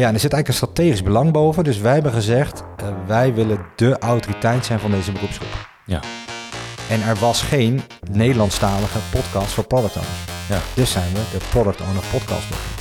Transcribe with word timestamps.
Ja, 0.00 0.08
en 0.08 0.14
er 0.14 0.20
zit 0.20 0.32
eigenlijk 0.32 0.48
een 0.48 0.68
strategisch 0.68 1.02
belang 1.02 1.32
boven. 1.32 1.64
Dus 1.64 1.78
wij 1.78 1.92
hebben 1.92 2.12
gezegd, 2.12 2.64
uh, 2.82 2.88
wij 3.06 3.34
willen 3.34 3.66
de 3.76 3.98
autoriteit 3.98 4.64
zijn 4.64 4.80
van 4.80 4.90
deze 4.90 5.12
beroepsgroep. 5.12 5.68
Ja. 5.86 6.00
En 6.88 7.02
er 7.02 7.16
was 7.16 7.42
geen 7.42 7.82
Nederlandstalige 8.10 8.98
podcast 9.10 9.52
voor 9.52 9.64
product 9.64 9.96
owners. 9.96 10.18
Ja. 10.48 10.58
Dus 10.74 10.92
zijn 10.92 11.12
we 11.12 11.38
de 11.38 11.44
Product 11.50 11.80
Owner 11.80 12.02
Podcast 12.10 12.48
begonnen. 12.48 12.72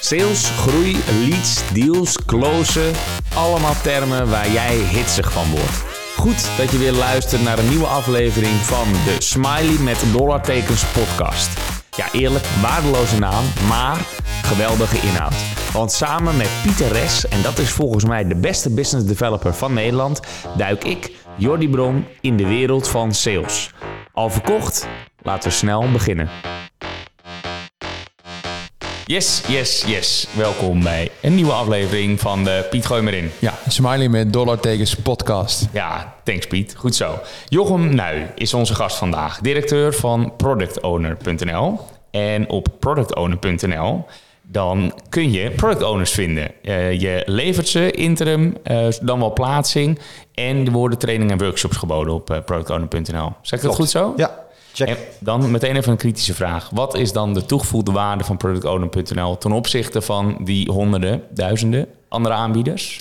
Sales, 0.00 0.50
groei, 0.50 0.96
leads, 1.20 1.72
deals, 1.72 2.24
closen. 2.24 2.92
Allemaal 3.34 3.80
termen 3.82 4.30
waar 4.30 4.50
jij 4.50 4.76
hitsig 4.76 5.32
van 5.32 5.50
wordt. 5.50 5.84
Goed 6.16 6.48
dat 6.58 6.70
je 6.70 6.78
weer 6.78 6.92
luistert 6.92 7.42
naar 7.42 7.58
een 7.58 7.68
nieuwe 7.68 7.86
aflevering 7.86 8.54
van 8.54 8.92
de 8.92 9.16
Smiley 9.18 9.78
met 9.82 10.04
dollartekens 10.12 10.84
podcast. 10.84 11.79
Ja, 12.00 12.12
eerlijk, 12.12 12.44
waardeloze 12.44 13.18
naam, 13.18 13.44
maar 13.68 13.96
geweldige 14.42 15.06
inhoud. 15.06 15.34
Want 15.72 15.92
samen 15.92 16.36
met 16.36 16.50
Pieter 16.62 16.92
Res, 16.92 17.28
en 17.28 17.42
dat 17.42 17.58
is 17.58 17.70
volgens 17.70 18.04
mij 18.04 18.24
de 18.24 18.34
beste 18.34 18.70
business 18.70 19.06
developer 19.06 19.54
van 19.54 19.72
Nederland, 19.72 20.20
duik 20.56 20.84
ik, 20.84 21.12
Jordi 21.36 21.68
Bron, 21.68 22.06
in 22.20 22.36
de 22.36 22.46
wereld 22.46 22.88
van 22.88 23.14
sales. 23.14 23.70
Al 24.12 24.30
verkocht? 24.30 24.88
Laten 25.22 25.48
we 25.48 25.54
snel 25.54 25.90
beginnen. 25.92 26.28
Yes, 29.10 29.42
yes, 29.48 29.84
yes. 29.86 30.26
Welkom 30.36 30.82
bij 30.82 31.10
een 31.22 31.34
nieuwe 31.34 31.52
aflevering 31.52 32.20
van 32.20 32.44
de 32.44 32.66
Piet 32.70 32.86
Gooi 32.86 33.02
maar 33.02 33.14
in. 33.14 33.30
Ja, 33.38 33.54
Smiley 33.68 34.08
met 34.08 34.32
dollartekens 34.32 34.94
podcast. 34.94 35.68
Ja, 35.72 36.14
thanks 36.24 36.46
Piet. 36.46 36.74
Goed 36.76 36.94
zo. 36.94 37.18
Jochem 37.48 37.94
Nui 37.94 38.26
is 38.34 38.54
onze 38.54 38.74
gast 38.74 38.96
vandaag. 38.96 39.40
Directeur 39.40 39.94
van 39.94 40.32
productowner.nl. 40.36 41.80
En 42.10 42.48
op 42.48 42.68
productowner.nl 42.78 44.04
dan 44.42 44.92
kun 45.08 45.32
je 45.32 45.50
product 45.50 45.82
owners 45.82 46.10
vinden. 46.10 46.50
Uh, 46.62 47.00
je 47.00 47.22
levert 47.26 47.68
ze 47.68 47.90
interim, 47.90 48.56
uh, 48.64 48.86
dan 49.02 49.18
wel 49.18 49.32
plaatsing. 49.32 49.98
En 50.34 50.66
er 50.66 50.72
worden 50.72 50.98
trainingen 50.98 51.38
en 51.38 51.44
workshops 51.44 51.76
geboden 51.76 52.14
op 52.14 52.30
uh, 52.30 52.36
productowner.nl. 52.44 53.32
Zeg 53.42 53.58
ik 53.58 53.64
dat 53.64 53.74
goed 53.74 53.90
zo? 53.90 54.12
Ja, 54.16 54.39
check. 54.72 54.88
En 54.88 54.96
dan 55.18 55.50
meteen 55.50 55.76
even 55.76 55.92
een 55.92 55.98
kritische 55.98 56.34
vraag. 56.34 56.70
Wat 56.70 56.94
is 56.94 57.12
dan 57.12 57.34
de 57.34 57.44
toegevoegde 57.44 57.92
waarde 57.92 58.24
van 58.24 58.36
productowner.nl... 58.36 59.38
ten 59.38 59.52
opzichte 59.52 60.02
van 60.02 60.38
die 60.44 60.70
honderden, 60.70 61.22
duizenden 61.30 61.86
andere 62.08 62.34
aanbieders? 62.34 63.00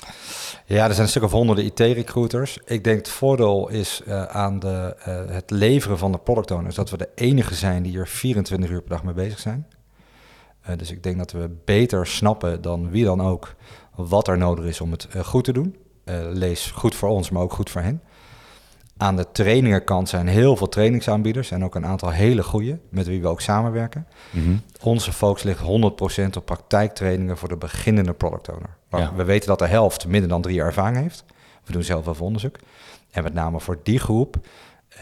Ja, 0.66 0.88
er 0.88 0.92
zijn 0.92 1.02
een 1.02 1.10
stuk 1.10 1.24
of 1.24 1.32
honderden 1.32 1.66
IT-recruiters. 1.66 2.58
Ik 2.66 2.84
denk 2.84 2.98
het 2.98 3.10
voordeel 3.10 3.70
is 3.70 4.02
uh, 4.08 4.24
aan 4.24 4.60
de, 4.60 4.96
uh, 5.08 5.36
het 5.36 5.52
leveren 5.52 5.98
van 5.98 6.12
de 6.12 6.18
product 6.18 6.52
owners... 6.52 6.76
dat 6.76 6.90
we 6.90 6.98
de 6.98 7.10
enige 7.16 7.56
zijn 7.56 7.84
die 7.84 7.98
er 8.00 8.08
24 8.08 8.70
uur 8.70 8.82
per 8.82 8.90
dag 8.90 9.04
mee 9.04 9.14
bezig 9.14 9.40
zijn. 9.40 9.68
Uh, 10.70 10.78
dus 10.78 10.92
ik 10.92 11.04
denk 11.04 11.18
dat 11.18 11.32
we 11.32 11.50
beter 11.66 12.08
snappen 12.08 12.62
dan 12.62 12.90
wie 12.90 13.06
dan 13.06 13.22
ook... 13.22 13.56
wat 13.96 14.28
er 14.28 14.38
nodig 14.38 14.66
is 14.66 14.82
om 14.82 14.92
het 14.92 15.08
goed 15.24 15.44
te 15.44 15.54
doen. 15.54 15.76
lees 16.34 16.72
goed 16.72 16.96
voor 16.96 17.10
ons, 17.10 17.30
maar 17.30 17.42
ook 17.42 17.54
goed 17.54 17.70
voor 17.70 17.82
hen. 17.82 18.02
Aan 19.02 19.16
de 19.16 19.32
trainingenkant 19.32 20.10
zijn 20.10 20.28
heel 20.28 20.56
veel 20.56 20.70
trainingsaanbieders... 20.70 21.52
en 21.52 21.64
ook 21.64 21.76
een 21.76 21.86
aantal 21.86 22.10
hele 22.10 22.44
goede, 22.44 22.80
met 22.90 23.08
wie 23.08 23.22
we 23.22 23.28
ook 23.28 23.42
samenwerken. 23.42 24.08
Mhm. 24.32 24.56
Onze 24.82 25.14
focus 25.14 25.44
ligt 25.44 25.60
100% 25.62 25.64
op 26.38 26.46
praktijktrainingen 26.46 27.38
voor 27.38 27.50
de 27.50 27.58
beginnende 27.58 28.14
product 28.14 28.50
owner. 28.50 28.70
Ja. 28.90 29.14
We 29.16 29.24
weten 29.24 29.48
dat 29.48 29.60
de 29.60 29.68
helft 29.68 30.08
minder 30.08 30.30
dan 30.30 30.42
drie 30.42 30.56
jaar 30.56 30.68
ervaring 30.68 30.98
heeft. 30.98 31.24
We 31.66 31.72
doen 31.72 31.84
zelf 31.84 32.08
even 32.08 32.26
onderzoek. 32.26 32.56
En 33.12 33.24
met 33.24 33.34
name 33.34 33.60
voor 33.60 33.80
die 33.84 34.00
groep 34.00 34.36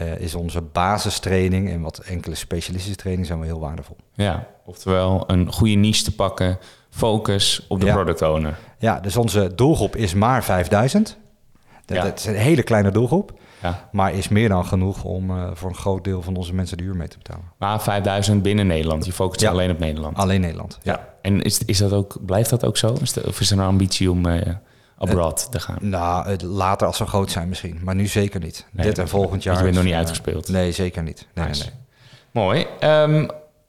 uh, 0.02 0.18
is 0.18 0.34
onze 0.34 0.60
basistraining 0.62 1.70
en 1.70 1.80
wat 1.80 1.98
enkele 1.98 2.34
specialistische 2.34 2.96
trainingen 2.96 3.26
zijn 3.28 3.38
wel 3.38 3.48
heel 3.48 3.60
waardevol. 3.60 3.96
Ja, 4.14 4.46
oftewel 4.64 5.24
een 5.26 5.52
goede 5.52 5.74
niche 5.74 6.04
te 6.04 6.14
pakken, 6.14 6.58
focus 6.90 7.66
op 7.68 7.80
de 7.80 7.86
Ja. 7.86 7.94
product 7.94 8.22
owner. 8.22 8.58
Ja, 8.78 9.00
dus 9.00 9.16
onze 9.16 9.54
doelgroep 9.54 9.96
is 9.96 10.14
maar 10.14 10.44
5000. 10.44 11.16
Dat, 11.84 11.96
Ja. 11.96 12.02
dat 12.02 12.18
is 12.18 12.24
een 12.26 12.34
hele 12.34 12.62
kleine 12.62 12.90
doelgroep, 12.90 13.40
Ja. 13.62 13.88
maar 13.92 14.12
is 14.12 14.28
meer 14.28 14.48
dan 14.48 14.64
genoeg 14.66 15.04
om 15.04 15.30
uh, 15.30 15.50
voor 15.54 15.68
een 15.68 15.74
groot 15.76 16.04
deel 16.04 16.22
van 16.22 16.36
onze 16.36 16.54
mensen 16.54 16.76
de 16.76 16.82
huur 16.82 16.96
mee 16.96 17.08
te 17.08 17.16
betalen. 17.18 17.44
Maar 17.58 17.80
5000 17.82 18.42
binnen 18.42 18.66
Nederland. 18.66 19.04
Je 19.06 19.12
focust 19.12 19.40
Ja. 19.40 19.50
alleen 19.50 19.70
op 19.70 19.78
Nederland. 19.78 20.16
Alleen 20.16 20.40
Nederland. 20.40 20.78
Ja. 20.82 21.08
En 21.22 21.42
is, 21.42 21.64
is 21.64 21.78
dat 21.78 21.92
ook, 21.92 22.16
blijft 22.26 22.50
dat 22.50 22.64
ook 22.64 22.76
zo? 22.76 22.96
Is 23.02 23.12
de- 23.12 23.26
of 23.26 23.40
is 23.40 23.50
er 23.50 23.58
een 23.58 23.64
ambitie 23.64 24.10
om 24.10 24.26
eh 24.26 24.54
abroad 24.98 25.48
te 25.50 25.60
gaan? 25.60 25.76
Nou, 25.80 26.28
het- 26.28 26.42
later 26.42 26.86
als 26.86 26.96
ze 26.96 27.06
groot 27.06 27.30
zijn 27.30 27.48
misschien, 27.48 27.78
maar 27.82 27.94
nu 27.94 28.06
zeker 28.06 28.40
niet. 28.40 28.66
Nee, 28.72 28.86
Dit 28.86 28.98
en 28.98 29.08
volgend 29.08 29.42
jaar. 29.42 29.56
je 29.56 29.62
bent 29.62 29.74
nog 29.74 29.82
niet 29.84 29.92
eh, 29.92 29.98
uitgespeeld. 29.98 30.48
Nee, 30.48 30.72
zeker 30.72 31.02
niet. 31.02 31.26
Nee, 31.34 31.46
Nice. 31.46 31.62
nee, 31.62 31.70
nee. 31.72 32.44
Mooi. 32.44 32.66
Ehm 32.80 33.26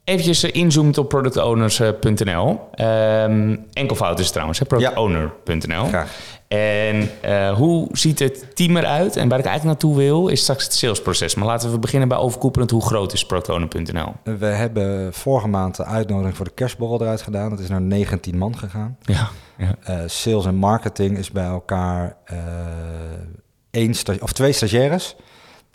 eventjes 0.09 0.43
eh, 0.43 0.61
inzoomt 0.61 0.97
op 0.97 1.09
productowners.nl. 1.09 2.59
Ehm 2.73 3.55
enkelvoud 3.73 4.19
is 4.19 4.31
trouwens, 4.31 4.59
productowner.nl. 4.59 5.85
Graag. 5.85 6.37
En 6.47 7.09
eh, 7.21 7.53
hoe 7.53 7.87
ziet 7.91 8.19
het 8.19 8.55
team 8.55 8.77
eruit? 8.77 9.15
En 9.15 9.29
waar 9.29 9.39
ik 9.39 9.45
eigenlijk 9.45 9.81
naartoe 9.81 10.03
wil, 10.03 10.27
is 10.27 10.41
straks 10.41 10.63
het 10.63 10.73
salesproces. 10.73 11.35
Maar 11.35 11.47
laten 11.47 11.71
we 11.71 11.79
beginnen 11.79 12.07
bij 12.07 12.17
overkoepelend. 12.17 12.71
Hoe 12.71 12.85
groot 12.85 13.13
is 13.13 13.25
productowner.nl? 13.25 14.13
We 14.23 14.45
hebben 14.45 15.13
vorige 15.13 15.47
maand 15.47 15.75
de 15.75 15.85
uitnodiging 15.85 16.35
voor 16.35 16.45
de 16.45 16.51
kerstborrel 16.51 17.01
eruit 17.01 17.21
gedaan. 17.21 17.49
Dat 17.49 17.59
is 17.59 17.69
naar 17.69 17.81
19 17.81 18.37
man 18.37 18.57
gegaan. 18.57 18.97
Ja. 19.01 19.29
ja. 19.57 19.75
Eh, 19.83 19.99
sales 20.05 20.45
en 20.45 20.55
marketing 20.55 21.17
is 21.17 21.31
bij 21.31 21.45
elkaar 21.45 22.17
eh 22.25 22.37
één 23.71 23.93
of 24.19 24.33
twee 24.33 24.51
stagiaires. 24.51 25.15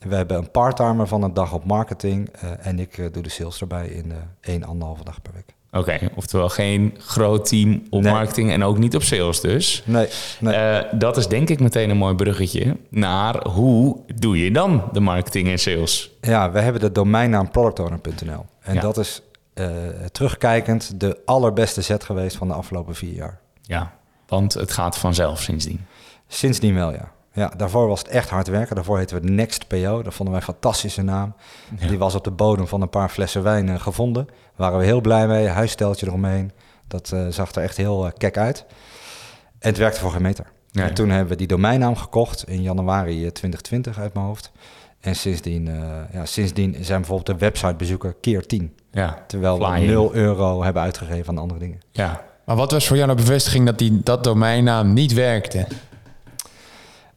We 0.09 0.15
hebben 0.15 0.37
een 0.37 0.50
parttimer 0.50 1.06
van 1.09 1.22
een 1.22 1.34
dag 1.34 1.53
op 1.53 1.65
marketing. 1.65 2.28
eh, 2.41 2.66
en 2.66 2.78
ik 2.78 2.98
eh, 2.98 3.06
doe 3.12 3.22
de 3.22 3.28
sales 3.28 3.60
erbij 3.60 3.87
in 3.87 4.06
uh, 4.06 4.15
één, 4.41 4.65
anderhalve 4.65 5.04
dag 5.04 5.22
per 5.22 5.32
week. 5.32 5.54
Oké, 5.72 5.98
oftewel 6.15 6.48
geen 6.48 6.94
groot 6.98 7.48
team 7.48 7.82
op 7.91 8.03
Nee. 8.03 8.12
marketing 8.12 8.50
en 8.50 8.62
ook 8.64 8.78
niet 8.78 8.94
op 8.94 9.03
sales 9.03 9.41
dus. 9.41 9.82
Nee, 9.87 10.09
nee. 10.41 10.54
Eh, 10.54 10.93
dat 10.98 11.16
is 11.16 11.26
denk 11.28 11.48
ik 11.48 11.60
meteen 11.60 11.91
een 11.91 11.97
mooi 11.97 12.14
bruggetje 12.14 12.76
naar 12.91 13.48
hoe 13.48 13.98
doe 14.14 14.38
je 14.44 14.50
dan 14.50 14.84
de 14.93 15.00
marketing 15.00 15.48
en 15.48 15.59
sales? 15.59 16.10
Ja, 16.20 16.50
we 16.50 16.60
hebben 16.60 16.81
de 16.81 16.93
domeinnaam 16.93 17.50
productowner.nl. 17.50 18.47
En 18.60 18.75
Ja. 18.75 18.81
dat 18.81 18.98
is 18.98 19.22
eh, 19.54 19.66
terugkijkend 20.12 21.00
de 21.00 21.19
allerbeste 21.25 21.81
zet 21.81 22.04
geweest 22.04 22.37
van 22.37 22.48
de 22.48 22.54
afgelopen 22.54 22.94
vier 22.94 23.14
jaar. 23.14 23.41
Ja, 23.62 23.94
want 24.26 24.54
het 24.54 24.72
gaat 24.72 24.98
vanzelf 24.98 25.41
sindsdien. 25.41 25.87
Sindsdien 26.28 26.75
wel, 26.75 26.93
ja. 26.93 27.12
Ja, 27.34 27.52
daarvoor 27.56 27.88
was 27.88 27.98
het 27.98 28.08
echt 28.08 28.30
hard 28.30 28.46
werken. 28.48 28.74
Daarvoor 28.74 28.98
heten 28.98 29.20
we 29.20 29.30
Next 29.30 29.66
PO. 29.68 30.02
Dat 30.02 30.14
vonden 30.14 30.34
wij 30.34 30.44
een 30.46 30.52
fantastische 30.52 31.02
naam. 31.02 31.34
Ja. 31.78 31.86
Die 31.88 31.98
was 31.98 32.14
op 32.14 32.24
de 32.24 32.30
bodem 32.30 32.66
van 32.66 32.82
een 32.82 32.88
paar 32.88 33.08
flessen 33.08 33.42
wijn 33.42 33.68
eh, 33.68 33.80
gevonden. 33.80 34.24
Daar 34.26 34.34
waren 34.56 34.78
we 34.78 34.84
heel 34.84 35.00
blij 35.00 35.26
mee. 35.26 35.46
Huissteltje 35.46 36.06
eromheen. 36.06 36.52
Dat 36.88 37.12
eh, 37.12 37.26
zag 37.28 37.54
er 37.54 37.62
echt 37.62 37.76
heel 37.76 38.06
eh, 38.06 38.12
kek 38.16 38.36
uit. 38.38 38.64
En 39.58 39.68
het 39.68 39.78
werkte 39.78 40.00
voor 40.00 40.10
geen 40.10 40.22
meter. 40.22 40.46
Ja, 40.70 40.88
en 40.88 40.94
toen 40.94 41.10
hebben 41.10 41.28
we 41.28 41.36
die 41.36 41.46
domeinnaam 41.46 41.96
gekocht 41.96 42.48
in 42.48 42.62
januari 42.62 43.12
eh, 43.24 43.30
2020 43.30 43.98
uit 43.98 44.14
mijn 44.14 44.26
hoofd. 44.26 44.52
En 45.00 45.16
sindsdien, 45.16 45.70
ja, 46.12 46.24
sindsdien 46.24 46.76
zijn 46.80 46.98
bijvoorbeeld 47.00 47.38
de 47.38 47.44
websitebezoeker 47.44 48.14
keer 48.20 48.46
10. 48.46 48.76
Ja, 48.90 49.24
Terwijl 49.26 49.58
we 49.58 49.64
Flying. 49.64 49.90
0 49.90 50.14
euro 50.14 50.62
hebben 50.62 50.82
uitgegeven 50.82 51.28
aan 51.28 51.38
andere 51.38 51.60
dingen. 51.60 51.80
ja. 51.90 52.24
Maar 52.44 52.56
wat 52.56 52.70
was 52.70 52.86
voor 52.86 52.96
jou 52.96 53.08
de 53.08 53.14
bevestiging 53.14 53.66
dat 53.66 53.78
die, 53.78 54.00
dat 54.02 54.24
domeinnaam 54.24 54.92
niet 54.92 55.12
werkte? 55.12 55.66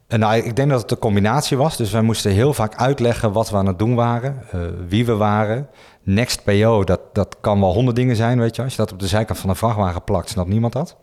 En 0.08 0.20
nou, 0.20 0.36
ik 0.36 0.56
denk 0.56 0.70
dat 0.70 0.80
het 0.82 0.90
een 0.90 0.98
combinatie 0.98 1.56
was. 1.56 1.76
Dus 1.76 1.90
wij 1.90 2.02
moesten 2.02 2.30
heel 2.30 2.54
vaak 2.54 2.76
uitleggen 2.76 3.32
wat 3.32 3.50
we 3.50 3.56
aan 3.56 3.66
het 3.66 3.78
doen 3.78 3.94
waren, 3.94 4.42
eh, 4.50 4.60
wie 4.88 5.06
we 5.06 5.16
waren. 5.16 5.68
Next 6.02 6.44
PO, 6.44 6.84
dat, 6.84 7.00
dat 7.12 7.36
kan 7.40 7.60
wel 7.60 7.72
honderd 7.72 7.96
dingen 7.96 8.16
zijn, 8.16 8.40
weet 8.40 8.56
je. 8.56 8.62
Als 8.62 8.70
je 8.70 8.78
dat 8.78 8.92
op 8.92 8.98
de 8.98 9.06
zijkant 9.06 9.38
van 9.38 9.50
een 9.50 9.56
vrachtwagen 9.56 10.04
plakt, 10.04 10.28
snapt 10.28 10.48
niemand 10.48 10.72
dat. 10.72 10.96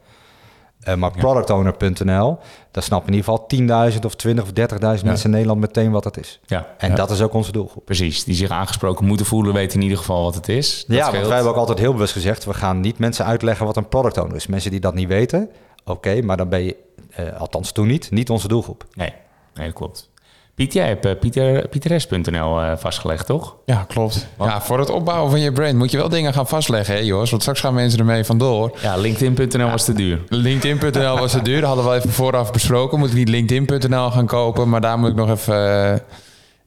Eh, 0.79 0.95
maar 0.95 1.11
productowner.nl, 1.11 2.37
daar 2.71 2.83
snappen 2.83 3.09
in 3.09 3.15
ieder 3.15 3.31
geval 3.31 3.47
10.000 3.47 4.05
of 4.05 4.15
20 4.15 4.43
of 4.43 4.51
30.000 4.51 5.05
Ja. 5.05 5.07
mensen 5.09 5.25
in 5.25 5.31
Nederland 5.31 5.59
meteen 5.59 5.91
wat 5.91 6.03
dat 6.03 6.17
is. 6.17 6.39
ja. 6.45 6.67
En 6.77 6.89
ja. 6.89 6.95
dat 6.95 7.11
is 7.11 7.21
ook 7.21 7.33
onze 7.33 7.51
doelgroep. 7.51 7.85
Precies, 7.85 8.23
die 8.23 8.35
zich 8.35 8.49
aangesproken 8.49 9.05
moeten 9.05 9.25
voelen, 9.25 9.53
weten 9.53 9.75
in 9.77 9.81
ieder 9.83 9.97
geval 9.97 10.23
wat 10.23 10.35
het 10.35 10.47
is. 10.47 10.83
Dat 10.87 10.95
ja, 10.95 11.01
want 11.01 11.07
scheelt. 11.07 11.25
wij 11.27 11.35
hebben 11.35 11.53
ook 11.53 11.59
altijd 11.59 11.79
heel 11.79 11.93
bewust 11.93 12.13
gezegd... 12.13 12.45
we 12.45 12.53
gaan 12.53 12.79
niet 12.79 12.97
mensen 12.99 13.25
uitleggen 13.25 13.65
wat 13.65 13.77
een 13.77 13.87
product 13.87 14.17
owner 14.17 14.35
is. 14.35 14.47
Mensen 14.47 14.71
die 14.71 14.79
dat 14.79 14.93
niet 14.93 15.07
weten, 15.07 15.49
oké, 15.85 16.21
maar 16.21 16.37
dan 16.37 16.49
ben 16.49 16.63
je, 16.63 16.75
eh, 17.09 17.39
althans 17.39 17.71
toen 17.71 17.87
niet, 17.87 18.11
niet 18.11 18.29
onze 18.29 18.47
doelgroep. 18.47 18.85
Nee, 18.93 19.13
nee, 19.53 19.65
dat 19.65 19.75
klopt. 19.75 20.09
Piet, 20.55 20.73
jij 20.73 20.87
hebt 20.87 21.05
uh, 21.05 21.11
Pieter, 21.19 21.67
pieteres.nl 21.67 22.61
uh, 22.61 22.71
vastgelegd, 22.77 23.25
toch? 23.25 23.55
Ja, 23.65 23.85
klopt. 23.87 24.27
Wat? 24.37 24.47
Ja, 24.47 24.61
voor 24.61 24.79
het 24.79 24.89
opbouwen 24.89 25.31
van 25.31 25.39
je 25.39 25.51
brand 25.51 25.75
moet 25.75 25.91
je 25.91 25.97
wel 25.97 26.09
dingen 26.09 26.33
gaan 26.33 26.47
vastleggen, 26.47 26.95
hè, 26.95 27.01
Jos? 27.01 27.29
Want 27.29 27.41
straks 27.41 27.59
gaan 27.59 27.73
mensen 27.73 27.99
ermee 27.99 28.23
vandoor. 28.23 28.77
Ja, 28.81 28.95
LinkedIn.nl 28.97 29.69
was 29.69 29.85
te 29.85 29.93
duur. 29.93 30.23
LinkedIn.nl 30.29 31.17
was 31.17 31.31
te 31.31 31.41
duur. 31.41 31.61
Dat 31.61 31.69
hadden 31.69 31.89
we 31.89 31.97
even 31.97 32.11
vooraf 32.11 32.51
besproken. 32.51 32.99
Moet 32.99 33.09
ik 33.09 33.15
niet 33.15 33.29
LinkedIn.nl 33.29 34.11
gaan 34.11 34.25
kopen. 34.25 34.69
Maar 34.69 34.81
daar 34.81 34.99
moet 34.99 35.09
ik 35.09 35.15
nog 35.15 35.29
even... 35.29 36.01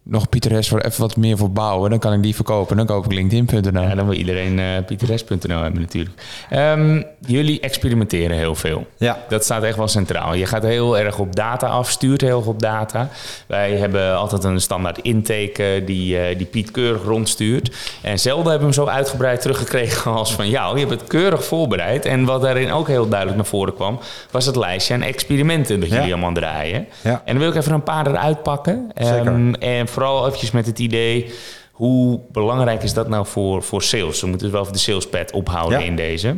eh, 0.08 0.12
nog 0.12 0.28
Pieter 0.28 0.64
voor 0.64 0.81
even 0.81 1.00
wat 1.00 1.16
meer 1.16 1.37
voor 1.37 1.50
bouwen. 1.50 1.90
Dan 1.90 1.99
kan 1.99 2.12
ik 2.12 2.22
die 2.22 2.34
verkopen. 2.34 2.76
Dan 2.76 2.87
koop 2.87 3.05
ik 3.05 3.12
LinkedIn.nl. 3.12 3.82
Ja, 3.82 3.94
dan 3.94 4.06
wil 4.06 4.16
iedereen 4.16 4.58
uh, 4.58 4.66
pieteres.nl 4.87 5.62
hebben 5.62 5.81
natuurlijk. 5.81 6.14
Ehm, 6.50 7.02
jullie 7.26 7.60
experimenteren 7.60 8.37
heel 8.37 8.55
veel. 8.55 8.87
Ja. 8.96 9.19
Dat 9.28 9.44
staat 9.44 9.62
echt 9.62 9.76
wel 9.76 9.88
centraal. 9.88 10.34
Je 10.34 10.46
gaat 10.46 10.62
heel 10.62 10.99
erg 10.99 11.19
op 11.19 11.37
data 11.37 11.66
af, 11.66 11.90
stuurt 11.90 12.20
heel 12.20 12.38
erg 12.38 12.46
op 12.46 12.60
data. 12.60 13.08
Wij 13.46 13.70
hebben 13.76 14.16
altijd 14.16 14.44
een 14.44 14.60
standaard 14.60 14.99
intake 14.99 15.82
die, 15.87 16.31
uh, 16.31 16.38
die 16.38 16.46
Piet 16.46 16.70
keurig 16.70 17.02
rondstuurt. 17.02 17.76
En 18.02 18.19
zelden 18.19 18.50
hebben 18.50 18.69
we 18.69 18.75
hem 18.75 18.84
zo 18.84 18.93
uitgebreid 18.93 19.40
teruggekregen 19.40 20.12
als 20.20 20.34
van 20.34 20.49
jou. 20.49 20.78
Je 20.78 20.87
hebt 20.87 21.00
het 21.00 21.08
keurig 21.08 21.44
voorbereid. 21.44 22.04
En 22.04 22.25
wat 22.25 22.43
daarin 22.43 22.72
ook 22.72 22.88
heel 22.88 23.08
duidelijk 23.08 23.38
naar 23.38 23.46
voren 23.46 23.75
kwam, 23.75 23.99
was 24.31 24.46
het 24.46 24.56
lijstje 24.56 24.94
aan 24.94 25.02
experimenten 25.02 25.81
dat 25.81 25.88
jullie 25.88 26.12
allemaal 26.12 26.32
draaien. 26.32 26.87
Ja. 27.00 27.11
En 27.11 27.32
dan 27.34 27.38
wil 27.38 27.49
ik 27.49 27.56
even 27.56 27.72
een 27.72 27.82
paar 27.82 28.06
eruit 28.06 28.43
pakken. 28.43 28.90
Zeker. 28.94 29.26
Um, 29.26 29.54
en 29.54 29.88
vooral 29.98 30.26
eventjes 30.26 30.50
met 30.50 30.66
het 30.66 30.78
idee... 30.78 31.32
hoe 31.72 32.20
belangrijk 32.32 32.82
is 32.82 32.94
dat 32.94 33.08
nou 33.08 33.26
voor, 33.26 33.62
voor 33.62 33.82
sales? 33.82 34.20
We 34.20 34.26
moeten 34.26 34.46
dus 34.46 34.54
wel 34.54 34.60
even 34.62 34.72
de 34.72 34.78
salespad 34.82 35.32
ophouden 35.32 35.80
Ja. 35.80 35.84
in 35.86 35.96
deze. 35.96 36.36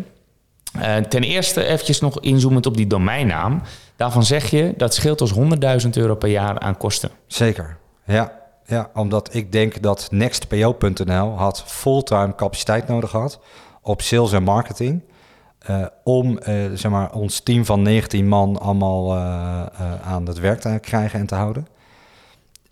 Uh, 0.76 0.96
ten 0.96 1.22
eerste 1.22 1.64
eventjes 1.64 2.00
nog 2.00 2.20
inzoomend 2.20 2.66
op 2.66 2.76
die 2.76 2.86
domeinnaam. 2.86 3.62
Daarvan 3.96 4.24
zeg 4.24 4.50
je 4.50 4.74
dat 4.76 4.94
scheelt 4.94 5.20
ons 5.20 5.34
100.000 5.84 5.90
euro 5.90 6.14
per 6.14 6.28
jaar 6.28 6.58
aan 6.58 6.76
kosten. 6.76 7.10
Zeker, 7.26 7.76
ja. 8.06 8.38
Ja, 8.66 8.90
omdat 8.94 9.34
ik 9.34 9.52
denk 9.52 9.82
dat 9.82 10.08
nextpo.nl 10.10 11.36
had 11.36 11.62
fulltime 11.66 12.34
capaciteit 12.34 12.88
nodig 12.88 13.12
had 13.12 13.40
op 13.82 14.02
sales 14.02 14.32
en 14.32 14.42
marketing. 14.42 15.02
Uh, 15.70 15.86
om 16.04 16.30
uh, 16.30 16.54
zeg 16.74 16.90
maar, 16.90 17.12
ons 17.12 17.40
team 17.40 17.64
van 17.64 17.82
19 17.82 18.28
man 18.28 18.60
allemaal 18.60 19.16
aan 20.04 20.26
het 20.26 20.38
werk 20.38 20.60
te 20.60 20.78
krijgen 20.80 21.20
en 21.20 21.26
te 21.26 21.34
houden. 21.34 21.66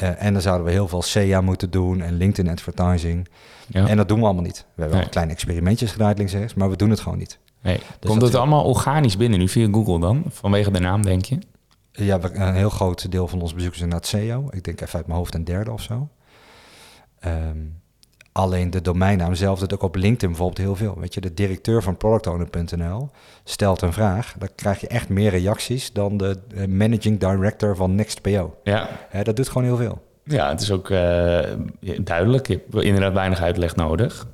Uh, 0.03 0.23
en 0.23 0.33
dan 0.33 0.43
zouden 0.43 0.67
we 0.67 0.73
heel 0.73 0.89
veel 0.89 1.03
SEA 1.03 1.41
moeten 1.41 1.71
doen 1.71 2.01
en 2.01 2.17
LinkedIn 2.17 2.53
advertising. 2.53 3.29
Ja. 3.67 3.89
En 3.89 3.97
dat 3.97 4.09
doen 4.09 4.19
we 4.19 4.25
allemaal 4.25 4.43
niet. 4.43 4.59
We 4.59 4.65
hebben 4.81 4.91
nee. 4.91 5.01
wel 5.01 5.11
kleine 5.11 5.33
experimentjes 5.33 5.93
gedaan 5.93 6.15
links 6.17 6.33
en 6.33 6.39
rechts, 6.39 6.55
maar 6.55 6.71
we 6.71 6.77
doen 6.77 6.91
het 6.91 7.01
gewoon 7.01 7.19
niet. 7.19 7.39
Nee. 7.63 7.77
Dus 7.77 8.11
Komt 8.11 8.23
het 8.23 8.31
is... 8.31 8.37
allemaal 8.37 8.65
organisch 8.65 9.17
binnen 9.17 9.39
nu 9.39 9.49
via 9.49 9.69
Google 9.71 10.01
dan? 10.01 10.25
Vanwege 10.29 10.71
de 10.71 10.81
naam, 10.81 11.03
denk 11.03 11.25
je? 11.25 11.39
Ja, 11.93 12.19
een 12.23 12.55
heel 12.55 12.71
groot 12.71 13.11
deel 13.11 13.29
van 13.29 13.41
onze 13.41 13.55
bezoekers 13.55 13.83
is 13.83 13.89
naar 13.89 13.97
het 13.97 14.07
SEO. 14.07 14.49
Ik 14.51 14.65
denk 14.65 14.81
even 14.81 14.95
uit 14.95 15.07
mijn 15.07 15.19
hoofd 15.19 15.35
een 15.35 15.45
derde 15.45 15.71
of 15.73 15.83
zo. 15.83 16.09
Um, 17.27 17.81
alleen 18.39 18.71
de 18.71 18.81
domeinnaam 18.81 19.35
zelf 19.35 19.59
doet 19.59 19.75
ook 19.75 19.83
op 19.83 19.95
LinkedIn 19.95 20.29
bijvoorbeeld 20.29 20.59
heel 20.59 20.77
veel. 20.77 21.01
Weet 21.01 21.15
je, 21.15 21.21
de 21.21 21.35
directeur 21.35 21.83
van 21.83 21.97
productowner.nl 21.97 23.11
stelt 23.45 23.83
een 23.83 23.93
vraag. 23.93 24.35
Dan 24.39 24.49
krijg 24.55 24.81
je 24.81 24.89
echt 24.89 25.09
meer 25.09 25.31
reacties 25.31 25.93
dan 25.93 26.17
de 26.17 26.39
managing 26.69 27.21
director 27.21 27.77
van 27.77 27.95
NextPO. 27.95 28.55
Ja. 28.63 28.89
He, 29.09 29.23
dat 29.23 29.37
doet 29.37 29.49
gewoon 29.49 29.65
heel 29.65 29.77
veel. 29.77 30.03
Ja, 30.25 30.49
het 30.49 30.61
is 30.61 30.71
ook 30.71 30.89
uh, 30.89 30.99
duidelijk. 32.01 32.47
Je 32.47 32.61
hebt 32.71 32.85
inderdaad 32.85 33.13
weinig 33.13 33.41
uitleg 33.41 33.77
nodig. 33.77 34.27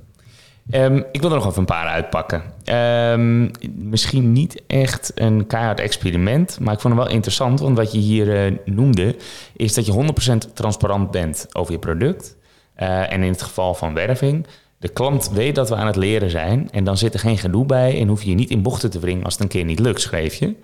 Um, 0.71 1.05
ik 1.11 1.21
wil 1.21 1.29
er 1.29 1.35
nog 1.35 1.45
even 1.45 1.59
een 1.59 1.65
paar 1.65 1.87
uitpakken. 1.87 2.41
Um, 3.11 3.51
misschien 3.75 4.31
niet 4.31 4.61
echt 4.67 5.11
een 5.15 5.47
keihard 5.47 5.79
experiment, 5.79 6.59
maar 6.59 6.73
ik 6.73 6.79
vond 6.79 6.95
het 6.95 7.03
wel 7.03 7.13
interessant. 7.13 7.59
Want 7.59 7.77
wat 7.77 7.91
je 7.91 7.99
hier 7.99 8.51
uh, 8.51 8.57
noemde, 8.65 9.15
is 9.55 9.73
dat 9.73 9.85
je 9.85 10.45
100% 10.49 10.53
transparant 10.53 11.11
bent 11.11 11.47
over 11.51 11.71
je 11.71 11.79
product. 11.79 12.35
Uh, 12.77 13.11
en 13.11 13.23
in 13.23 13.31
het 13.31 13.41
geval 13.41 13.73
van 13.73 13.93
werving, 13.93 14.47
de 14.77 14.89
klant 14.89 15.29
weet 15.29 15.55
dat 15.55 15.69
we 15.69 15.75
aan 15.75 15.87
het 15.87 15.95
leren 15.95 16.29
zijn. 16.29 16.69
En 16.71 16.83
dan 16.83 16.97
zit 16.97 17.13
er 17.13 17.19
geen 17.19 17.37
gedoe 17.37 17.65
bij 17.65 17.99
en 17.99 18.07
hoef 18.07 18.23
je 18.23 18.29
je 18.29 18.35
niet 18.35 18.49
in 18.49 18.61
bochten 18.61 18.89
te 18.89 18.99
wringen 18.99 19.23
als 19.23 19.33
het 19.33 19.43
een 19.43 19.49
keer 19.49 19.65
niet 19.65 19.79
lukt, 19.79 20.01
schreef 20.01 20.35
je. 20.35 20.55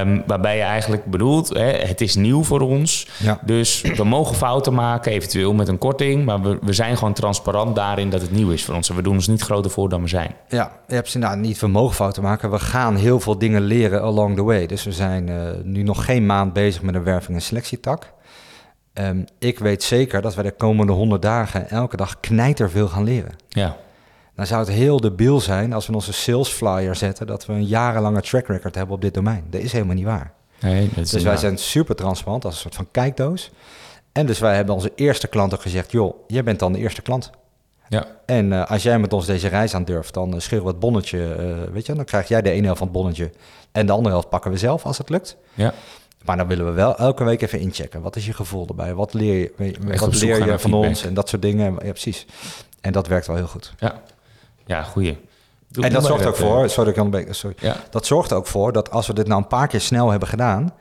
Um, 0.00 0.22
waarbij 0.26 0.56
je 0.56 0.62
eigenlijk 0.62 1.04
bedoelt, 1.04 1.48
hè, 1.48 1.70
het 1.70 2.00
is 2.00 2.14
nieuw 2.14 2.42
voor 2.42 2.60
ons. 2.60 3.08
Ja. 3.18 3.40
Dus 3.44 3.80
we 3.80 4.04
mogen 4.04 4.36
fouten 4.36 4.74
maken, 4.74 5.12
eventueel 5.12 5.54
met 5.54 5.68
een 5.68 5.78
korting. 5.78 6.24
Maar 6.24 6.40
we, 6.40 6.58
we 6.60 6.72
zijn 6.72 6.96
gewoon 6.96 7.12
transparant 7.12 7.76
daarin 7.76 8.10
dat 8.10 8.20
het 8.20 8.30
nieuw 8.30 8.50
is 8.50 8.64
voor 8.64 8.74
ons. 8.74 8.90
En 8.90 8.96
we 8.96 9.02
doen 9.02 9.14
ons 9.14 9.26
niet 9.26 9.42
groter 9.42 9.70
voor 9.70 9.88
dan 9.88 10.02
we 10.02 10.08
zijn. 10.08 10.34
Ja, 10.48 10.72
je 10.86 10.94
hebt 10.94 11.08
ze 11.08 11.18
nou 11.18 11.38
niet, 11.38 11.60
we 11.60 11.66
mogen 11.66 11.94
fouten 11.94 12.22
maken. 12.22 12.50
We 12.50 12.58
gaan 12.58 12.96
heel 12.96 13.20
veel 13.20 13.38
dingen 13.38 13.62
leren 13.62 14.02
along 14.02 14.36
the 14.36 14.42
way. 14.42 14.66
Dus 14.66 14.84
we 14.84 14.92
zijn 14.92 15.28
uh, 15.28 15.36
nu 15.62 15.82
nog 15.82 16.04
geen 16.04 16.26
maand 16.26 16.52
bezig 16.52 16.82
met 16.82 16.94
een 16.94 17.04
werving- 17.04 17.36
en 17.36 17.42
selectietak. 17.42 18.12
Um, 19.00 19.24
ik 19.38 19.58
weet 19.58 19.82
zeker 19.82 20.22
dat 20.22 20.34
we 20.34 20.42
de 20.42 20.50
komende 20.50 20.92
100 20.92 21.22
dagen 21.22 21.68
elke 21.68 21.96
dag 21.96 22.20
knijter 22.20 22.70
veel 22.70 22.88
gaan 22.88 23.04
leren. 23.04 23.36
Ja. 23.48 23.76
Dan 24.34 24.46
zou 24.46 24.60
het 24.60 24.70
heel 24.70 25.00
debiel 25.00 25.40
zijn 25.40 25.72
als 25.72 25.86
we 25.86 25.92
onze 25.92 26.12
sales 26.12 26.48
flyer 26.48 26.94
zetten 26.94 27.26
dat 27.26 27.46
we 27.46 27.52
een 27.52 27.66
jarenlange 27.66 28.20
track 28.20 28.46
record 28.46 28.74
hebben 28.74 28.94
op 28.94 29.00
dit 29.00 29.14
domein. 29.14 29.44
Dat 29.50 29.60
is 29.60 29.72
helemaal 29.72 29.94
niet 29.94 30.04
waar. 30.04 30.32
Nee, 30.60 30.90
dus 30.94 31.22
wij 31.22 31.36
zijn 31.36 31.58
super 31.58 31.94
transparant 31.94 32.44
als 32.44 32.54
een 32.54 32.60
soort 32.60 32.74
van 32.74 32.88
kijkdoos. 32.90 33.50
En 34.12 34.26
dus 34.26 34.38
wij 34.38 34.54
hebben 34.54 34.74
onze 34.74 34.92
eerste 34.94 35.28
klant 35.28 35.54
ook 35.54 35.62
gezegd, 35.62 35.92
joh, 35.92 36.14
jij 36.26 36.44
bent 36.44 36.58
dan 36.58 36.72
de 36.72 36.78
eerste 36.78 37.02
klant. 37.02 37.30
Ja. 37.88 38.06
En 38.26 38.52
uh, 38.52 38.70
als 38.70 38.82
jij 38.82 38.98
met 38.98 39.12
ons 39.12 39.26
deze 39.26 39.48
reis 39.48 39.74
aan 39.74 39.84
durft, 39.84 40.14
dan 40.14 40.34
uh, 40.34 40.40
schreeuwen 40.40 40.66
we 40.66 40.72
het 40.72 40.80
bonnetje, 40.80 41.18
uh, 41.18 41.72
weet 41.72 41.86
je, 41.86 41.94
dan 41.94 42.04
krijg 42.04 42.28
jij 42.28 42.42
de 42.42 42.50
ene 42.50 42.64
helft 42.64 42.78
van 42.78 42.86
het 42.86 42.96
bonnetje. 42.96 43.30
En 43.72 43.86
de 43.86 43.92
andere 43.92 44.10
helft 44.10 44.28
pakken 44.28 44.50
we 44.50 44.56
zelf 44.56 44.84
als 44.84 44.98
het 44.98 45.08
lukt. 45.08 45.36
Ja. 45.54 45.74
Maar 46.24 46.36
dan 46.36 46.46
willen 46.46 46.64
we 46.66 46.72
wel 46.72 46.96
elke 46.96 47.24
week 47.24 47.42
even 47.42 47.58
inchecken. 47.60 48.00
Wat 48.02 48.16
is 48.16 48.26
je 48.26 48.32
gevoel 48.32 48.66
erbij? 48.68 48.94
Wat 48.94 49.14
leer 49.14 49.34
je, 49.38 49.52
Echt 49.90 50.00
wat 50.00 50.14
leer 50.14 50.38
je 50.38 50.44
van 50.44 50.58
feedback. 50.58 50.84
ons? 50.84 51.04
En 51.04 51.14
dat 51.14 51.28
soort 51.28 51.42
dingen. 51.42 51.72
Ja, 51.72 51.78
precies. 51.90 52.26
En 52.80 52.92
dat 52.92 53.06
werkt 53.06 53.26
wel 53.26 53.36
heel 53.36 53.46
goed. 53.46 53.72
Ja, 53.78 54.02
ja 54.66 54.82
goeie. 54.82 55.18
Doe 55.70 55.84
en 55.84 55.92
dat 55.92 56.04
zorgt 56.04 56.26
ook 56.26 56.36
voor, 56.36 56.68
sorry, 56.70 56.90
ik 56.90 57.10
beetje- 57.10 57.32
sorry. 57.32 57.56
Ja. 57.60 57.76
dat 57.90 58.06
zorgt 58.06 58.32
ook 58.32 58.46
voor 58.46 58.72
dat 58.72 58.90
als 58.90 59.06
we 59.06 59.12
dit 59.12 59.26
nou 59.26 59.40
een 59.42 59.46
paar 59.46 59.66
keer 59.68 59.80
snel 59.80 60.10
hebben 60.10 60.28
gedaan, 60.28 60.72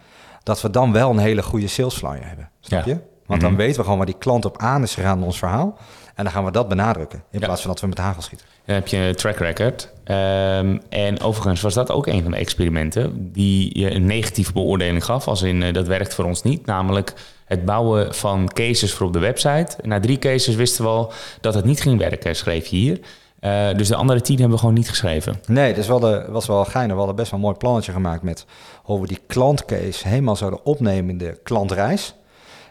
dat 0.44 0.62
we 0.62 0.70
dan 0.70 0.92
wel 0.94 1.10
een 1.10 1.18
hele 1.18 1.44
goede 1.44 1.68
sales 1.68 1.96
flyer 1.96 2.28
hebben. 2.28 2.50
Snap 2.60 2.86
Ja. 2.86 2.94
je? 2.94 3.00
Want 3.28 3.42
dan 3.42 3.52
Mhm. 3.52 3.60
weten 3.60 3.76
we 3.76 3.82
gewoon 3.84 3.98
waar 3.98 4.06
die 4.08 4.16
klant 4.18 4.46
op 4.46 4.58
aan 4.58 4.84
is 4.84 4.94
gegaan 4.94 5.18
in 5.18 5.24
ons 5.24 5.38
verhaal. 5.38 5.78
En 6.16 6.24
dan 6.24 6.34
gaan 6.34 6.46
we 6.46 6.52
dat 6.52 6.68
benadrukken. 6.68 7.24
In 7.32 7.40
Ja. 7.40 7.46
plaats 7.46 7.62
van 7.62 7.70
dat 7.72 7.80
we 7.82 7.88
met 7.88 7.98
hagel 7.98 8.22
schieten. 8.22 8.48
Dan 8.66 8.76
heb 8.76 8.88
je 8.88 8.98
een 8.98 9.16
track 9.16 9.38
record. 9.38 9.90
Ehm, 10.04 10.78
en 10.90 11.22
overigens 11.22 11.62
was 11.62 11.74
dat 11.74 11.92
ook 11.92 12.08
een 12.08 12.22
van 12.22 12.32
de 12.32 12.38
experimenten 12.38 13.32
die 13.34 13.80
je 13.80 13.92
een 13.94 14.06
negatieve 14.06 14.52
beoordeling 14.54 15.06
gaf. 15.06 15.28
Als 15.28 15.42
in, 15.42 15.64
eh, 15.64 15.74
dat 15.74 15.88
werkt 15.88 16.14
voor 16.14 16.26
ons 16.26 16.44
niet. 16.44 16.66
Namelijk 16.66 17.14
het 17.46 17.66
bouwen 17.66 18.16
van 18.16 18.48
cases 18.54 18.94
voor 18.94 19.08
op 19.08 19.14
de 19.14 19.20
website. 19.20 19.78
Na 19.82 20.00
drie 20.00 20.20
cases 20.20 20.56
wisten 20.56 20.84
we 20.84 20.90
al 20.90 21.12
dat 21.42 21.54
het 21.54 21.66
niet 21.66 21.82
ging 21.82 22.00
werken, 22.00 22.36
schreef 22.36 22.68
je 22.68 22.76
hier. 22.76 23.00
Eh, 23.40 23.68
dus 23.76 23.88
de 23.88 23.96
andere 23.96 24.22
tien 24.22 24.36
hebben 24.36 24.54
we 24.54 24.60
gewoon 24.60 24.74
niet 24.76 24.90
geschreven. 24.90 25.40
Nee, 25.48 25.74
dus 25.74 25.86
we 25.86 25.92
hadden, 25.92 26.32
was 26.32 26.48
wel 26.48 26.66
geinig. 26.66 26.92
We 26.92 26.98
hadden 26.98 27.16
best 27.16 27.32
wel 27.32 27.40
een 27.40 27.46
mooi 27.46 27.58
plannetje 27.58 27.92
gemaakt 27.92 28.22
met 28.24 28.46
hoe 28.84 29.02
we 29.02 29.08
die 29.08 29.20
klantcase 29.28 30.08
helemaal 30.08 30.36
zouden 30.36 30.66
opnemen 30.66 31.10
in 31.10 31.18
de 31.18 31.40
klantreis. 31.44 32.14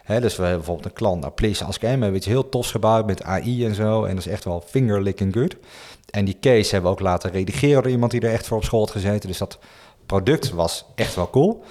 Hè, 0.07 0.19
dus 0.19 0.35
we 0.35 0.41
hebben 0.41 0.57
bijvoorbeeld 0.57 0.87
een 0.87 0.93
klant, 0.93 1.21
nou 1.21 1.33
Please 1.33 1.63
Ask 1.63 1.81
M, 1.81 1.85
hebben 1.87 2.15
iets 2.15 2.25
heel 2.25 2.49
tofs 2.49 2.71
gebouwd 2.71 3.05
met 3.05 3.23
AI 3.23 3.65
en 3.65 3.75
zo. 3.75 4.03
En 4.03 4.15
dat 4.15 4.25
is 4.25 4.31
echt 4.31 4.43
wel 4.43 4.63
finger 4.65 5.01
licking 5.01 5.33
good. 5.33 5.55
En 6.09 6.25
die 6.25 6.37
case 6.39 6.71
hebben 6.71 6.91
we 6.91 6.97
ook 6.97 7.03
laten 7.03 7.31
redigeren 7.31 7.83
door 7.83 7.91
iemand 7.91 8.11
die 8.11 8.21
er 8.21 8.31
echt 8.31 8.47
voor 8.47 8.57
op 8.57 8.63
school 8.63 8.79
had 8.79 8.91
gezeten. 8.91 9.29
Dus 9.29 9.37
dat 9.37 9.59
product 10.05 10.51
was 10.51 10.85
echt 10.95 11.15
wel 11.15 11.29
cool. 11.29 11.63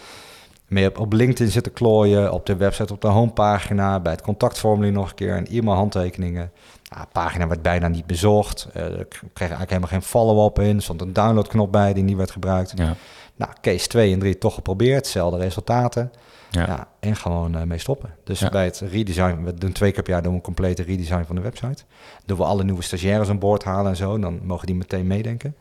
Meer 0.67 0.89
op, 0.89 0.99
op 0.99 1.13
LinkedIn 1.13 1.53
zitten 1.53 1.73
klooien, 1.73 2.33
op 2.33 2.47
de 2.47 2.57
website, 2.57 2.93
op 2.93 3.01
de 3.01 3.09
homepagina, 3.09 4.01
bij 4.01 4.13
het 4.13 4.23
contactformulier 4.23 4.93
nog 4.93 5.09
een 5.09 5.15
keer 5.15 5.37
en 5.37 5.47
e-mail 5.47 5.77
handtekeningen. 5.77 6.53
Nou, 6.91 7.03
de 7.03 7.09
pagina 7.13 7.47
werd 7.47 7.63
bijna 7.63 7.89
niet 7.89 8.07
bezocht. 8.07 8.69
Eh, 8.73 8.83
er 8.83 9.07
kreeg 9.09 9.23
eigenlijk 9.39 9.69
helemaal 9.69 9.91
geen 9.91 10.03
follow-up 10.03 10.59
in. 10.59 10.77
Er 10.77 10.83
stond 10.83 11.01
een 11.01 11.13
downloadknop 11.13 11.73
bij 11.73 11.93
die 11.93 12.03
niet 12.03 12.17
werd 12.17 12.31
gebruikt. 12.31 12.73
Ja. 12.77 12.95
Nou, 13.37 13.53
case 13.61 13.87
2 13.87 14.13
en 14.13 14.19
3 14.19 14.39
toch 14.39 14.55
geprobeerd, 14.55 14.97
hetzelfde 14.97 15.39
resultaten. 15.39 16.13
Ja. 16.51 16.67
Ja. 16.67 16.89
en 17.01 17.17
gewoon 17.17 17.57
eh, 17.57 17.63
mee 17.63 17.79
stoppen. 17.79 18.15
Dus 18.25 18.41
Ja. 18.41 18.49
bij 18.49 18.65
het 18.65 18.83
redesign, 18.91 19.43
we 19.45 19.55
doen 19.55 19.73
twee 19.73 19.93
keer 19.93 20.03
per 20.03 20.13
jaar 20.13 20.23
doen 20.23 20.31
we 20.31 20.37
een 20.37 20.45
complete 20.45 20.83
redesign 20.83 21.25
van 21.27 21.37
de 21.37 21.43
website. 21.43 21.83
Doen 22.25 22.37
we 22.39 22.45
alle 22.45 22.65
nieuwe 22.65 22.83
stagiaires 22.83 23.29
aan 23.29 23.39
boord 23.39 23.65
halen 23.65 23.91
en 23.91 23.97
zo, 23.97 24.19
dan 24.19 24.41
mogen 24.43 24.67
die 24.67 24.77
meteen 24.77 25.07
meedenken. 25.07 25.57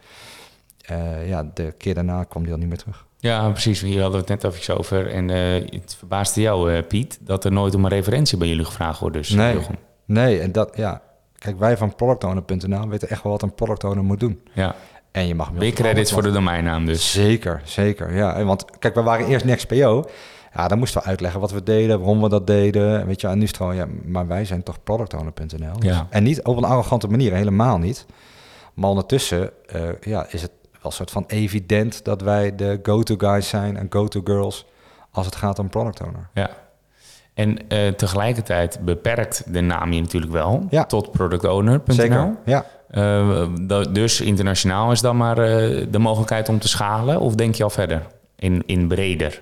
Eh, 0.86 1.28
ja, 1.28 1.52
de 1.54 1.74
keer 1.78 1.94
daarna 1.94 2.24
kwam 2.24 2.44
die 2.44 2.52
al 2.52 2.58
niet 2.60 2.68
meer 2.68 2.78
terug. 2.78 3.06
Ja, 3.20 3.50
precies. 3.50 3.82
Hier 3.82 4.02
hadden 4.02 4.26
we 4.26 4.32
het 4.32 4.42
net 4.44 4.54
even 4.54 4.78
over. 4.78 5.12
En 5.12 5.30
eh, 5.30 5.72
het 5.82 5.96
verbaasde 5.98 6.42
jou, 6.42 6.82
Piet, 6.82 7.18
dat 7.22 7.46
er 7.46 7.52
nooit 7.52 7.76
om 7.76 7.84
een 7.86 7.90
referentie 7.92 8.38
bij 8.38 8.48
jullie 8.48 8.66
gevraagd 8.66 9.00
wordt. 9.00 9.16
Dus, 9.16 9.30
Nee. 9.30 9.54
Jochem. 9.54 9.76
Nee, 10.06 10.40
en 10.40 10.52
dat, 10.52 10.72
ja. 10.76 11.02
Kijk, 11.38 11.60
wij 11.60 11.78
van 11.78 11.96
productowner.nl 11.96 12.88
weten 12.88 13.10
echt 13.10 13.24
wel 13.24 13.32
wat 13.32 13.42
een 13.42 13.54
product 13.56 13.84
owner 13.84 14.04
moet 14.04 14.20
doen. 14.20 14.42
Ja. 14.54 14.76
En 15.12 15.28
je 15.28 15.36
mag 15.36 15.50
Weer 15.50 15.72
credits 15.74 16.12
voor 16.12 16.22
de 16.22 16.32
domeinnaam 16.32 16.86
dus. 16.86 17.12
Zeker, 17.12 17.62
zeker. 17.64 18.16
Ja, 18.16 18.36
En 18.36 18.46
want 18.46 18.66
kijk, 18.80 18.96
we 18.96 19.02
waren 19.02 19.28
eerst 19.28 19.46
NextPO. 19.46 20.06
Ja, 20.56 20.68
dan 20.68 20.78
moesten 20.78 21.02
we 21.02 21.08
uitleggen 21.08 21.40
wat 21.40 21.52
we 21.52 21.64
deden, 21.64 21.98
waarom 22.00 22.22
we 22.22 22.30
dat 22.30 22.48
deden. 22.48 23.06
Weet 23.06 23.22
je, 23.22 23.28
en 23.28 23.38
nu 23.38 23.44
is 23.44 23.48
het 23.48 23.58
gewoon, 23.58 23.76
ja, 23.76 23.88
maar 24.06 24.28
wij 24.28 24.46
zijn 24.46 24.64
toch 24.64 24.84
productowner.nl. 24.84 25.76
Ja. 25.80 26.08
En 26.10 26.24
niet 26.24 26.44
op 26.44 26.58
een 26.58 26.64
arrogante 26.64 27.08
manier, 27.08 27.34
helemaal 27.34 27.78
niet. 27.78 28.06
Maar 28.74 28.90
ondertussen 28.90 29.50
eh, 29.68 29.82
ja, 30.02 30.26
is 30.30 30.42
het 30.42 30.52
wel 30.72 30.80
een 30.82 30.92
soort 30.92 31.12
van 31.12 31.24
evident 31.28 32.04
dat 32.06 32.22
wij 32.22 32.56
de 32.56 32.80
go-to 32.84 33.16
guys 33.18 33.50
zijn 33.50 33.78
en 33.78 33.88
go-to 33.90 34.22
girls 34.24 34.66
als 35.12 35.26
het 35.26 35.36
gaat 35.36 35.60
om 35.60 35.70
product 35.70 36.02
owner. 36.02 36.30
Ja. 36.34 36.50
En 37.34 37.68
eh, 37.70 37.88
tegelijkertijd 37.88 38.80
beperkt 38.86 39.54
de 39.54 39.62
naam 39.62 39.94
je 39.94 40.02
natuurlijk 40.02 40.32
wel 40.32 40.66
Ja. 40.70 40.84
tot 40.86 41.12
productowner.nl. 41.12 41.94
Zeker, 41.96 42.36
ja. 42.46 42.66
Da- 43.62 43.84
dus 43.84 44.22
internationaal 44.22 44.92
is 44.92 45.02
dan 45.02 45.18
maar 45.18 45.36
de 45.92 45.98
mogelijkheid 46.00 46.50
om 46.50 46.60
te 46.60 46.68
schalen? 46.68 47.20
Of 47.20 47.36
denk 47.36 47.56
je 47.56 47.64
al 47.64 47.70
verder? 47.70 48.02
In, 48.36 48.64
in 48.66 48.88
breder? 48.88 49.42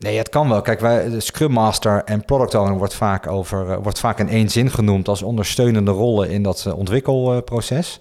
Nee, 0.00 0.18
het 0.18 0.28
kan 0.28 0.48
wel. 0.48 0.60
Kijk, 0.60 0.80
wij, 0.80 1.08
de 1.08 1.20
Scrum 1.20 1.52
Master 1.52 2.04
en 2.04 2.24
Product 2.24 2.54
Owner 2.54 2.78
wordt 2.78 2.94
vaak, 2.94 3.26
over, 3.26 3.70
eh, 3.70 3.78
wordt 3.82 3.98
vaak 3.98 4.18
in 4.18 4.28
één 4.28 4.48
zin 4.48 4.70
genoemd 4.70 5.08
als 5.08 5.22
ondersteunende 5.22 5.90
rollen 5.90 6.30
in 6.30 6.42
dat 6.42 6.64
eh, 6.66 6.78
ontwikkelproces. 6.78 8.00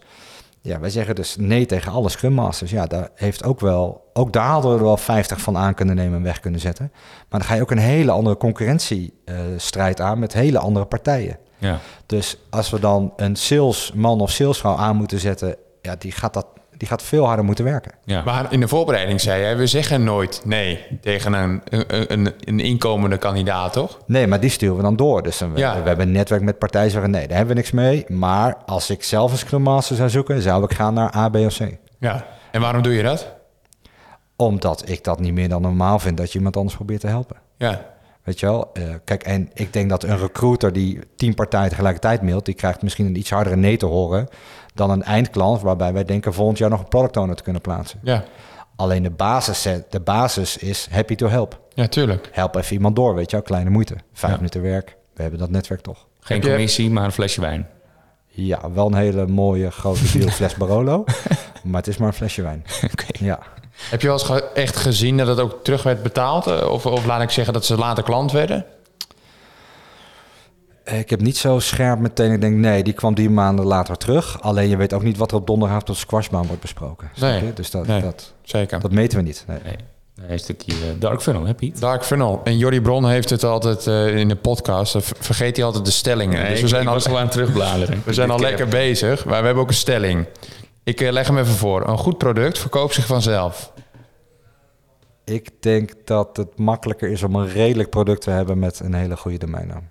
Ja, 0.61 0.79
wij 0.79 0.89
zeggen 0.89 1.15
dus 1.15 1.35
nee 1.35 1.65
tegen 1.65 1.91
alle 1.91 2.09
Scrum 2.09 2.33
Masters. 2.33 2.71
Ja, 2.71 2.85
daar 2.85 3.09
heeft 3.15 3.43
ook 3.43 3.59
wel, 3.59 4.09
ook 4.13 4.33
daar 4.33 4.47
hadden 4.47 4.71
we 4.71 4.77
er 4.77 4.83
wel 4.83 4.97
50 4.97 5.41
van 5.41 5.57
aan 5.57 5.73
kunnen 5.73 5.95
nemen 5.95 6.17
en 6.17 6.23
weg 6.23 6.39
kunnen 6.39 6.59
zetten. 6.59 6.89
Maar 7.29 7.39
dan 7.39 7.43
ga 7.43 7.53
je 7.53 7.61
ook 7.61 7.71
een 7.71 7.77
hele 7.77 8.11
andere 8.11 8.37
concurrentiestrijd 8.37 10.01
aan 10.01 10.19
met 10.19 10.33
hele 10.33 10.59
andere 10.59 10.85
partijen. 10.85 11.37
Ja. 11.57 11.79
Dus 12.05 12.37
als 12.49 12.69
we 12.69 12.79
dan 12.79 13.13
een 13.15 13.35
salesman 13.35 14.21
of 14.21 14.31
salesvrouw 14.31 14.75
aan 14.75 14.95
moeten 14.95 15.19
zetten, 15.19 15.55
ja, 15.81 15.95
die 15.95 16.11
gaat 16.11 16.33
dat 16.33 16.47
die 16.79 16.87
gaat 16.87 17.01
veel 17.03 17.25
harder 17.25 17.45
moeten 17.45 17.65
werken. 17.65 17.91
Ja. 18.03 18.23
Maar 18.23 18.53
in 18.53 18.59
de 18.59 18.67
voorbereiding 18.67 19.21
zei 19.21 19.41
jij, 19.41 19.57
we 19.57 19.67
zeggen 19.67 20.03
nooit 20.03 20.41
nee 20.45 20.85
tegen 21.01 21.33
een, 21.33 21.61
een, 21.69 22.11
een, 22.13 22.33
een 22.39 22.59
inkomende 22.59 23.17
kandidaat, 23.17 23.73
toch? 23.73 23.99
Nee, 24.05 24.27
maar 24.27 24.39
die 24.39 24.49
sturen 24.49 24.75
we 24.75 24.81
dan 24.81 24.95
door. 24.95 25.23
Dus 25.23 25.39
Ja. 25.39 25.47
we, 25.47 25.81
we 25.81 25.87
hebben 25.87 26.07
een 26.07 26.11
netwerk 26.11 26.41
met 26.41 26.59
partijen 26.59 26.91
zeggen 26.91 27.11
nee, 27.11 27.27
daar 27.27 27.37
hebben 27.37 27.55
we 27.55 27.61
niks 27.61 27.71
mee. 27.73 28.05
Maar 28.07 28.55
als 28.65 28.89
ik 28.89 29.03
zelf 29.03 29.31
een 29.31 29.37
Scrum 29.37 29.61
Master 29.61 29.95
zou 29.95 30.09
zoeken, 30.09 30.41
zou 30.41 30.63
ik 30.63 30.73
gaan 30.73 30.93
naar 30.93 31.15
A, 31.15 31.29
B 31.29 31.35
of 31.35 31.57
C. 31.57 31.61
Ja. 31.99 32.25
En 32.51 32.61
waarom 32.61 32.81
doe 32.81 32.93
je 32.93 33.03
dat? 33.03 33.33
Omdat 34.35 34.89
ik 34.89 35.03
dat 35.03 35.19
niet 35.19 35.33
meer 35.33 35.49
dan 35.49 35.61
normaal 35.61 35.99
vind 35.99 36.17
dat 36.17 36.31
je 36.31 36.37
iemand 36.37 36.57
anders 36.57 36.75
probeert 36.75 37.01
te 37.01 37.07
helpen. 37.07 37.35
Ja. 37.57 37.85
Weet 38.23 38.39
je 38.39 38.45
wel? 38.45 38.69
Eh, 38.73 38.83
kijk, 39.03 39.23
en 39.23 39.49
ik 39.53 39.73
denk 39.73 39.89
dat 39.89 40.03
een 40.03 40.17
recruiter 40.17 40.73
die 40.73 40.99
tien 41.15 41.33
partijen 41.33 41.69
tegelijkertijd 41.69 42.21
mailt, 42.21 42.45
die 42.45 42.53
krijgt 42.53 42.81
misschien 42.81 43.05
een 43.05 43.17
iets 43.17 43.29
hardere 43.29 43.55
nee 43.55 43.77
te 43.77 43.85
horen 43.85 44.27
dan 44.79 44.89
een 44.89 45.03
eindklant 45.03 45.61
waarbij 45.61 45.93
wij 45.93 46.05
denken 46.05 46.33
volgend 46.33 46.57
jaar 46.57 46.69
nog 46.69 46.79
een 46.79 46.87
product 46.87 47.17
owner 47.17 47.35
te 47.35 47.43
kunnen 47.43 47.61
plaatsen. 47.61 47.99
Ja. 48.03 48.23
Alleen 48.75 49.03
de 49.03 49.09
basis, 49.09 49.67
de 49.89 49.99
basis 49.99 50.57
is 50.57 50.87
happy 50.91 51.15
to 51.15 51.27
help. 51.27 51.59
Ja, 51.73 51.87
tuurlijk. 51.87 52.29
Help 52.31 52.55
even 52.55 52.73
iemand 52.75 52.95
door, 52.95 53.15
weet 53.15 53.29
je 53.29 53.35
wel? 53.35 53.45
Kleine 53.45 53.69
moeite. 53.69 53.95
Vijf 54.13 54.31
Ja. 54.31 54.37
minuten 54.37 54.61
werk. 54.61 54.95
We 55.13 55.21
hebben 55.21 55.39
dat 55.39 55.49
netwerk 55.49 55.81
toch. 55.81 55.97
Geen 56.19 56.37
Heb 56.37 56.45
je- 56.45 56.51
commissie, 56.53 56.89
maar 56.89 57.03
een 57.03 57.11
flesje 57.11 57.41
wijn. 57.41 57.67
Ja, 58.27 58.71
wel 58.71 58.85
een 58.87 58.93
hele 58.93 59.27
mooie 59.27 59.71
grote 59.71 60.03
bierfles 60.17 60.55
Barolo. 60.61 61.03
maar 61.63 61.79
het 61.79 61.87
is 61.87 61.97
maar 61.97 62.07
een 62.07 62.13
flesje 62.13 62.41
wijn. 62.41 62.63
Oké. 62.91 63.05
Ja. 63.25 63.39
Heb 63.89 64.01
je 64.01 64.07
wel 64.07 64.15
eens 64.15 64.25
ge- 64.25 64.49
echt 64.53 64.75
gezien 64.75 65.17
dat 65.17 65.27
het 65.27 65.39
ook 65.39 65.63
terug 65.63 65.83
werd 65.83 66.03
betaald? 66.03 66.47
Eh, 66.47 66.69
Of, 66.71 66.85
of 66.85 67.05
laat 67.05 67.21
ik 67.21 67.29
zeggen 67.29 67.53
dat 67.53 67.65
ze 67.65 67.77
later 67.77 68.03
klant 68.03 68.31
werden? 68.31 68.65
Ik 70.97 71.09
heb 71.09 71.21
niet 71.21 71.37
zo 71.37 71.59
scherp 71.59 71.99
meteen. 71.99 72.31
Ik 72.31 72.41
denk, 72.41 72.55
nee, 72.55 72.83
die 72.83 72.93
kwam 72.93 73.15
drie 73.15 73.29
maanden 73.29 73.65
later 73.65 73.97
terug. 73.97 74.41
Alleen 74.41 74.69
je 74.69 74.77
weet 74.77 74.93
ook 74.93 75.03
niet 75.03 75.17
wat 75.17 75.31
er 75.31 75.37
op 75.37 75.47
donderdagavond 75.47 75.89
op 75.89 75.95
de 75.95 76.01
squashbaan 76.01 76.45
wordt 76.45 76.61
besproken. 76.61 77.09
Nee. 77.19 77.45
je? 77.45 77.53
Dus 77.53 77.71
dat, 77.71 77.87
Nee. 77.87 78.01
dat, 78.01 78.33
Zeker. 78.41 78.79
dat 78.79 78.91
meten 78.91 79.17
we 79.17 79.23
niet. 79.23 79.43
Nee. 79.47 79.59
Nee. 79.63 79.75
Nee, 80.15 80.29
een 80.31 80.39
stukje 80.39 80.71
eh, 80.71 80.77
dark 80.99 81.21
funnel, 81.21 81.45
hè 81.45 81.53
Piet? 81.53 81.79
Dark 81.79 82.03
Funnel. 82.03 82.41
En 82.43 82.57
Jordi 82.57 82.81
Bron 82.81 83.07
heeft 83.09 83.29
het 83.29 83.43
altijd 83.43 83.87
eh, 83.87 84.15
in 84.17 84.27
de 84.27 84.35
podcast. 84.35 84.95
eh, 84.95 85.01
ver- 85.01 85.17
vergeet 85.19 85.55
hij 85.55 85.65
altijd 85.65 85.85
de 85.85 85.91
stellingen. 85.91 86.49
dus 86.49 86.61
we 86.61 86.67
zijn 86.67 86.87
al, 86.87 86.93
was 86.93 87.07
al 87.07 87.15
aan 87.17 87.23
het 87.23 87.31
terugbladeren. 87.31 88.01
we 88.05 88.13
zijn 88.13 88.29
al 88.29 88.39
lekker 88.39 88.67
bezig. 88.67 89.25
Maar 89.25 89.39
we 89.39 89.45
hebben 89.45 89.63
ook 89.63 89.69
een 89.69 89.75
stelling. 89.75 90.25
Ik 90.83 91.01
eh, 91.01 91.11
leg 91.11 91.27
hem 91.27 91.37
even 91.37 91.53
voor. 91.53 91.87
Een 91.87 91.97
goed 91.97 92.17
product 92.17 92.59
verkoopt 92.59 92.93
zich 92.93 93.05
vanzelf. 93.05 93.71
Ik 95.25 95.49
denk 95.59 95.91
dat 96.05 96.37
het 96.37 96.57
makkelijker 96.57 97.09
is 97.11 97.23
om 97.23 97.35
een 97.35 97.49
redelijk 97.49 97.89
product 97.89 98.21
te 98.21 98.29
hebben 98.31 98.59
met 98.59 98.79
een 98.79 98.93
hele 98.93 99.17
goede 99.17 99.37
domeinnaam. 99.37 99.89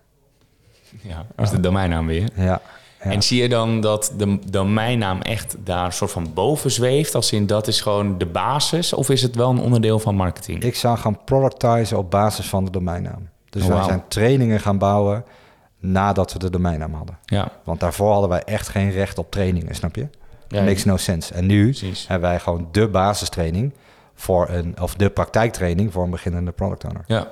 Ja, 1.03 1.27
dat 1.37 1.45
is 1.45 1.51
de 1.51 1.61
domeinnaam 1.61 2.07
weer. 2.07 2.29
Ja. 2.35 2.45
ja. 2.45 2.61
En 2.99 3.23
zie 3.23 3.43
je 3.43 3.49
dan 3.49 3.81
dat 3.81 4.13
de 4.17 4.39
domeinnaam 4.51 5.21
echt 5.21 5.57
daar 5.65 5.85
een 5.85 5.93
soort 5.93 6.11
van 6.11 6.31
boven 6.35 6.71
zweeft? 6.71 7.15
Als 7.15 7.33
in 7.33 7.47
dat 7.47 7.67
is 7.67 7.81
gewoon 7.81 8.19
de 8.19 8.27
basis? 8.27 8.93
Of 8.93 9.11
is 9.11 9.23
het 9.23 9.35
wel 9.35 9.51
een 9.51 9.61
onderdeel 9.61 9.99
van 9.99 10.15
marketing? 10.15 10.63
Ik 10.63 10.75
zou 10.75 10.99
gaan 10.99 11.25
productizen 11.25 11.99
op 11.99 12.11
basis 12.11 12.47
van 12.47 12.65
de 12.65 12.71
domeinnaam. 12.71 13.29
Dus 13.51 13.63
Oh, 13.63 13.69
wij 13.69 13.83
zijn 13.83 14.03
trainingen 14.09 14.61
gaan 14.61 14.79
bouwen 14.79 15.25
nadat 15.81 16.33
we 16.33 16.39
de 16.39 16.51
domeinnaam 16.51 16.95
hadden. 16.95 17.19
Ja, 17.25 17.53
Want 17.65 17.81
daarvoor 17.81 18.11
hadden 18.13 18.29
wij 18.29 18.43
echt 18.43 18.69
geen 18.69 18.91
recht 18.91 19.19
op 19.19 19.31
trainingen, 19.31 19.75
snap 19.75 19.95
je? 19.97 20.09
Ja, 20.49 20.63
Makes 20.63 20.85
no 20.85 20.97
sense. 20.97 21.35
En 21.35 21.47
nu 21.47 21.65
precies. 21.65 22.07
hebben 22.09 22.29
wij 22.29 22.39
gewoon 22.41 22.69
de 22.73 22.89
basistraining 22.89 23.73
voor 24.15 24.49
een, 24.49 24.75
of 24.81 24.95
de 24.95 25.11
praktijktraining 25.11 25.93
voor 25.93 26.05
een 26.05 26.11
beginnende 26.11 26.53
product 26.53 26.85
owner. 26.85 27.05
Ja, 27.07 27.29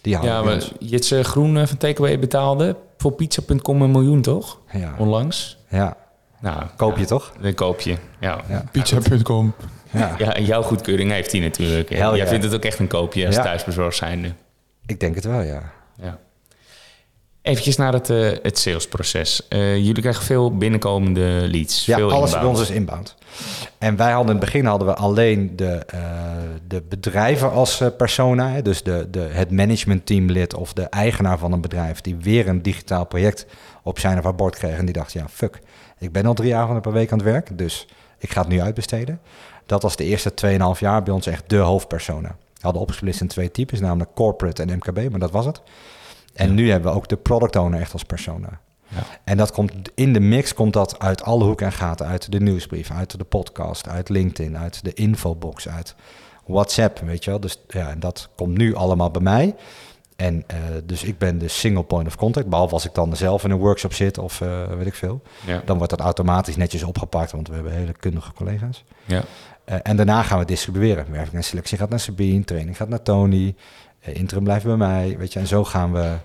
Die 0.00 0.18
ja. 0.22 0.58
Jitse 0.78 1.24
Groen 1.24 1.66
van 1.66 1.76
Takeaway 1.76 2.18
betaalde 2.18 2.76
voor 3.04 3.12
pizza.com 3.12 3.82
een 3.82 3.90
miljoen, 3.90 4.22
toch? 4.22 4.60
Ja, 4.72 4.94
Onlangs. 4.98 5.58
ja. 5.68 5.96
Nou, 6.40 6.62
koop 6.76 6.94
je 6.94 7.00
ja, 7.00 7.06
toch? 7.06 7.32
Dan 7.40 7.54
koop 7.54 7.80
je. 7.80 7.96
Ja. 8.20 8.40
Ja. 8.48 8.64
Pizza.com. 8.72 9.54
Ja. 9.90 10.14
Ja, 10.18 10.34
en 10.34 10.44
jouw 10.44 10.62
goedkeuring 10.62 11.10
heeft 11.10 11.32
hij 11.32 11.40
natuurlijk. 11.40 11.88
Hell 11.88 12.16
Jij 12.16 12.26
vindt 12.26 12.44
het 12.44 12.54
ook 12.54 12.64
echt 12.64 12.78
een 12.78 12.86
koopje 12.86 13.26
als 13.26 13.34
Ja. 13.34 13.42
thuisbezorgd 13.42 13.96
zijnde. 13.96 14.32
Ik 14.86 15.00
denk 15.00 15.14
het 15.14 15.24
wel, 15.24 15.40
ja. 15.40 15.62
Ja. 15.96 16.18
Eventjes 17.44 17.76
naar 17.76 17.92
het, 17.92 18.10
eh, 18.10 18.30
het 18.42 18.58
salesproces. 18.58 19.48
Eh, 19.48 19.76
jullie 19.76 20.00
krijgen 20.00 20.24
veel 20.24 20.56
binnenkomende 20.56 21.44
leads. 21.50 21.86
Ja, 21.86 21.96
veel 21.96 22.12
alles 22.12 22.32
bij 22.32 22.44
ons 22.44 22.60
is 22.60 22.70
inbound. 22.70 23.14
En 23.78 23.96
wij 23.96 24.12
hadden 24.12 24.34
in 24.34 24.40
het 24.40 24.44
begin 24.44 24.64
hadden 24.64 24.88
we 24.88 24.94
alleen 24.94 25.56
de, 25.56 25.82
eh, 25.86 26.00
de 26.68 26.82
bedrijven 26.88 27.50
als 27.50 27.82
persona. 27.96 28.60
Dus 28.60 28.82
de, 28.82 29.08
de, 29.10 29.20
het 29.20 29.50
managementteamlid 29.50 30.54
of 30.54 30.72
de 30.72 30.82
eigenaar 30.82 31.38
van 31.38 31.52
een 31.52 31.60
bedrijf... 31.60 32.00
die 32.00 32.16
weer 32.16 32.48
een 32.48 32.62
digitaal 32.62 33.06
project 33.06 33.46
op 33.82 33.98
zijn 33.98 34.18
of 34.18 34.24
haar 34.24 34.34
bord 34.34 34.56
kreeg. 34.56 34.78
En 34.78 34.84
die 34.84 34.94
dacht, 34.94 35.12
ja, 35.12 35.28
fuck, 35.28 35.60
ik 35.98 36.12
ben 36.12 36.26
al 36.26 36.34
drie 36.34 36.56
avonden 36.56 36.82
per 36.82 36.92
week 36.92 37.12
aan 37.12 37.18
het 37.18 37.26
werk... 37.26 37.58
dus 37.58 37.86
ik 38.18 38.30
ga 38.30 38.40
het 38.40 38.48
nu 38.50 38.60
uitbesteden. 38.60 39.20
Dat 39.66 39.82
was 39.82 39.96
de 39.96 40.04
eerste 40.04 40.32
2,5 40.74 40.80
jaar 40.80 41.02
bij 41.02 41.14
ons 41.14 41.26
echt 41.26 41.44
de 41.46 41.56
hoofdpersona. 41.56 42.36
We 42.54 42.60
hadden 42.60 42.82
opgesplitst 42.82 43.20
in 43.20 43.28
twee 43.28 43.50
types, 43.50 43.80
namelijk 43.80 44.10
corporate 44.14 44.62
en 44.62 44.76
MKB, 44.76 45.10
maar 45.10 45.20
dat 45.20 45.30
was 45.30 45.46
het. 45.46 45.62
En 46.34 46.54
nu 46.54 46.70
hebben 46.70 46.90
we 46.90 46.96
ook 46.96 47.08
de 47.08 47.16
product 47.16 47.56
owner 47.56 47.80
echt 47.80 47.92
als 47.92 48.04
persona. 48.04 48.60
Ja. 48.88 49.02
En 49.24 49.36
dat 49.36 49.52
komt 49.52 49.72
in 49.94 50.12
de 50.12 50.20
mix 50.20 50.54
komt 50.54 50.72
dat 50.72 50.98
uit 50.98 51.22
alle 51.22 51.44
hoeken 51.44 51.66
en 51.66 51.72
gaten. 51.72 52.06
Uit 52.06 52.32
de 52.32 52.40
nieuwsbrief, 52.40 52.90
uit 52.90 53.18
de 53.18 53.24
podcast, 53.24 53.88
uit 53.88 54.08
LinkedIn, 54.08 54.58
uit 54.58 54.84
de 54.84 54.92
infobox, 54.92 55.68
uit 55.68 55.94
WhatsApp, 56.46 56.98
weet 56.98 57.24
je 57.24 57.30
wel. 57.30 57.40
Dus 57.40 57.60
ja, 57.68 57.90
en 57.90 58.00
dat 58.00 58.28
komt 58.36 58.58
nu 58.58 58.74
allemaal 58.74 59.10
bij 59.10 59.22
mij. 59.22 59.54
En 60.16 60.44
eh, 60.46 60.58
dus 60.84 61.02
ik 61.04 61.18
ben 61.18 61.38
de 61.38 61.48
single 61.48 61.82
point 61.82 62.06
of 62.06 62.16
contact. 62.16 62.48
Behalve 62.48 62.74
als 62.74 62.84
ik 62.84 62.94
dan 62.94 63.16
zelf 63.16 63.44
in 63.44 63.50
een 63.50 63.58
workshop 63.58 63.92
zit 63.92 64.18
of 64.18 64.40
eh, 64.40 64.66
weet 64.66 64.86
ik 64.86 64.94
veel. 64.94 65.22
Ja. 65.46 65.62
Dan 65.64 65.76
wordt 65.76 65.90
dat 65.90 66.00
automatisch 66.00 66.56
netjes 66.56 66.82
opgepakt, 66.82 67.32
want 67.32 67.48
we 67.48 67.54
hebben 67.54 67.72
hele 67.72 67.92
kundige 67.92 68.32
collega's. 68.32 68.84
Ja. 69.04 69.22
Eh, 69.64 69.76
en 69.82 69.96
daarna 69.96 70.22
gaan 70.22 70.38
we 70.38 70.44
distribueren. 70.44 71.10
Werving 71.10 71.36
en 71.36 71.44
selectie 71.44 71.78
gaat 71.78 71.88
naar 71.88 72.00
Sabine, 72.00 72.44
training 72.44 72.76
gaat 72.76 72.88
naar 72.88 73.02
Tony, 73.02 73.54
interim 74.00 74.44
blijft 74.44 74.64
bij 74.64 74.76
mij, 74.76 75.16
weet 75.18 75.32
je. 75.32 75.38
En 75.38 75.46
zo 75.46 75.64
gaan 75.64 75.92
we 75.92 76.16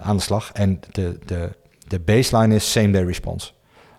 aan 0.00 0.16
de 0.16 0.22
slag. 0.22 0.50
En 0.52 0.80
de, 0.90 1.18
de, 1.24 1.50
de 1.86 2.00
baseline 2.00 2.54
is 2.54 2.72
same 2.72 2.90
day 2.90 3.04
response. 3.04 3.50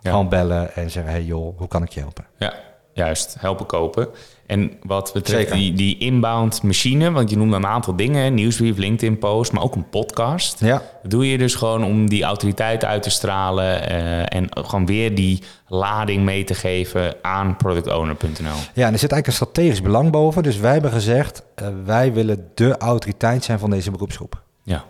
Ja. 0.01 0.09
Gewoon 0.09 0.29
bellen 0.29 0.75
en 0.75 0.91
zeggen, 0.91 1.11
hey 1.11 1.23
joh, 1.23 1.57
hoe 1.57 1.67
kan 1.67 1.83
ik 1.83 1.89
je 1.89 1.99
helpen? 1.99 2.25
Ja, 2.37 2.53
juist. 2.95 3.35
Helpen 3.39 3.65
kopen. 3.65 4.07
En 4.45 4.71
wat 4.83 5.11
betreft 5.13 5.41
Zeker. 5.41 5.55
die, 5.55 5.73
die 5.73 5.97
inbound 5.97 6.63
machine, 6.63 7.11
want 7.11 7.29
je 7.29 7.37
noemde 7.37 7.55
een 7.55 7.65
aantal 7.67 7.95
dingen, 7.95 8.33
nieuwsbrief, 8.33 8.77
LinkedIn 8.77 9.19
post, 9.19 9.51
maar 9.51 9.63
ook 9.63 9.75
een 9.75 9.89
podcast. 9.89 10.59
Ja, 10.59 10.81
Dat 11.01 11.11
doe 11.11 11.29
je 11.31 11.37
dus 11.37 11.55
gewoon 11.55 11.83
om 11.83 12.09
die 12.09 12.23
autoriteit 12.23 12.85
uit 12.85 13.03
te 13.03 13.09
stralen 13.09 13.89
eh, 13.89 14.37
en 14.39 14.47
gewoon 14.51 14.85
weer 14.85 15.15
die 15.15 15.43
lading 15.67 16.23
mee 16.23 16.43
te 16.43 16.53
geven 16.53 17.15
aan 17.21 17.57
productowner.nl. 17.57 18.55
ja 18.73 18.87
en 18.87 18.93
er 18.93 18.99
zit 18.99 19.11
eigenlijk 19.11 19.27
een 19.27 19.33
strategisch 19.33 19.81
belang 19.81 20.11
boven. 20.11 20.43
Dus 20.43 20.57
wij 20.57 20.71
hebben 20.73 20.91
gezegd, 20.91 21.43
eh, 21.55 21.67
wij 21.85 22.13
willen 22.13 22.51
de 22.53 22.77
autoriteit 22.77 23.43
zijn 23.43 23.59
van 23.59 23.69
deze 23.69 23.91
beroepsgroep. 23.91 24.41
Ja, 24.63 24.85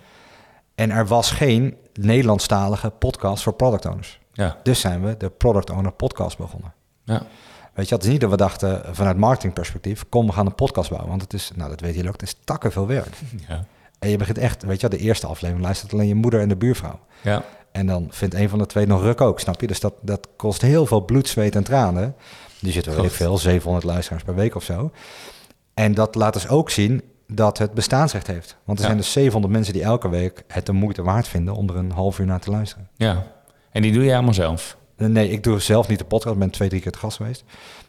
En 0.75 0.91
er 0.91 1.07
was 1.07 1.31
geen 1.31 1.75
Nederlandstalige 1.93 2.89
podcast 2.89 3.43
voor 3.43 3.53
product 3.53 3.85
owners. 3.85 4.19
ja, 4.33 4.57
Dus 4.63 4.79
zijn 4.79 5.03
we 5.03 5.17
de 5.17 5.29
Product 5.29 5.69
Owner 5.69 5.91
Podcast 5.91 6.37
begonnen. 6.37 6.73
ja. 7.03 7.21
Weet 7.75 7.89
je, 7.89 7.95
het 7.95 8.03
is 8.03 8.09
niet 8.09 8.21
dat 8.21 8.29
we 8.29 8.37
dachten 8.37 8.81
vanuit 8.91 9.17
marketingperspectief, 9.17 10.05
kom, 10.09 10.25
we 10.25 10.31
gaan 10.33 10.45
een 10.45 10.55
podcast 10.55 10.89
bouwen. 10.89 11.09
Want 11.09 11.21
het 11.21 11.33
is, 11.33 11.51
nou 11.55 11.69
dat 11.69 11.79
weet 11.79 11.95
je 11.95 12.01
ook, 12.07 12.11
het 12.13 12.21
is 12.21 12.35
takken 12.43 12.71
veel 12.71 12.87
werk. 12.87 13.15
ja. 13.47 13.65
En 13.99 14.09
je 14.09 14.17
begint 14.17 14.37
echt, 14.37 14.63
weet 14.63 14.81
je, 14.81 14.89
de 14.89 14.97
eerste 14.97 15.27
aflevering 15.27 15.65
luistert 15.65 15.93
alleen 15.93 16.07
je 16.07 16.15
moeder 16.15 16.39
en 16.41 16.49
de 16.49 16.55
buurvrouw. 16.55 16.99
ja. 17.21 17.43
En 17.71 17.85
dan 17.85 18.07
vindt 18.09 18.35
een 18.35 18.49
van 18.49 18.59
de 18.59 18.65
twee 18.65 18.85
nog 18.87 19.01
ruk 19.01 19.21
ook, 19.21 19.39
snap 19.39 19.61
je? 19.61 19.67
Dus 19.67 19.79
dat, 19.79 19.93
dat 20.01 20.27
kost 20.35 20.61
heel 20.61 20.85
veel 20.85 21.01
bloed, 21.05 21.27
zweet 21.27 21.55
en 21.55 21.63
tranen. 21.63 22.15
Die 22.59 22.71
zitten 22.71 22.91
wel 22.91 23.01
Klopt. 23.01 23.15
veel, 23.17 23.37
700 23.37 23.85
luisteraars 23.85 24.23
per 24.23 24.35
week 24.35 24.55
of 24.55 24.63
zo. 24.63 24.91
En 25.73 25.93
dat 25.93 26.15
laat 26.15 26.33
dus 26.33 26.47
ook 26.47 26.69
zien 26.69 27.01
dat 27.27 27.57
het 27.57 27.73
bestaansrecht 27.73 28.27
heeft. 28.27 28.57
Want 28.63 28.77
er 28.77 28.83
Ja. 28.83 28.89
zijn 28.89 28.97
dus 29.01 29.11
700 29.11 29.53
mensen 29.53 29.73
die 29.73 29.83
elke 29.83 30.09
week 30.09 30.43
het 30.47 30.65
de 30.65 30.71
moeite 30.71 31.01
waard 31.03 31.27
vinden 31.27 31.55
om 31.55 31.69
er 31.69 31.75
een 31.75 31.91
half 31.91 32.19
uur 32.19 32.25
naar 32.25 32.39
te 32.39 32.49
luisteren. 32.51 32.89
ja. 32.95 33.23
En 33.71 33.81
die 33.81 33.91
doe 33.93 34.03
je 34.03 34.13
allemaal 34.13 34.33
zelf? 34.33 34.77
Nee, 34.97 35.29
ik 35.29 35.43
doe 35.43 35.59
zelf 35.59 35.87
niet 35.87 35.99
de 35.99 36.05
podcast, 36.05 36.33
ik 36.33 36.39
ben 36.39 36.49
twee, 36.49 36.69
drie 36.69 36.81
keer 36.81 36.91
te 36.91 36.97
gast 36.99 37.17
geweest. 37.17 37.43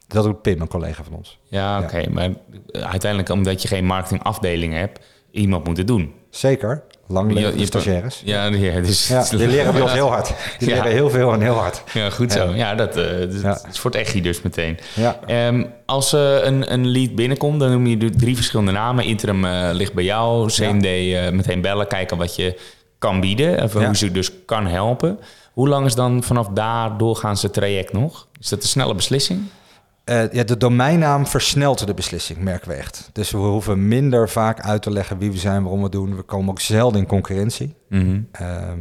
Dat 0.08 0.24
doet 0.24 0.42
Pim, 0.42 0.60
een 0.60 0.68
collega 0.68 1.02
van 1.04 1.12
ons. 1.14 1.38
Ja, 1.48 1.80
oké. 1.80 2.10
Maar 2.10 2.30
uiteindelijk 2.72 3.30
omdat 3.30 3.62
je 3.62 3.68
geen 3.68 3.84
marketingafdeling 3.84 4.74
hebt, 4.74 5.00
iemand 5.30 5.64
moet 5.66 5.76
het 5.76 5.86
doen. 5.86 6.12
Zeker. 6.30 6.82
Lang 7.08 7.28
Je- 7.28 7.34
leven 7.34 7.50
je- 7.52 7.56
de 7.58 7.64
stagiaires. 7.66 8.22
Ja, 8.24 8.44
ja, 8.44 8.80
dus, 8.80 9.08
Ja, 9.08 9.24
die 9.30 9.46
leren 9.56 9.72
bij 9.72 9.82
ons 9.82 9.92
heel 9.92 10.08
hard. 10.08 10.32
Die 10.58 10.68
leren 10.68 10.90
heel 10.90 11.10
veel 11.10 11.32
en 11.32 11.40
heel 11.40 11.54
hard. 11.54 11.82
Ja, 11.92 12.10
goed 12.10 12.32
zo. 12.32 12.50
Ja, 12.54 12.74
dat, 12.74 12.96
eh, 12.96 13.18
dat 13.18 13.40
Ja. 13.42 13.60
is 13.70 13.78
voor 13.78 13.90
het 13.90 14.00
echi 14.00 14.20
dus 14.22 14.42
meteen. 14.42 14.78
Ja. 14.94 15.20
Ehm, 15.26 15.64
als 15.86 16.12
eh, 16.12 16.44
een, 16.44 16.72
een 16.72 16.86
lead 16.88 17.14
binnenkomt, 17.14 17.60
dan 17.60 17.70
noem 17.70 17.86
je 17.86 18.10
drie 18.10 18.34
verschillende 18.36 18.72
namen. 18.72 19.04
Interim 19.04 19.44
eh, 19.44 19.68
ligt 19.72 19.92
bij 19.94 20.04
jou, 20.04 20.48
CMD 20.50 20.84
eh, 20.84 21.30
meteen 21.30 21.60
bellen, 21.60 21.86
kijken 21.86 22.16
wat 22.16 22.36
je 22.36 22.58
kan 22.98 23.20
bieden. 23.20 23.62
Of 23.62 23.72
hoe 23.72 23.96
ze 23.96 24.10
dus 24.12 24.30
kan 24.44 24.66
helpen. 24.66 25.18
Hoe 25.56 25.68
lang 25.68 25.86
is 25.86 25.94
dan 25.94 26.22
vanaf 26.22 26.48
daar 26.48 26.98
doorgaans 26.98 27.42
het 27.42 27.52
traject 27.52 27.92
nog? 27.92 28.28
Is 28.40 28.48
dat 28.48 28.62
een 28.62 28.68
snelle 28.68 28.94
beslissing? 28.94 29.42
Eh, 30.04 30.32
ja, 30.32 30.44
de 30.44 30.56
domeinnaam 30.56 31.26
versnelt 31.26 31.86
de 31.86 31.94
beslissing, 31.94 32.38
merken 32.38 32.68
we 32.68 32.74
echt. 32.74 33.10
Dus 33.12 33.30
we 33.30 33.38
hoeven 33.38 33.88
minder 33.88 34.28
vaak 34.28 34.60
uit 34.60 34.82
te 34.82 34.90
leggen 34.90 35.18
wie 35.18 35.30
we 35.30 35.38
zijn, 35.38 35.60
waarom 35.62 35.78
we 35.78 35.84
het 35.84 35.92
doen. 35.92 36.16
We 36.16 36.22
komen 36.22 36.50
ook 36.50 36.60
zelden 36.60 37.00
in 37.00 37.06
concurrentie. 37.06 37.74
Mhm. 37.88 38.20
Ehm, 38.32 38.78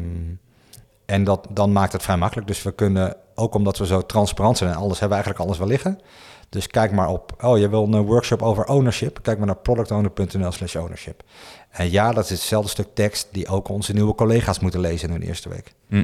en 1.05 1.23
dat, 1.23 1.47
dan 1.49 1.71
maakt 1.71 1.91
het 1.91 2.03
vrij 2.03 2.17
makkelijk. 2.17 2.47
Dus 2.47 2.63
we 2.63 2.71
kunnen, 2.71 3.15
ook 3.35 3.55
omdat 3.55 3.77
we 3.77 3.85
zo 3.85 4.01
transparant 4.01 4.57
zijn 4.57 4.69
en 4.69 4.75
alles, 4.75 4.99
hebben 4.99 5.17
we 5.17 5.23
eigenlijk 5.23 5.45
alles 5.45 5.57
wel 5.57 5.67
liggen. 5.67 5.99
Dus 6.49 6.67
kijk 6.67 6.91
maar 6.91 7.09
op, 7.09 7.43
oh 7.43 7.57
je 7.57 7.69
wil 7.69 7.83
een 7.83 8.05
workshop 8.05 8.41
over 8.41 8.65
ownership. 8.65 9.19
Kijk 9.21 9.37
maar 9.37 9.47
naar 9.47 9.57
productowner.nl 9.57 10.51
slash 10.51 10.75
ownership. 10.75 11.23
En 11.69 11.91
ja, 11.91 12.11
dat 12.11 12.23
is 12.23 12.29
hetzelfde 12.29 12.69
stuk 12.69 12.87
tekst 12.93 13.27
die 13.31 13.47
ook 13.47 13.69
onze 13.69 13.93
nieuwe 13.93 14.15
collega's 14.15 14.59
moeten 14.59 14.79
lezen 14.79 15.07
in 15.07 15.13
hun 15.13 15.27
eerste 15.27 15.49
week. 15.49 15.73
Hm. 15.87 16.03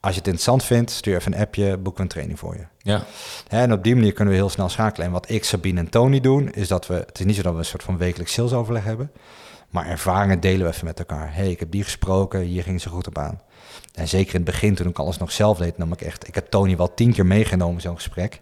Als 0.00 0.12
je 0.12 0.18
het 0.18 0.28
interessant 0.28 0.64
vindt, 0.64 0.90
stuur 0.90 1.16
even 1.16 1.32
een 1.34 1.40
appje, 1.40 1.76
boeken 1.76 1.94
we 1.94 2.02
een 2.02 2.08
training 2.08 2.38
voor 2.38 2.56
je. 2.56 2.66
Ja. 2.78 3.04
En 3.48 3.72
op 3.72 3.84
die 3.84 3.94
manier 3.94 4.12
kunnen 4.12 4.34
we 4.34 4.40
heel 4.40 4.48
snel 4.48 4.68
schakelen. 4.68 5.06
En 5.06 5.12
wat 5.12 5.30
ik, 5.30 5.44
Sabine 5.44 5.80
en 5.80 5.90
Tony 5.90 6.20
doen, 6.20 6.50
is 6.50 6.68
dat 6.68 6.86
we... 6.86 6.94
Het 6.94 7.18
is 7.18 7.24
niet 7.24 7.36
zo 7.36 7.42
dat 7.42 7.52
we 7.52 7.58
een 7.58 7.64
soort 7.64 7.82
van 7.82 7.96
wekelijks 7.98 8.32
salesoverleg 8.32 8.84
hebben. 8.84 9.12
Maar 9.70 9.86
ervaringen 9.86 10.40
delen 10.40 10.66
we 10.66 10.72
even 10.72 10.84
met 10.84 10.98
elkaar. 10.98 11.34
hey, 11.34 11.50
ik 11.50 11.60
heb 11.60 11.70
die 11.70 11.84
gesproken, 11.84 12.40
hier 12.40 12.62
ging 12.62 12.80
ze 12.80 12.88
goed 12.88 13.06
op 13.06 13.18
aan. 13.18 13.40
En 13.94 14.08
zeker 14.08 14.34
in 14.34 14.40
het 14.40 14.50
begin, 14.50 14.74
toen 14.74 14.88
ik 14.88 14.98
alles 14.98 15.18
nog 15.18 15.32
zelf 15.32 15.58
deed, 15.58 15.78
nam 15.78 15.92
ik 15.92 16.00
echt... 16.00 16.28
Ik 16.28 16.34
heb 16.34 16.46
Tony 16.46 16.76
wel 16.76 16.94
tien 16.94 17.12
keer 17.12 17.26
meegenomen 17.26 17.74
in 17.74 17.80
zo'n 17.80 17.94
gesprek. 17.94 18.40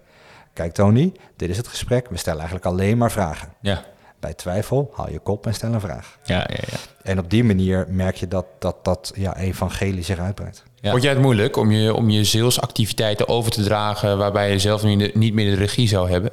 Kijk 0.52 0.72
Tony, 0.72 1.12
dit 1.36 1.50
is 1.50 1.56
het 1.56 1.68
gesprek. 1.68 2.08
We 2.08 2.16
stellen 2.16 2.40
eigenlijk 2.40 2.68
alleen 2.68 2.98
maar 2.98 3.12
vragen. 3.12 3.52
Ja. 3.60 3.84
Bij 4.20 4.34
twijfel, 4.34 4.92
haal 4.94 5.10
je 5.10 5.18
kop 5.18 5.46
en 5.46 5.54
stel 5.54 5.72
een 5.72 5.80
vraag. 5.80 6.18
Ja, 6.24 6.36
ja, 6.36 6.62
ja. 6.70 6.78
En 7.02 7.18
op 7.18 7.30
die 7.30 7.44
manier 7.44 7.86
merk 7.88 8.16
je 8.16 8.28
dat 8.28 8.46
dat, 8.58 8.84
dat 8.84 9.12
ja, 9.14 9.36
evangelie 9.36 10.02
zich 10.02 10.18
uitbreidt. 10.18 10.62
Ja. 10.80 10.90
Vond 10.90 11.02
jij 11.02 11.12
het 11.12 11.22
moeilijk 11.22 11.56
om 11.56 11.70
je, 11.70 11.94
om 11.94 12.10
je 12.10 12.24
salesactiviteiten 12.24 13.28
over 13.28 13.50
te 13.50 13.62
dragen 13.62 14.18
waarbij 14.18 14.50
je 14.50 14.58
zelf 14.58 14.82
niet, 14.82 15.14
niet 15.14 15.34
meer 15.34 15.50
de 15.50 15.56
regie 15.56 15.88
zou 15.88 16.10
hebben? 16.10 16.30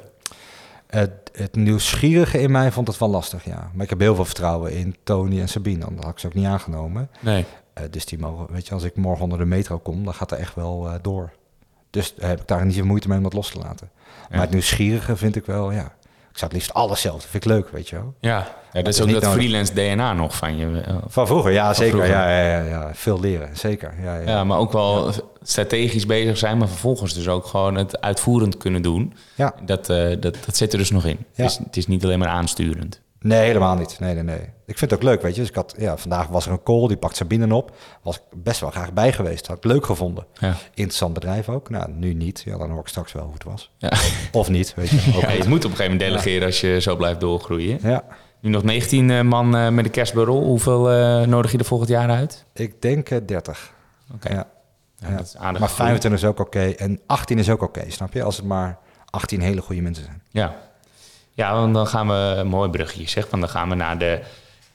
Het, 0.86 1.10
het 1.32 1.54
nieuwsgierige 1.54 2.40
in 2.40 2.50
mij 2.50 2.72
vond 2.72 2.88
het 2.88 2.98
wel 2.98 3.08
lastig, 3.08 3.44
ja. 3.44 3.70
Maar 3.74 3.84
ik 3.84 3.90
heb 3.90 4.00
heel 4.00 4.14
veel 4.14 4.24
vertrouwen 4.24 4.72
in 4.72 4.96
Tony 5.02 5.40
en 5.40 5.48
Sabine. 5.48 5.78
Dan 5.78 5.96
had 6.00 6.12
ik 6.12 6.18
ze 6.18 6.26
ook 6.26 6.34
niet 6.34 6.46
aangenomen. 6.46 7.10
Nee. 7.20 7.44
Eh, 7.72 7.84
dus 7.90 8.04
die 8.04 8.18
mogen, 8.18 8.46
weet 8.52 8.66
je, 8.66 8.74
als 8.74 8.82
ik 8.82 8.96
morgen 8.96 9.22
onder 9.22 9.38
de 9.38 9.44
metro 9.44 9.78
kom, 9.78 10.04
dan 10.04 10.14
gaat 10.14 10.30
er 10.30 10.38
echt 10.38 10.54
wel 10.54 10.88
eh, 10.88 10.94
door. 11.02 11.32
Dus 11.90 12.14
eh, 12.14 12.28
heb 12.28 12.40
ik 12.40 12.46
daar 12.46 12.64
niet 12.64 12.74
zoveel 12.74 12.88
moeite 12.88 13.08
mee 13.08 13.16
om 13.16 13.22
dat 13.22 13.32
los 13.32 13.50
te 13.50 13.58
laten. 13.58 13.90
Maar 14.30 14.40
het 14.40 14.50
nieuwsgierige 14.50 15.16
vind 15.16 15.36
ik 15.36 15.46
wel, 15.46 15.72
ja. 15.72 15.95
Ik 16.36 16.42
zou 16.42 16.54
het 16.54 16.60
liefst 16.60 16.74
alles 16.74 17.00
zelf. 17.00 17.20
Dat 17.20 17.30
vind 17.30 17.44
ik 17.44 17.50
leuk, 17.50 17.68
weet 17.68 17.88
je 17.88 17.96
wel. 17.96 18.14
Ja. 18.20 18.48
Ja, 18.72 18.82
dat 18.82 18.86
is 18.92 18.96
is 18.96 19.04
ook 19.04 19.10
dat 19.12 19.22
nodig. 19.22 19.38
freelance 19.38 19.72
DNA 19.74 20.12
nog 20.12 20.36
van 20.36 20.56
je. 20.56 20.80
eh, 20.80 20.94
Van 21.06 21.26
vroeger, 21.26 21.52
ja, 21.52 21.74
zeker. 21.74 21.90
vroeger. 21.92 22.10
Ja, 22.14 22.30
ja, 22.30 22.58
ja, 22.58 22.62
ja, 22.64 22.90
veel 22.94 23.20
leren, 23.20 23.56
zeker. 23.56 23.94
Ja, 24.02 24.16
ja. 24.18 24.28
Ja, 24.30 24.44
maar 24.44 24.58
ook 24.58 24.72
wel 24.72 25.12
strategisch 25.42 26.06
bezig 26.06 26.38
zijn, 26.38 26.58
maar 26.58 26.68
vervolgens 26.68 27.14
dus 27.14 27.28
ook 27.28 27.46
gewoon 27.46 27.74
het 27.74 28.00
uitvoerend 28.00 28.56
kunnen 28.56 28.82
doen. 28.82 29.14
ja. 29.34 29.54
Dat, 29.64 29.88
eh, 29.90 30.08
dat, 30.20 30.36
dat 30.46 30.56
zit 30.56 30.72
er 30.72 30.78
dus 30.78 30.90
nog 30.90 31.04
in. 31.04 31.18
Ja. 31.34 31.42
Het, 31.42 31.50
is, 31.52 31.58
het 31.64 31.76
is 31.76 31.86
niet 31.86 32.04
alleen 32.04 32.18
maar 32.18 32.28
aansturend. 32.28 33.00
Nee, 33.20 33.46
helemaal 33.46 33.76
niet. 33.76 33.96
Nee, 34.00 34.14
nee, 34.14 34.22
nee. 34.22 34.54
Ik 34.66 34.78
vind 34.78 34.90
het 34.90 35.00
ook 35.00 35.06
leuk, 35.06 35.22
weet 35.22 35.34
je. 35.34 35.40
Dus 35.40 35.48
ik 35.48 35.54
had, 35.54 35.74
ja, 35.78 35.96
vandaag 35.96 36.26
was 36.26 36.46
er 36.46 36.52
een 36.52 36.62
call, 36.62 36.86
die 36.88 36.96
pakt 36.96 37.16
Sabine 37.16 37.54
op. 37.54 37.76
Was 38.02 38.16
ik 38.16 38.22
best 38.42 38.60
wel 38.60 38.70
graag 38.70 38.92
bij 38.92 39.12
geweest. 39.12 39.46
Had 39.46 39.56
ik 39.56 39.64
leuk 39.64 39.84
gevonden. 39.86 40.26
Ja. 40.40 40.54
Interessant 40.74 41.14
bedrijf 41.14 41.48
ook. 41.48 41.70
Nou, 41.70 41.90
nu 41.90 42.14
niet. 42.14 42.42
Ja, 42.44 42.58
dan 42.58 42.70
hoor 42.70 42.80
ik 42.80 42.86
straks 42.88 43.12
wel 43.12 43.22
hoe 43.22 43.32
het 43.32 43.44
was. 43.44 43.70
Ja. 43.76 43.92
Of 44.32 44.48
niet, 44.48 44.74
weet 44.74 44.88
je. 44.88 45.12
Ook 45.16 45.22
Ja, 45.22 45.30
je 45.30 45.48
moet 45.48 45.64
op 45.64 45.70
een 45.70 45.76
gegeven 45.76 45.84
moment 45.84 46.00
delegeren 46.00 46.46
als 46.46 46.60
je 46.60 46.80
zo 46.80 46.96
blijft 46.96 47.20
doorgroeien. 47.20 47.78
Ja, 47.82 48.04
Nu 48.40 48.50
nog 48.50 48.62
19 48.62 49.10
eh, 49.10 49.20
man 49.20 49.56
eh, 49.56 49.68
met 49.68 49.84
een 49.84 49.90
kerstbureau. 49.90 50.44
Hoeveel 50.44 50.90
eh, 50.90 51.26
nodig 51.26 51.52
je 51.52 51.58
er 51.58 51.64
volgend 51.64 51.90
jaar 51.90 52.10
uit? 52.10 52.44
ik 52.54 52.82
denk 52.82 53.10
eh, 53.10 53.18
30. 53.26 53.72
Oké. 54.14 54.32
Ja. 54.32 54.46
Maar 55.00 55.24
gegroeid. 55.38 55.70
25 55.70 56.12
is 56.12 56.24
ook 56.24 56.40
oké. 56.40 56.60
En 56.68 57.00
18 57.06 57.38
is 57.38 57.50
ook 57.50 57.62
oké, 57.62 57.84
snap 57.90 58.12
je? 58.12 58.22
Als 58.22 58.36
het 58.36 58.46
maar 58.46 58.78
18 59.10 59.40
hele 59.40 59.60
goede 59.60 59.82
mensen 59.82 60.04
zijn. 60.04 60.22
Ja. 60.30 60.54
ja, 61.32 61.54
want 61.54 61.74
dan 61.74 61.86
gaan 61.86 62.08
we 62.08 62.34
een 62.36 62.46
mooi 62.46 62.70
brugje 62.70 63.08
zeg. 63.08 63.30
Want 63.30 63.42
dan 63.42 63.50
gaan 63.50 63.68
we 63.68 63.74
naar 63.74 63.98
de 63.98 64.20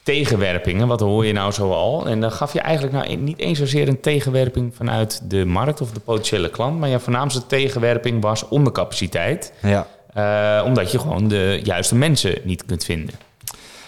tegenwerpingen. 0.03 0.87
Wat 0.87 0.99
hoor 0.99 1.25
je 1.25 1.33
nou 1.33 1.51
zo 1.51 1.71
al? 1.71 2.07
En 2.07 2.21
dan 2.21 2.31
gaf 2.31 2.53
je 2.53 2.59
eigenlijk 2.59 2.93
nou 2.93 3.15
niet 3.15 3.39
eens 3.39 3.57
zozeer 3.57 3.87
een 3.87 3.99
tegenwerping 3.99 4.75
vanuit 4.75 5.21
de 5.29 5.45
markt 5.45 5.81
of 5.81 5.91
de 5.91 5.99
potentiële 5.99 6.49
klant. 6.49 6.79
Maar 6.79 6.89
je 6.89 6.99
voornaamste 6.99 7.45
tegenwerping 7.47 8.21
was 8.21 8.47
ondercapaciteit. 8.47 9.53
Ja. 9.61 9.87
Eh, 10.13 10.65
omdat 10.65 10.91
je 10.91 10.99
gewoon 10.99 11.27
de 11.27 11.59
juiste 11.63 11.95
mensen 11.95 12.37
niet 12.43 12.65
kunt 12.65 12.83
vinden. 12.83 13.15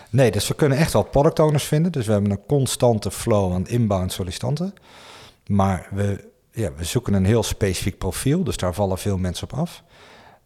Nee, 0.09 0.31
dus 0.31 0.47
we 0.47 0.53
kunnen 0.53 0.77
echt 0.77 0.93
wel 0.93 1.03
product 1.03 1.39
owners 1.39 1.63
vinden. 1.63 1.91
Dus 1.91 2.05
we 2.05 2.11
hebben 2.11 2.31
een 2.31 2.45
constante 2.47 3.11
flow 3.11 3.53
aan 3.53 3.67
inbound 3.67 4.11
sollicitanten. 4.11 4.73
Maar 5.47 5.87
we, 5.91 6.29
ja, 6.51 6.69
we 6.77 6.83
zoeken 6.83 7.13
een 7.13 7.25
heel 7.25 7.43
specifiek 7.43 7.97
profiel. 7.97 8.43
Dus 8.43 8.57
daar 8.57 8.73
vallen 8.73 8.97
veel 8.97 9.17
mensen 9.17 9.51
op 9.51 9.59
af. 9.59 9.83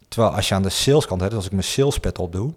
Terwijl 0.08 0.34
als 0.34 0.48
je 0.48 0.56
aan 0.56 0.62
de 0.62 0.70
saleskant 0.70 1.22
hebt, 1.22 1.34
dus 1.34 1.40
als 1.40 1.50
ik 1.50 1.58
mijn 1.58 1.68
salespad 1.74 2.20
opdoe... 2.20 2.54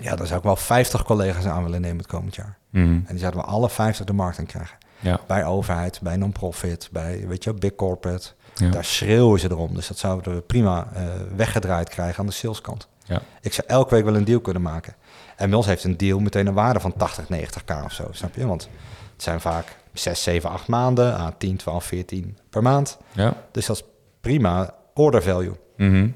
Ja, 0.00 0.16
dan 0.16 0.26
zou 0.26 0.38
ik 0.38 0.44
wel 0.44 0.56
50 0.56 1.02
collega's 1.02 1.44
aan 1.46 1.62
willen 1.62 1.80
nemen 1.80 1.98
het 1.98 2.06
komend 2.06 2.34
jaar. 2.34 2.58
En 2.72 3.04
die 3.08 3.18
zouden 3.18 3.40
we 3.40 3.46
alle 3.46 3.70
50 3.70 4.06
de 4.06 4.12
markt 4.12 4.38
in 4.38 4.46
krijgen. 4.46 4.78
Ja. 5.00 5.20
Bij 5.26 5.44
overheid, 5.44 6.00
bij 6.02 6.16
non-profit, 6.16 6.88
bij 6.92 7.24
weet 7.26 7.44
je, 7.44 7.54
big 7.54 7.74
corporate. 7.74 8.28
Ja. 8.54 8.70
Daar 8.70 8.84
schreeuwen 8.84 9.40
ze 9.40 9.50
erom. 9.50 9.74
Dus 9.74 9.88
dat 9.88 9.98
zouden 9.98 10.34
we 10.34 10.40
prima 10.40 10.88
eh, 10.92 11.04
weggedraaid 11.36 11.88
krijgen 11.88 12.20
aan 12.20 12.26
de 12.26 12.32
saleskant. 12.32 12.88
Ja. 13.04 13.22
Ik 13.40 13.52
zou 13.52 13.66
elke 13.66 13.94
week 13.94 14.04
wel 14.04 14.16
een 14.16 14.24
deal 14.24 14.40
kunnen 14.40 14.62
maken. 14.62 14.94
En 15.36 15.48
bij 15.48 15.58
ons 15.58 15.66
heeft 15.66 15.84
een 15.84 15.96
deal 15.96 16.18
meteen 16.18 16.46
een 16.46 16.54
waarde 16.54 16.80
van 16.80 16.92
80, 16.96 17.24
90k 17.24 17.84
of 17.84 17.92
zo, 17.92 18.08
snap 18.10 18.34
je? 18.34 18.46
Want 18.46 18.68
het 19.12 19.22
zijn 19.22 19.40
vaak 19.40 19.76
6, 19.92 20.22
7, 20.22 20.50
8 20.50 20.68
maanden 20.68 21.16
aan 21.16 21.34
10, 21.38 21.56
12, 21.56 21.84
14 21.84 22.38
per 22.50 22.62
maand. 22.62 22.98
Ja. 23.12 23.34
Dus 23.50 23.66
dat 23.66 23.76
is 23.76 23.84
prima 24.20 24.74
order 24.94 25.22
value. 25.22 25.56
Mhm. 25.76 26.08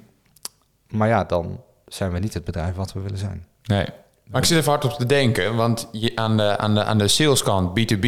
Maar 0.89 1.09
ja, 1.09 1.25
dan 1.25 1.61
zijn 1.87 2.13
we 2.13 2.19
niet 2.19 2.35
het 2.35 2.45
bedrijf 2.45 2.75
wat 2.75 2.93
we 2.93 3.01
willen 3.01 3.19
zijn. 3.19 3.47
Nee. 3.65 3.87
Maar 4.31 4.41
ik 4.41 4.47
zit 4.47 4.59
even 4.59 4.71
hard 4.71 4.85
op 4.85 4.93
te 4.93 5.07
denken, 5.07 5.57
want 5.57 5.89
je, 5.93 6.13
aan, 6.15 6.37
de, 6.37 6.59
aan, 6.59 6.75
de, 6.75 6.85
aan 6.85 6.99
de 6.99 7.09
saleskant, 7.09 7.69
B2B, 7.81 8.07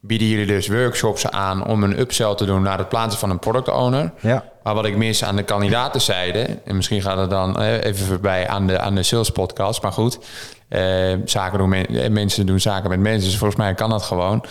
bieden 0.00 0.28
jullie 0.28 0.46
dus 0.46 0.68
workshops 0.68 1.30
aan 1.30 1.66
om 1.66 1.82
een 1.82 1.98
upsell 1.98 2.34
te 2.34 2.44
doen 2.44 2.62
naar 2.62 2.78
het 2.78 2.88
plaatsen 2.88 3.20
van 3.20 3.30
een 3.30 3.38
product 3.38 3.68
owner. 3.68 4.12
Ja, 4.20 4.44
Maar 4.62 4.74
wat 4.74 4.84
ik 4.84 4.96
mis 4.96 5.24
aan 5.24 5.36
de 5.36 5.42
kandidatenzijde, 5.42 6.58
en 6.64 6.76
misschien 6.76 7.02
gaat 7.02 7.18
het 7.18 7.30
dan 7.30 7.60
eh, 7.60 7.84
even 7.84 8.06
voorbij 8.06 8.48
aan 8.48 8.66
de, 8.66 8.78
aan 8.78 8.94
de 8.94 9.02
sales 9.02 9.30
podcast, 9.30 9.82
maar 9.82 9.92
goed, 9.92 10.18
eh, 10.68 11.14
zaken 11.24 11.58
doen 11.58 11.68
men- 11.68 11.86
eh, 11.86 12.10
mensen 12.10 12.46
doen 12.46 12.60
zaken 12.60 12.90
met 12.90 13.00
mensen, 13.00 13.28
dus 13.28 13.38
volgens 13.38 13.60
mij 13.60 13.74
kan 13.74 13.90
dat 13.90 14.02
gewoon. 14.02 14.44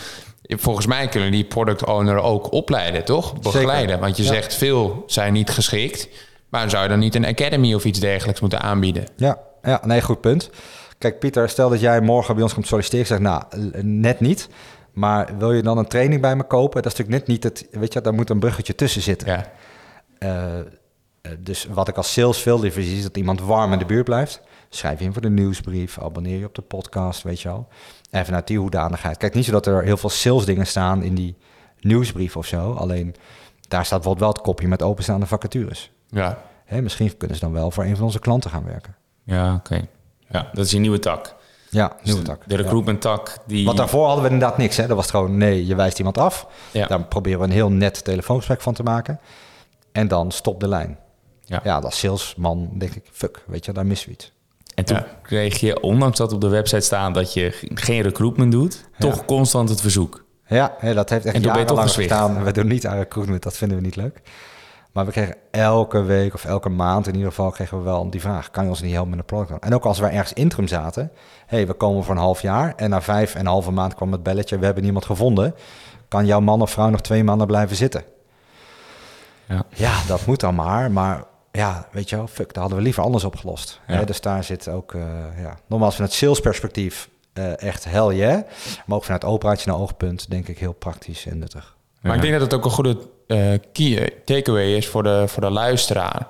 Volgens 0.48 0.86
mij 0.86 1.08
kunnen 1.08 1.32
die 1.32 1.43
product 1.43 1.86
owner 1.86 2.17
ook 2.17 2.52
opleiden, 2.52 3.06
toch? 3.06 3.39
Begeleiden. 3.39 4.00
Want 4.00 4.17
je 4.17 4.24
Ja. 4.24 4.30
zegt 4.34 4.56
veel 4.56 5.04
zijn 5.08 5.34
niet 5.34 5.50
geschikt, 5.50 6.08
maar 6.49 6.69
zou 6.69 6.84
je 6.84 6.89
dan 6.89 6.99
niet 6.99 7.15
een 7.15 7.25
academy 7.25 7.73
of 7.73 7.86
iets 7.86 7.99
dergelijks 7.99 8.41
moeten 8.41 8.62
aanbieden? 8.62 9.03
ja, 9.15 9.39
ja, 9.62 9.81
nee, 9.86 10.01
goed 10.01 10.21
punt. 10.21 10.49
Kijk, 10.97 11.19
Pieter, 11.19 11.49
stel 11.49 11.69
dat 11.69 11.79
jij 11.79 12.01
morgen 12.01 12.34
bij 12.34 12.43
ons 12.43 12.53
komt 12.53 12.67
solliciteren. 12.67 13.05
Ik 13.05 13.12
zeg, 13.12 13.19
nou, 13.19 13.43
eh, 13.49 13.84
net 13.84 14.19
niet. 14.19 14.49
Maar 14.93 15.38
wil 15.38 15.51
je 15.51 15.62
dan 15.62 15.77
een 15.77 15.88
training 15.88 16.21
bij 16.21 16.36
me 16.36 16.43
kopen? 16.43 16.81
Dat 16.81 16.91
is 16.91 16.97
natuurlijk 16.97 17.27
net 17.27 17.27
niet 17.27 17.43
het... 17.43 17.67
Weet 17.79 17.93
je, 17.93 18.01
daar 18.01 18.13
moet 18.13 18.29
een 18.29 18.39
bruggetje 18.39 18.75
tussen 18.75 19.01
zitten. 19.01 19.27
Ja. 19.27 19.51
Eh, 20.17 20.60
eh, 20.60 20.65
dus 21.39 21.65
wat 21.65 21.88
ik 21.88 21.97
als 21.97 22.13
sales 22.13 22.38
veel 22.38 22.60
liever 22.60 22.84
zie, 22.84 22.97
is 22.97 23.03
dat 23.03 23.17
iemand 23.17 23.41
warm 23.41 23.73
in 23.73 23.79
de 23.79 23.86
buurt 23.86 24.05
blijft. 24.05 24.41
Schrijf 24.69 24.99
je 24.99 25.05
in 25.05 25.13
voor 25.13 25.21
de 25.21 25.29
nieuwsbrief, 25.29 25.99
abonneer 25.99 26.39
je 26.39 26.45
op 26.45 26.55
de 26.55 26.62
podcast, 26.62 27.23
weet 27.23 27.41
je 27.41 27.47
wel. 27.47 27.67
En 28.10 28.25
vanuit 28.25 28.47
die 28.47 28.60
hoedanigheid. 28.60 29.17
Kijk, 29.17 29.34
niet 29.34 29.45
zo 29.45 29.51
dat 29.51 29.65
er 29.65 29.84
heel 29.84 29.97
veel 29.97 30.10
sales 30.10 30.45
dingen 30.45 30.67
staan 30.67 31.03
in 31.03 31.15
die 31.15 31.36
nieuwsbrief 31.79 32.38
of 32.38 32.45
zo. 32.45 32.73
Alleen, 32.73 33.15
daar 33.67 33.86
staat 33.86 34.01
bijvoorbeeld 34.01 34.19
wel 34.19 34.29
het 34.34 34.41
kopje 34.41 34.67
met 34.67 34.81
openstaande 34.81 35.25
vacatures. 35.25 35.91
Ja. 36.21 36.41
Hè, 36.65 36.82
misschien 36.82 37.17
kunnen 37.17 37.38
ze 37.38 37.43
dan 37.43 37.54
wel 37.54 37.71
voor 37.71 37.84
een 37.84 37.95
van 37.95 38.06
onze 38.06 38.19
klanten 38.19 38.49
gaan 38.49 38.65
werken. 38.65 38.95
Ja, 39.23 39.54
oké. 39.54 39.88
Ja, 40.30 40.49
dat 40.54 40.65
is 40.65 40.73
een 40.73 40.82
nieuwe 40.82 40.99
tak. 40.99 41.36
Ja, 41.69 41.95
nieuwe 42.04 42.21
tak. 42.21 42.41
De 42.47 42.56
recruitment 42.56 43.01
tak 43.01 43.38
die... 43.47 43.65
Want 43.65 43.78
daarvoor 43.78 44.06
hadden 44.06 44.23
we 44.25 44.30
inderdaad 44.30 44.58
niks. 44.58 44.78
Hè? 44.78 44.88
Dat 44.88 44.95
was 44.95 45.10
gewoon, 45.10 45.38
nee, 45.38 45.65
je 45.65 45.75
wijst 45.75 45.97
iemand 45.97 46.17
af. 46.17 46.47
Ja. 46.71 46.88
Daar 46.88 47.04
proberen 47.04 47.39
we 47.39 47.45
een 47.45 47.51
heel 47.51 47.71
net 47.71 48.04
telefoongesprek 48.04 48.62
van 48.62 48.73
te 48.73 48.84
maken. 48.84 49.19
En 49.91 50.08
dan 50.08 50.32
stop 50.32 50.60
de 50.60 50.67
lijn. 50.67 50.97
Ja. 51.43 51.60
Ja, 51.63 51.78
als 51.80 51.99
salesman 51.99 52.69
denk 52.78 52.95
ik, 52.95 53.04
fuck, 53.12 53.43
weet 53.47 53.65
je, 53.65 53.71
daar 53.71 53.86
missen 53.86 54.08
we 54.08 54.13
iets. 54.13 54.32
En 54.75 54.86
toen 54.86 54.97
Ja. 54.97 55.06
kreeg 55.23 55.60
je, 55.60 55.82
ondanks 55.82 56.17
dat 56.17 56.34
op 56.34 56.41
de 56.41 56.47
website 56.47 56.82
staat 56.82 57.13
dat 57.13 57.34
je 57.34 57.51
ge- 57.51 57.71
geen 57.73 58.01
recruitment 58.01 58.51
doet, 58.51 58.89
toch 58.97 59.25
constant 59.25 59.69
het 59.69 59.82
verzoek. 59.82 60.23
Ja, 60.47 60.75
hè, 60.78 60.93
dat 60.93 61.10
heeft 61.10 61.25
echt 61.25 61.36
En 61.36 61.41
toen 61.41 61.51
ben 61.51 61.62
je 61.62 61.67
toch 61.67 61.78
jarenlang 61.78 61.89
gezwicht. 61.89 62.12
gestaan. 62.12 62.43
We 62.43 62.51
doen 62.51 62.67
niet 62.67 62.88
aan 62.88 62.97
recruitment, 62.97 63.43
dat 63.43 63.58
vinden 63.58 63.78
we 63.78 63.84
niet 63.84 63.95
leuk. 63.95 64.21
Maar 64.95 65.05
we 65.05 65.12
kregen 65.12 65.36
elke 65.51 66.03
week 66.03 66.34
of 66.34 66.45
elke 66.45 66.69
maand 66.69 67.08
in 67.08 67.13
ieder 67.13 67.29
geval 67.29 67.51
kregen 67.51 67.77
we 67.77 67.84
wel 67.84 68.10
die 68.10 68.21
vraag: 68.21 68.51
kan 68.51 68.63
je 68.63 68.69
ons 68.69 68.81
niet 68.81 68.91
helpen 68.91 69.10
met 69.10 69.19
een 69.19 69.25
product? 69.25 69.63
En 69.63 69.73
ook 69.73 69.86
als 69.86 69.99
we 69.99 70.05
ergens 70.05 70.34
interim 70.34 70.67
zaten, 70.67 71.12
hey, 71.45 71.67
we 71.67 71.73
komen 71.73 72.03
voor 72.03 72.15
een 72.15 72.21
half 72.21 72.41
jaar 72.41 72.73
en 72.75 72.89
na 72.89 73.01
vijf 73.01 73.34
en 73.34 73.39
een 73.39 73.45
halve 73.45 73.71
maand 73.71 73.95
kwam 73.95 74.12
het 74.12 74.23
belletje: 74.23 74.60
we 74.60 74.65
hebben 74.65 74.84
niemand 74.84 75.05
gevonden. 75.05 75.55
Kan 76.08 76.25
jouw 76.25 76.39
man 76.39 76.62
of 76.62 76.71
vrouw 76.71 76.89
nog 76.89 77.01
twee 77.01 77.23
maanden 77.23 77.47
blijven 77.47 77.75
zitten? 77.75 78.03
Ja. 79.47 79.63
ja, 79.69 79.93
dat 80.08 80.25
moet 80.25 80.39
dan 80.39 80.55
maar. 80.55 80.91
Maar 80.91 81.23
ja, 81.51 81.88
weet 81.91 82.10
je 82.10 82.15
wel, 82.15 82.27
fuck, 82.27 82.47
dat 82.47 82.58
hadden 82.58 82.77
we 82.77 82.84
liever 82.84 83.03
anders 83.03 83.23
opgelost. 83.23 83.81
Ja. 83.88 83.93
Hè, 83.93 84.05
dus 84.05 84.21
daar 84.21 84.43
zit 84.43 84.67
ook, 84.67 84.93
eh 84.93 85.01
ja, 85.41 85.58
nogmaals 85.67 85.95
vanuit 85.95 86.13
salesperspectief 86.13 87.10
eh 87.34 87.62
echt 87.62 87.84
hell 87.84 88.15
yeah. 88.15 88.41
Maar 88.86 88.97
ook 88.97 89.03
vanuit 89.03 89.25
operationeel 89.25 89.79
oogpunt 89.79 90.29
denk 90.29 90.47
ik 90.47 90.60
heel 90.60 90.73
praktisch 90.73 91.25
en 91.25 91.38
nuttig. 91.39 91.75
Maar 92.05 92.15
ik 92.15 92.21
denk 92.21 92.33
dat 92.33 92.41
het 92.41 92.53
ook 92.53 92.65
een 92.65 92.71
goede 92.71 92.97
eh, 93.27 93.37
key 93.73 93.97
eh, 93.97 94.07
takeaway 94.25 94.75
is 94.75 94.87
voor 94.87 95.03
de, 95.03 95.23
voor 95.27 95.41
de 95.41 95.49
luisteraar. 95.49 96.27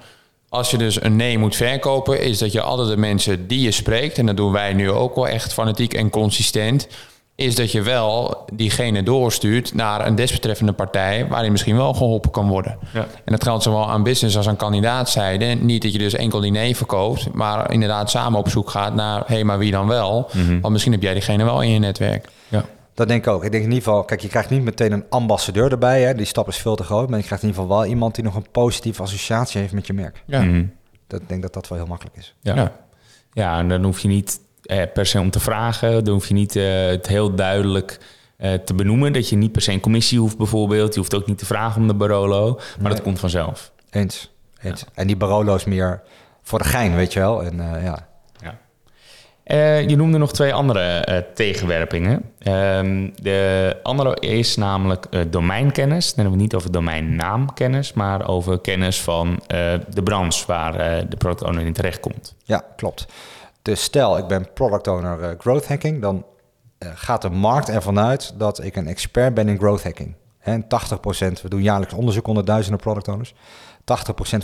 Als 0.50 0.72
je 0.72 0.78
dus 0.78 1.02
een 1.02 1.16
nee 1.16 1.38
moet 1.38 1.56
verkopen, 1.56 2.22
is 2.22 2.38
dat 2.38 2.52
je 2.52 2.62
altijd 2.62 2.88
de 2.88 2.98
mensen 2.98 3.48
die 3.48 3.62
je 3.62 3.72
spreekt, 3.72 4.18
en 4.18 4.26
dat 4.26 4.38
doen 4.38 4.52
wij 4.52 4.74
nu 4.74 4.92
ook 4.92 5.16
wel 5.16 5.28
echt 5.28 5.54
fanatiek 5.54 5.94
en 5.94 6.10
consistent, 6.10 6.88
is 7.36 7.56
dat 7.56 7.72
je 7.72 7.82
wel 7.82 8.46
diegene 8.54 9.04
doorstuurt 9.04 9.74
naar 9.74 10.08
een 10.08 10.16
desbetreffende 10.16 10.72
partij 10.72 11.28
waarin 11.28 11.52
misschien 11.52 11.78
wel 11.78 11.94
geholpen 11.94 12.32
kan 12.32 12.48
worden. 12.48 12.78
Ja. 12.94 13.00
En 13.00 13.32
dat 13.32 13.44
geldt 13.44 13.64
zowel 13.64 13.90
aan 13.90 14.04
business 14.04 14.38
als 14.38 14.48
aan 14.48 14.56
kandidaatzijde. 14.56 15.46
Niet 15.46 15.82
dat 15.82 15.92
je 15.92 15.98
dus 15.98 16.14
enkel 16.14 16.40
die 16.40 16.52
nee 16.52 16.76
verkoopt, 16.76 17.34
maar 17.34 17.72
inderdaad 17.72 18.10
samen 18.10 18.40
op 18.40 18.50
zoek 18.50 18.70
gaat 18.70 18.94
naar, 18.94 19.20
hé, 19.20 19.34
hey, 19.34 19.44
maar 19.44 19.58
wie 19.58 19.72
dan 19.72 19.88
wel? 19.88 20.30
Want 20.62 20.74
misschien 20.74 20.92
heb 20.92 21.02
jij 21.02 21.14
diegene 21.14 21.44
wel 21.44 21.62
in 21.62 21.70
je 21.70 21.80
netwerk. 21.80 22.30
Ja. 22.48 22.66
Dat 22.96 23.08
denk 23.08 23.26
ik 23.26 23.32
ook. 23.34 23.44
Ik 23.44 23.52
denk 23.52 23.64
in 23.64 23.70
ieder 23.70 23.84
geval, 23.84 24.04
kijk, 24.04 24.22
je 24.22 24.28
krijgt 24.28 24.50
niet 24.50 24.64
meteen 24.64 24.92
een 24.92 25.06
ambassadeur 25.10 25.72
erbij. 25.72 26.02
Hè? 26.02 26.14
Die 26.14 26.26
stap 26.26 26.48
is 26.48 26.58
veel 26.58 26.76
te 26.76 26.84
groot. 26.84 27.10
Maar 27.10 27.20
je 27.20 27.26
krijgt 27.26 27.44
in 27.44 27.50
ieder 27.50 27.64
geval 27.64 27.78
wel 27.80 27.88
iemand 27.90 28.16
die 28.16 28.24
nog 28.24 28.36
een 28.36 28.52
positieve 28.52 29.02
associatie 29.02 29.62
heeft 29.62 29.74
met 29.74 29.88
je 29.88 29.94
merk. 29.94 30.24
Ja. 30.26 30.42
Mhm. 30.42 30.66
Dat, 31.08 31.22
ik 31.22 31.30
denk 31.30 31.42
dat 31.42 31.54
dat 31.54 31.68
wel 31.68 31.78
heel 31.78 31.88
makkelijk 31.88 32.18
is. 32.18 32.36
Ja. 32.42 32.56
Ja. 32.56 32.72
Ja. 33.34 33.60
en 33.60 33.70
dan 33.70 33.84
hoef 33.84 34.00
je 34.00 34.08
niet 34.08 34.40
eh, 34.64 34.82
per 34.94 35.06
se 35.06 35.20
om 35.20 35.30
te 35.32 35.40
vragen. 35.40 36.04
Dan 36.04 36.14
hoef 36.14 36.28
je 36.28 36.34
niet 36.34 36.56
eh, 36.56 36.86
het 36.86 37.08
heel 37.08 37.36
duidelijk 37.36 38.00
eh, 38.38 38.54
te 38.54 38.74
benoemen. 38.74 39.14
Dat 39.14 39.30
je 39.30 39.36
niet 39.36 39.52
per 39.52 39.62
se 39.62 39.72
een 39.72 39.80
commissie 39.80 40.20
hoeft 40.20 40.38
bijvoorbeeld. 40.38 40.94
Je 40.94 41.00
hoeft 41.00 41.16
ook 41.16 41.28
niet 41.28 41.38
te 41.38 41.46
vragen 41.46 41.82
om 41.82 41.88
de 41.88 41.94
Barolo. 41.94 42.54
Maar 42.56 42.64
Nee. 42.80 42.92
dat 42.92 43.02
komt 43.02 43.20
vanzelf. 43.20 43.72
Eens. 43.90 44.34
Eens. 44.62 44.86
En 44.94 45.08
die 45.08 45.18
Barolo 45.18 45.56
is 45.56 45.66
meer 45.66 46.02
voor 46.44 46.60
de 46.60 46.66
gein, 46.66 46.96
weet 46.96 47.14
je 47.14 47.20
wel. 47.20 47.44
En 47.44 47.60
eh, 47.76 47.84
ja, 47.84 48.08
Eh, 49.46 49.88
je 49.90 49.96
noemde 49.96 50.18
nog 50.18 50.34
twee 50.34 50.54
andere 50.54 50.80
eh, 50.80 51.18
tegenwerpingen. 51.34 52.32
Ehm, 52.40 53.10
de 53.22 53.78
andere 53.84 54.20
is 54.20 54.56
namelijk 54.56 55.06
eh, 55.10 55.22
domeinkennis. 55.30 56.06
Dan 56.14 56.16
hebben 56.16 56.34
we 56.34 56.44
het 56.44 56.52
niet 56.52 56.56
over 56.56 56.72
domeinnaamkennis, 56.72 57.94
maar 57.94 58.28
over 58.28 58.60
kennis 58.60 59.02
van 59.02 59.40
de 59.90 60.04
branche 60.04 60.46
waar 60.48 60.74
de 61.10 61.18
product 61.18 61.44
owner 61.44 61.66
in 61.66 61.74
terechtkomt. 61.74 62.36
Ja, 62.44 62.64
klopt. 62.76 63.06
Dus 63.62 63.84
stel, 63.84 64.18
ik 64.18 64.28
ben 64.28 64.54
product 64.54 64.88
owner 64.88 65.36
growth 65.40 65.68
hacking, 65.68 66.02
dan 66.02 66.26
gaat 66.80 67.22
de 67.22 67.30
markt 67.30 67.70
ervan 67.70 68.00
uit 68.00 68.34
dat 68.38 68.64
ik 68.64 68.76
een 68.76 68.88
expert 68.88 69.34
ben 69.34 69.50
in 69.50 69.58
growth 69.58 69.84
hacking. 69.84 70.16
En 70.40 70.64
80%, 70.64 71.42
we 71.42 71.50
doen 71.50 71.62
jaarlijks 71.62 71.94
onderzoek 71.94 72.28
onder 72.28 72.46
duizenden 72.46 72.80
product 72.80 73.08
owners. 73.08 73.34
80% 73.34 73.36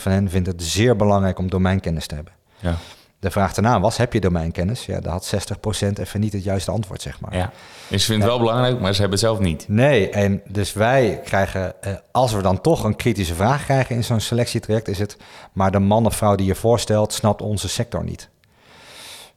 van 0.01 0.11
hen 0.11 0.29
vindt 0.29 0.47
het 0.47 0.63
zeer 0.63 0.95
belangrijk 0.95 1.39
om 1.39 1.49
domeinkennis 1.49 2.07
te 2.07 2.15
hebben. 2.15 2.33
Ja. 2.59 2.75
De 3.21 3.31
vraag 3.31 3.53
daarna 3.53 3.79
was, 3.79 3.97
heb 3.97 4.13
je 4.13 4.19
domeinkennis? 4.19 4.85
Ja, 4.85 4.99
daar 4.99 5.11
had 5.11 5.33
60% 5.33 5.99
even 5.99 6.19
niet 6.19 6.33
het 6.33 6.43
juiste 6.43 6.71
antwoord, 6.71 7.01
zeg 7.01 7.19
maar. 7.19 7.35
ja. 7.35 7.51
Dus 7.87 8.01
ze 8.01 8.11
vinden 8.11 8.27
het 8.27 8.37
wel 8.37 8.45
belangrijk, 8.45 8.79
maar 8.79 8.93
ze 8.93 9.01
hebben 9.01 9.19
het 9.19 9.27
zelf 9.27 9.39
niet. 9.39 9.65
Nee, 9.67 10.09
en 10.09 10.41
dus 10.47 10.73
wij 10.73 11.21
krijgen, 11.23 11.81
eh, 11.81 11.93
als 12.11 12.33
we 12.33 12.41
dan 12.41 12.61
toch 12.61 12.83
een 12.83 12.95
kritische 12.95 13.35
vraag 13.35 13.63
krijgen 13.63 13.95
in 13.95 14.03
zo'n 14.03 14.19
selectietraject, 14.19 14.87
is 14.87 14.99
het, 14.99 15.17
maar 15.53 15.71
de 15.71 15.79
man 15.79 16.05
of 16.05 16.15
vrouw 16.15 16.35
die 16.35 16.45
je 16.45 16.55
voorstelt, 16.55 17.13
snapt 17.13 17.41
onze 17.41 17.69
sector 17.69 18.03
niet. 18.03 18.29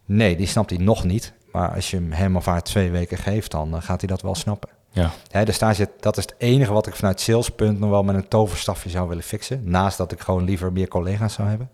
Nee, 0.05 0.37
die 0.37 0.47
snapt 0.47 0.71
hij 0.71 0.79
nog 0.79 1.05
niet. 1.05 1.33
Maar 1.53 1.75
als 1.75 1.91
je 1.91 1.97
hem, 1.97 2.13
hem 2.13 2.37
of 2.37 2.45
haar 2.45 2.63
twee 2.63 2.91
weken 2.91 3.19
geeft, 3.19 3.51
dan 3.51 3.77
eh, 3.77 3.83
gaat 3.83 4.01
hij 4.01 4.09
dat 4.09 4.23
wel 4.23 4.35
snappen. 4.35 4.69
Ja. 4.91 5.45
Dus 5.45 5.59
daar 5.59 5.75
zit, 5.75 5.91
dat 6.01 6.17
is 6.17 6.25
het 6.25 6.35
enige 6.39 6.73
wat 6.73 6.87
ik 6.87 6.95
vanuit 6.95 7.21
salespunt 7.21 7.79
nog 7.79 7.91
wel 7.91 8.03
met 8.03 8.15
een 8.15 8.29
toverstafje 8.29 8.91
zou 8.91 9.09
willen 9.09 9.23
fixen. 9.23 9.63
Naast 9.65 9.97
dat 9.97 10.13
ik 10.13 10.21
gewoon 10.21 10.45
liever 10.45 10.73
meer 10.73 10.89
collega's 10.89 11.35
zou 11.35 11.49
hebben. 11.49 11.71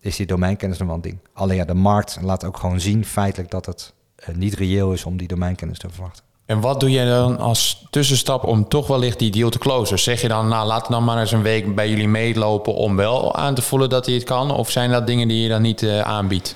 Is 0.00 0.16
die 0.16 0.26
domeinkennis 0.26 0.78
nog 0.78 0.86
wel 0.86 0.96
een 0.96 1.02
ding. 1.02 1.18
Alleen 1.32 1.56
ja, 1.56 1.64
de 1.64 1.74
markt 1.74 2.18
laat 2.22 2.44
ook 2.44 2.56
gewoon 2.56 2.80
zien 2.80 3.04
feitelijk 3.04 3.50
dat 3.50 3.66
het 3.66 3.92
eh, 4.16 4.34
niet 4.34 4.54
reëel 4.54 4.92
is 4.92 5.04
om 5.04 5.16
die 5.16 5.28
domeinkennis 5.28 5.78
te 5.78 5.88
verwachten. 5.90 6.24
En 6.46 6.60
wat 6.60 6.80
doe 6.80 6.90
je 6.90 7.04
dan 7.06 7.38
als 7.38 7.86
tussenstap 7.90 8.44
om 8.44 8.68
toch 8.68 8.86
wellicht 8.86 9.18
die 9.18 9.30
deal 9.30 9.50
te 9.50 9.58
closen? 9.58 9.98
Zeg 9.98 10.20
je 10.20 10.28
dan, 10.28 10.48
nou 10.48 10.66
laat 10.66 10.88
dan 10.88 11.04
maar 11.04 11.18
eens 11.20 11.32
een 11.32 11.42
week 11.42 11.74
bij 11.74 11.88
jullie 11.88 12.08
meelopen 12.08 12.74
om 12.74 12.96
wel 12.96 13.36
aan 13.36 13.54
te 13.54 13.62
voelen 13.62 13.88
dat 13.88 14.06
hij 14.06 14.14
het 14.14 14.24
kan? 14.24 14.50
Of 14.50 14.70
zijn 14.70 14.90
dat 14.90 15.06
dingen 15.06 15.28
die 15.28 15.42
je 15.42 15.48
dan 15.48 15.62
niet 15.62 15.82
eh, 15.82 16.00
aanbiedt? 16.00 16.54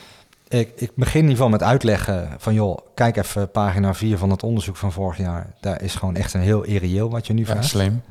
Ik, 0.49 0.73
ik 0.77 0.91
begin 0.95 1.15
in 1.15 1.21
ieder 1.29 1.37
geval 1.37 1.49
met 1.49 1.63
uitleggen 1.63 2.29
van... 2.39 2.55
joh, 2.55 2.79
kijk 2.95 3.17
even 3.17 3.51
pagina 3.51 3.95
4 3.95 4.19
van 4.19 4.31
het 4.31 4.43
onderzoek 4.43 4.77
van 4.77 4.93
vorig 4.93 5.19
jaar. 5.19 5.53
Daar 5.61 5.83
is 5.83 5.95
gewoon 5.95 6.17
echt 6.17 6.35
een 6.35 6.41
heel 6.41 6.63
irreëel 6.63 7.11
wat 7.11 7.27
je 7.27 7.33
nu 7.33 7.41
Ja, 7.41 7.47
vraagt. 7.47 7.69
slim. 7.69 8.03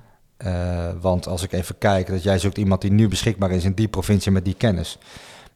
Eh, 0.43 0.89
want 1.01 1.27
als 1.27 1.43
ik 1.43 1.51
even 1.51 1.77
kijk, 1.77 2.07
dat 2.07 2.23
jij 2.23 2.39
zoekt 2.39 2.57
iemand 2.57 2.81
die 2.81 2.91
nu 2.91 3.07
beschikbaar 3.07 3.51
is 3.51 3.63
in 3.63 3.73
die 3.73 3.87
provincie 3.87 4.31
met 4.31 4.45
die 4.45 4.53
kennis. 4.53 4.97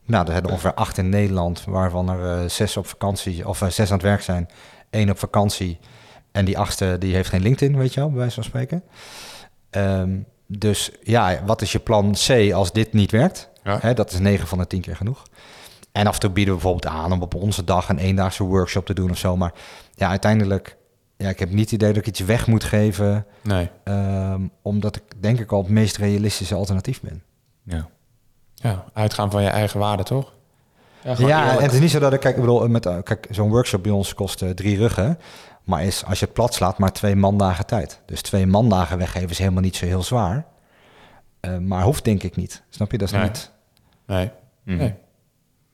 Nou, 0.06 0.26
er 0.26 0.32
zijn 0.32 0.44
er 0.44 0.50
ongeveer 0.50 0.74
acht 0.74 0.98
in 0.98 1.10
Nederland, 1.10 1.64
waarvan 1.66 2.10
er 2.10 2.42
eh, 2.42 2.50
zes 2.50 2.78
op 2.78 2.88
vakantie, 2.88 3.48
of 3.48 3.62
eh, 3.62 3.70
zes 3.70 3.88
aan 3.88 3.98
het 3.98 4.06
werk 4.06 4.22
zijn, 4.22 4.50
één 4.90 5.10
op 5.10 5.20
vakantie. 5.20 5.80
En 6.32 6.46
die 6.46 6.58
achtste, 6.58 6.96
die 7.00 7.14
heeft 7.16 7.30
geen 7.30 7.42
LinkedIn, 7.42 7.78
weet 7.78 7.94
je 7.94 8.00
wel, 8.00 8.10
bij 8.10 8.18
wijze 8.18 8.34
van 8.34 8.44
spreken. 8.44 8.84
Ehm, 9.70 10.18
dus 10.46 10.92
ja, 11.04 11.44
wat 11.46 11.62
is 11.62 11.72
je 11.72 11.80
plan 11.80 12.16
C 12.28 12.52
als 12.54 12.72
dit 12.72 12.94
niet 12.94 13.12
werkt? 13.12 13.50
Ja. 13.64 13.78
Hè, 13.82 13.94
dat 13.94 14.12
is 14.12 14.20
9 14.20 14.48
van 14.48 14.58
de 14.58 14.68
10 14.68 14.82
keer 14.82 14.96
genoeg. 14.96 15.24
En 15.92 16.08
af 16.08 16.14
en 16.14 16.20
toe 16.20 16.30
bieden 16.30 16.54
we 16.54 16.60
bijvoorbeeld 16.60 16.94
aan 16.94 17.12
om 17.12 17.22
op 17.22 17.36
onze 17.36 17.64
dag 17.64 17.90
een 17.90 17.98
eendaagse 17.98 18.44
workshop 18.44 18.86
te 18.86 18.94
doen 18.94 19.10
of 19.10 19.18
zo. 19.18 19.38
Maar 19.38 19.54
ja, 19.96 20.10
uiteindelijk, 20.10 20.77
ja, 21.18 21.30
ik 21.30 21.40
heb 21.40 21.50
niet 21.50 21.60
het 21.60 21.72
idee 21.72 21.90
dat 21.90 21.98
ik 22.02 22.08
iets 22.08 22.20
weg 22.20 22.48
moet 22.48 22.64
geven. 22.64 23.26
Nee. 23.42 23.70
Ehm, 23.84 24.42
omdat 24.62 24.96
ik 24.96 25.04
denk 25.20 25.40
ik 25.40 25.52
al 25.52 25.62
het 25.62 25.70
meest 25.70 25.98
realistische 25.98 26.56
alternatief 26.56 27.02
ben. 27.02 27.24
Ja. 27.64 27.88
Ja, 28.54 28.86
uitgaan 28.94 29.32
van 29.32 29.44
je 29.44 29.50
eigen 29.50 29.80
waarde, 29.80 30.04
toch? 30.04 30.34
gewoon 31.02 31.30
Ja, 31.30 31.58
en 31.58 31.64
het 31.64 31.74
is 31.74 31.80
niet 31.80 31.92
zo 31.92 32.00
dat 32.00 32.14
ik, 32.14 32.20
kijk, 32.20 32.36
ik 32.36 32.42
bedoel, 32.42 32.68
met, 32.68 32.86
eh, 32.86 32.98
kijk, 33.04 33.28
zo'n 33.30 33.50
workshop 33.50 33.84
bij 33.84 33.92
ons 33.92 34.14
kost 34.14 34.42
eh, 34.42 34.50
drie 34.50 34.78
ruggen. 34.78 35.20
Maar 35.64 35.84
is, 35.84 36.06
als 36.06 36.20
je 36.20 36.26
het 36.26 36.34
plat 36.34 36.54
slaat, 36.54 36.78
maar 36.78 36.92
twee 36.94 37.16
mandagen 37.16 37.66
tijd. 37.66 38.02
Dus 38.06 38.22
twee 38.22 38.46
mandagen 38.46 38.98
weggeven 38.98 39.30
is 39.30 39.38
helemaal 39.38 39.62
niet 39.62 39.76
zo 39.76 39.86
heel 39.86 40.04
zwaar. 40.04 40.46
Eh, 41.40 41.58
maar 41.58 41.84
hoeft 41.84 42.04
denk 42.04 42.24
ik 42.24 42.36
niet. 42.36 42.64
Snap 42.70 42.92
je? 42.92 42.98
Dat 42.98 43.08
is 43.08 43.14
Nee. 43.14 43.24
niet, 43.24 43.52
Nee. 44.06 44.32
Mhm. 44.64 44.78
nee. 44.78 44.94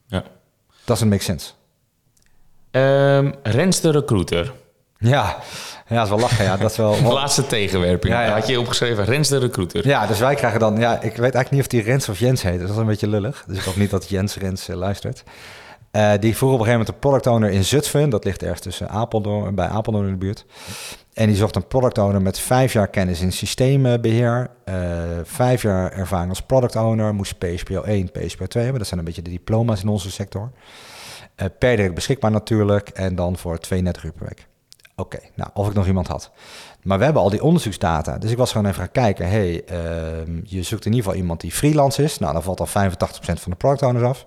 ja. 0.08 0.24
doesn't 0.84 1.10
make 1.10 1.24
sense. 1.24 1.52
Ehm, 2.72 3.32
Rens 3.44 3.80
de 3.80 3.92
recruiter. 3.92 4.54
Ja, 5.04 5.38
ja, 5.88 5.96
dat 5.96 6.04
is 6.04 6.10
wel 6.10 6.20
lachen. 6.20 6.46
Ja, 6.46 6.58
dat 6.58 6.72
is 6.72 6.78
wel. 6.78 6.96
De 7.04 7.14
laatste 7.14 7.46
tegenwerping. 7.48 8.14
Ja, 8.14 8.30
had 8.30 8.48
je 8.48 8.60
opgeschreven, 8.60 9.06
Rens 9.06 9.30
de 9.30 9.38
recruiter. 9.38 9.88
Ja, 9.88 10.08
dus 10.08 10.20
wij 10.20 10.36
krijgen 10.36 10.60
dan... 10.60 10.78
Ja, 10.78 10.94
ik 10.94 11.02
weet 11.02 11.20
eigenlijk 11.20 11.52
niet 11.52 11.62
of 11.62 11.68
die 11.68 11.82
Rens 11.82 12.10
of 12.10 12.20
Jens 12.20 12.42
heet. 12.42 12.52
Dus 12.58 12.62
dat 12.62 12.70
is 12.70 12.78
een 12.78 12.86
beetje 12.86 13.08
lullig. 13.08 13.44
Dus 13.48 13.58
ik 13.58 13.64
hoop 13.64 13.76
niet 13.76 13.90
dat 13.90 14.10
Jens 14.10 14.36
Rens 14.36 14.70
eh, 14.70 14.76
luistert. 14.76 15.24
Eh, 15.92 16.12
die 16.20 16.36
vroeg 16.38 16.52
op 16.54 16.60
een 16.60 16.66
gegeven 16.66 16.72
moment 16.72 16.88
een 16.90 17.00
product 17.00 17.28
owner 17.28 17.50
in 17.50 17.64
Zutphen. 17.64 18.10
Dat 18.10 18.24
ligt 18.24 18.42
ergens 18.44 18.62
tussen 18.62 18.90
Apeldoorn, 18.90 19.56
bij 19.56 19.68
Apeldoorn 19.68 20.06
in 20.06 20.12
de 20.12 20.18
buurt. 20.18 20.46
En 21.14 21.28
die 21.28 21.36
zocht 21.36 21.56
een 21.56 21.68
product 21.68 21.98
owner 21.98 22.22
met 22.22 22.40
vijf 22.40 22.74
jaar 22.74 22.88
kennis 22.88 23.22
in 23.22 23.32
systeembeheer. 23.32 24.50
eh, 24.66 24.76
vijf 25.24 25.62
jaar 25.62 25.92
ervaring 25.92 26.30
als 26.30 26.42
product 26.42 26.76
owner. 26.76 27.14
Moest 27.14 27.38
PSPO 27.38 27.82
1, 27.82 28.12
PSPO 28.12 28.46
2 28.46 28.64
hebben. 28.64 28.80
Dat 28.80 28.88
zijn 28.88 29.00
een 29.00 29.06
beetje 29.06 29.22
de 29.22 29.30
diploma's 29.30 29.82
in 29.82 29.88
onze 29.88 30.12
sector. 30.12 30.52
Eh, 31.36 31.48
per 31.60 31.76
direct 31.76 31.94
beschikbaar 31.94 32.32
natuurlijk. 32.32 32.90
En 32.90 33.16
dan 33.16 33.38
voor 33.38 33.58
32 33.58 34.04
uur 34.04 34.12
per 34.12 34.26
week. 34.26 34.48
Oké, 34.96 35.20
nou, 35.36 35.50
of 35.54 35.68
ik 35.68 35.74
nog 35.74 35.88
iemand 35.88 36.08
had. 36.08 36.32
Maar 36.84 36.98
we 36.98 37.04
hebben 37.04 37.22
al 37.22 37.30
die 37.30 37.44
onderzoeksdata. 37.44 38.18
Dus 38.18 38.32
ik 38.32 38.38
was 38.38 38.52
gewoon 38.52 38.68
even 38.68 38.80
gaan 38.80 38.92
kijken. 38.92 39.30
hey, 39.30 39.64
ehm, 39.66 40.40
je 40.44 40.64
zoekt 40.64 40.86
in 40.86 40.92
ieder 40.92 41.06
geval 41.06 41.22
iemand 41.22 41.42
die 41.42 41.52
freelance 41.52 42.04
is. 42.04 42.20
Nou, 42.20 42.34
dan 42.34 42.44
valt 42.44 42.60
al 42.60 42.68
85% 42.68 43.40
van 43.40 43.52
de 43.52 43.58
product 43.58 43.82
owners 43.82 44.04
af. 44.04 44.26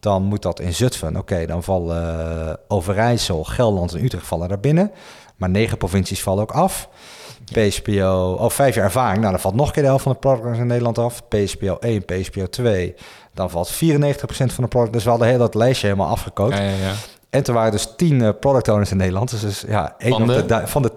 Dan 0.00 0.22
moet 0.22 0.42
dat 0.42 0.60
in 0.60 0.74
Zutphen. 0.74 1.16
Oké, 1.16 1.46
dan 1.46 1.62
vallen 1.62 2.58
Overijssel, 2.68 3.44
Gelderland 3.44 3.94
en 3.94 4.04
Utrecht 4.04 4.26
vallen 4.26 4.48
daar 4.48 4.60
binnen. 4.60 4.90
Maar 5.36 5.50
negen 5.50 5.78
provincies 5.78 6.22
vallen 6.22 6.42
ook 6.42 6.52
af. 6.52 6.88
PSPO, 7.44 8.36
oh, 8.40 8.50
vijf 8.50 8.74
jaar 8.74 8.84
ervaring. 8.84 9.18
Nou, 9.18 9.30
dan 9.30 9.40
valt 9.40 9.54
nog 9.54 9.66
een 9.66 9.72
keer 9.72 9.82
de 9.82 9.88
helft 9.88 10.02
van 10.02 10.12
de 10.12 10.18
product 10.18 10.42
owners 10.42 10.60
in 10.60 10.66
Nederland 10.66 10.98
af. 10.98 11.28
PSPO 11.28 11.76
1, 11.80 12.04
PSPO 12.04 12.46
2. 12.46 12.94
Dan 13.34 13.50
valt 13.50 13.72
94% 13.72 13.76
van 14.28 14.64
de 14.64 14.68
product. 14.68 14.92
Dus 14.92 15.04
we 15.04 15.10
hadden 15.10 15.28
heel 15.28 15.38
dat 15.38 15.54
lijstje 15.54 15.86
helemaal 15.86 16.08
afgekookt. 16.08 16.56
Ja, 16.56 16.62
ja. 16.62 16.92
En 17.38 17.44
toen 17.44 17.54
waren 17.54 17.72
dus 17.72 17.92
10 17.96 18.22
eh, 18.22 18.28
product 18.40 18.68
owners 18.68 18.90
in 18.90 18.96
Nederland. 18.96 19.30
Dus, 19.30 19.40
dus 19.40 19.64
ja, 19.68 19.94
één 19.98 20.10
Van 20.12 20.26
de? 20.26 20.46
de, 20.46 20.66
van 20.66 20.82
de 20.82 20.90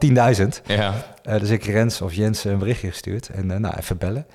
10.000. 0.61 0.65
Ja. 0.65 0.93
Eh, 1.23 1.39
dus 1.39 1.49
ik 1.49 1.65
Rens 1.65 2.01
of 2.01 2.13
Jens 2.13 2.43
een 2.43 2.57
berichtje 2.57 2.87
gestuurd. 2.89 3.29
En 3.29 3.51
eh, 3.51 3.57
nou, 3.57 3.75
even 3.77 3.97
bellen. 3.97 4.25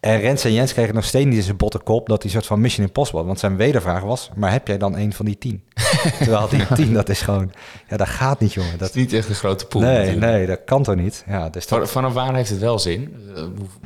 En 0.00 0.20
Rens 0.20 0.44
en 0.44 0.52
Jens 0.52 0.72
kregen 0.72 0.94
nog 0.94 1.04
steeds 1.04 1.24
niet 1.26 1.34
in 1.36 1.42
zijn 1.42 1.56
botte 1.56 1.78
kop 1.78 2.08
dat 2.08 2.22
die 2.22 2.30
soort 2.30 2.46
van 2.46 2.60
Mission 2.60 2.86
Impossible. 2.86 3.24
Want 3.24 3.38
zijn 3.38 3.56
wedervraag 3.56 4.02
was, 4.02 4.30
maar 4.34 4.52
heb 4.52 4.66
jij 4.66 4.78
dan 4.78 4.96
een 4.96 5.12
van 5.12 5.24
die 5.24 5.38
tien? 5.38 5.62
Terwijl 6.18 6.48
die 6.48 6.66
tien, 6.74 6.92
dat 6.92 7.08
is 7.08 7.20
gewoon... 7.20 7.52
Ja, 7.88 7.96
dat 7.96 8.08
gaat 8.08 8.40
niet, 8.40 8.52
jongen. 8.52 8.78
Dat 8.78 8.88
is 8.88 8.94
niet 8.94 9.12
echt 9.12 9.28
een 9.28 9.34
grote 9.34 9.66
pool. 9.66 9.80
nee, 9.80 9.96
natuurlijk. 9.96 10.26
nee, 10.26 10.46
dat 10.46 10.60
kan 10.64 10.82
toch 10.82 10.96
niet? 10.96 11.24
Ja, 11.26 11.48
dus 11.48 11.66
dat, 11.66 11.78
Van- 11.78 11.88
Vanaf 11.88 12.12
waar 12.12 12.34
heeft 12.34 12.50
het 12.50 12.58
wel 12.60 12.78
zin? 12.78 13.16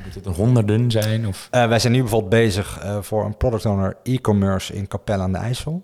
Moet 0.05 0.15
het 0.15 0.27
een 0.27 0.33
honderden 0.33 0.91
zijn? 0.91 1.27
Of? 1.27 1.49
Eh, 1.51 1.69
wij 1.69 1.79
zijn 1.79 1.93
nu 1.93 2.01
bijvoorbeeld 2.01 2.31
bezig 2.31 2.87
voor 3.01 3.25
een 3.25 3.37
product 3.37 3.67
owner 3.67 3.97
e-commerce 4.03 4.75
in 4.75 4.89
Capelle 4.89 5.23
aan 5.23 5.33
de 5.33 5.39
IJssel. 5.39 5.83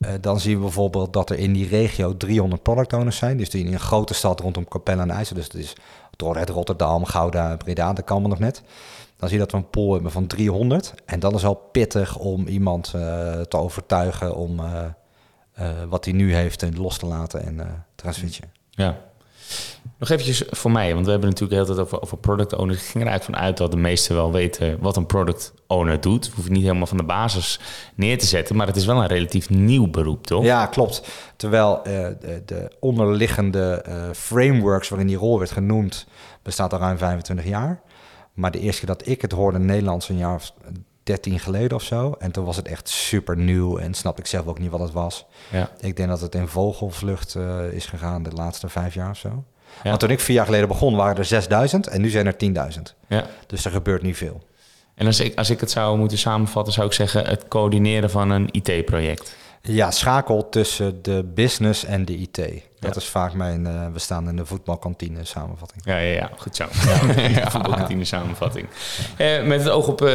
Eh, 0.00 0.12
dan 0.20 0.40
zien 0.40 0.54
we 0.54 0.60
bijvoorbeeld 0.60 1.12
dat 1.12 1.30
er 1.30 1.38
in 1.38 1.52
die 1.52 1.68
regio 1.68 2.16
300 2.16 2.62
product 2.62 2.92
owners 2.92 3.16
zijn. 3.16 3.36
Dus 3.36 3.50
die 3.50 3.64
in 3.64 3.72
een 3.72 3.80
grote 3.80 4.14
stad 4.14 4.40
rondom 4.40 4.68
Capelle 4.68 5.00
aan 5.00 5.08
de 5.08 5.14
IJssel. 5.14 5.36
Dus 5.36 5.48
dat 5.48 5.60
is 5.60 5.72
Dordrecht, 6.16 6.48
Rotterdam, 6.48 7.04
Gouda, 7.04 7.56
Breda, 7.56 7.92
dat 7.92 8.04
kan 8.04 8.22
nog 8.22 8.38
net. 8.38 8.62
Dan 9.16 9.28
zie 9.28 9.38
je 9.38 9.44
dat 9.44 9.52
we 9.52 9.58
een 9.58 9.70
pool 9.70 9.92
hebben 9.92 10.12
van 10.12 10.26
300. 10.26 10.94
En 11.04 11.20
dan 11.20 11.34
is 11.34 11.44
al 11.44 11.54
pittig 11.54 12.18
om 12.18 12.46
iemand 12.46 12.92
eh, 12.94 13.40
te 13.40 13.56
overtuigen 13.56 14.36
om 14.36 14.60
eh, 14.60 15.82
wat 15.88 16.04
hij 16.04 16.14
nu 16.14 16.34
heeft 16.34 16.62
en 16.62 16.76
los 16.76 16.98
te 16.98 17.06
laten 17.06 17.42
en 17.42 17.56
te 17.94 18.04
gaan 18.04 18.14
switchen. 18.14 18.52
Ja. 18.70 19.09
Nog 19.98 20.08
eventjes 20.08 20.42
voor 20.50 20.70
mij, 20.70 20.92
want 20.94 21.04
we 21.04 21.10
hebben 21.10 21.28
natuurlijk 21.28 21.60
de 21.60 21.64
hele 21.64 21.76
tijd 21.76 21.86
over, 21.86 22.02
over 22.02 22.18
product 22.18 22.54
owners. 22.54 22.78
Ik 22.78 22.84
ging 22.84 23.04
er 23.04 23.10
eigenlijk 23.10 23.38
van 23.38 23.46
uit 23.48 23.56
dat 23.56 23.70
de 23.70 23.76
meesten 23.76 24.14
wel 24.14 24.32
weten 24.32 24.78
wat 24.80 24.96
een 24.96 25.06
product 25.06 25.52
owner 25.66 26.00
doet. 26.00 26.26
We 26.26 26.34
hoeven 26.34 26.52
niet 26.52 26.62
helemaal 26.62 26.86
van 26.86 26.96
de 26.96 27.02
basis 27.02 27.60
neer 27.94 28.18
te 28.18 28.26
zetten, 28.26 28.56
maar 28.56 28.66
het 28.66 28.76
is 28.76 28.86
wel 28.86 28.96
een 28.96 29.06
relatief 29.06 29.50
nieuw 29.50 29.90
beroep, 29.90 30.26
toch? 30.26 30.44
Ja, 30.44 30.66
klopt. 30.66 31.02
Terwijl 31.36 31.84
eh, 31.84 32.06
de, 32.20 32.42
de 32.46 32.70
onderliggende 32.80 33.82
eh, 33.84 34.10
frameworks 34.12 34.88
waarin 34.88 35.08
die 35.08 35.16
rol 35.16 35.38
werd 35.38 35.50
genoemd, 35.50 36.06
bestaat 36.42 36.72
al 36.72 36.78
ruim 36.78 36.98
25 36.98 37.46
jaar. 37.46 37.80
Maar 38.34 38.50
de 38.50 38.60
eerste 38.60 38.86
keer 38.86 38.96
dat 38.96 39.06
ik 39.06 39.22
het 39.22 39.32
hoorde 39.32 39.58
in 39.58 39.64
Nederlands 39.64 40.08
een 40.08 40.18
jaar 40.18 40.34
of 40.34 40.52
13 41.10 41.38
geleden 41.38 41.76
of 41.76 41.82
zo. 41.82 42.14
En 42.18 42.30
toen 42.30 42.44
was 42.44 42.56
het 42.56 42.68
echt 42.68 42.88
super 42.88 43.36
nieuw 43.36 43.78
en 43.78 43.94
snapte 43.94 44.20
ik 44.20 44.26
zelf 44.26 44.46
ook 44.46 44.58
niet 44.58 44.70
wat 44.70 44.80
het 44.80 44.92
was. 44.92 45.26
Ja. 45.50 45.70
Ik 45.80 45.96
denk 45.96 46.08
dat 46.08 46.20
het 46.20 46.34
in 46.34 46.48
vogelvlucht 46.48 47.34
eh, 47.34 47.72
is 47.72 47.86
gegaan 47.86 48.22
de 48.22 48.30
laatste 48.30 48.68
vijf 48.68 48.94
jaar 48.94 49.10
of 49.10 49.16
zo. 49.16 49.28
Ja. 49.28 49.88
Want 49.88 50.00
toen 50.00 50.10
ik 50.10 50.20
vier 50.20 50.36
jaar 50.36 50.44
geleden 50.44 50.68
begon, 50.68 50.96
waren 50.96 51.16
er 51.16 51.24
6000 51.24 51.86
en 51.86 52.00
nu 52.00 52.08
zijn 52.08 52.26
er 52.26 52.36
10.000. 52.76 52.80
ja. 53.08 53.26
Dus 53.46 53.64
er 53.64 53.70
gebeurt 53.70 54.02
niet 54.02 54.16
veel. 54.16 54.42
En 54.94 55.06
als 55.06 55.20
ik, 55.20 55.38
als 55.38 55.50
ik 55.50 55.60
het 55.60 55.70
zou 55.70 55.98
moeten 55.98 56.18
samenvatten, 56.18 56.72
zou 56.72 56.86
ik 56.86 56.92
zeggen 56.92 57.26
het 57.26 57.48
coördineren 57.48 58.10
van 58.10 58.30
een 58.30 58.48
IT-project. 58.50 59.36
Ja, 59.62 59.90
schakel 59.90 60.48
tussen 60.48 61.02
de 61.02 61.24
business 61.34 61.84
en 61.84 62.04
de 62.04 62.16
IT. 62.16 62.36
Dat 62.36 62.94
Ja. 62.94 63.00
is 63.00 63.04
vaak 63.04 63.32
mijn, 63.34 63.66
eh, 63.66 63.86
we 63.92 63.98
staan 63.98 64.28
in 64.28 64.36
de 64.36 64.46
voetbalkantine 64.46 65.24
samenvatting. 65.24 65.82
Ja, 65.84 65.96
ja, 65.98 66.12
ja, 66.12 66.30
goed 66.38 66.56
zo. 66.56 66.64
Ja, 67.16 67.50
voetbalkantine 67.50 68.04
samenvatting. 68.04 68.66
Eh, 69.16 69.42
met 69.42 69.60
het 69.62 69.68
oog 69.70 69.88
op 69.88 70.00
eh, 70.02 70.06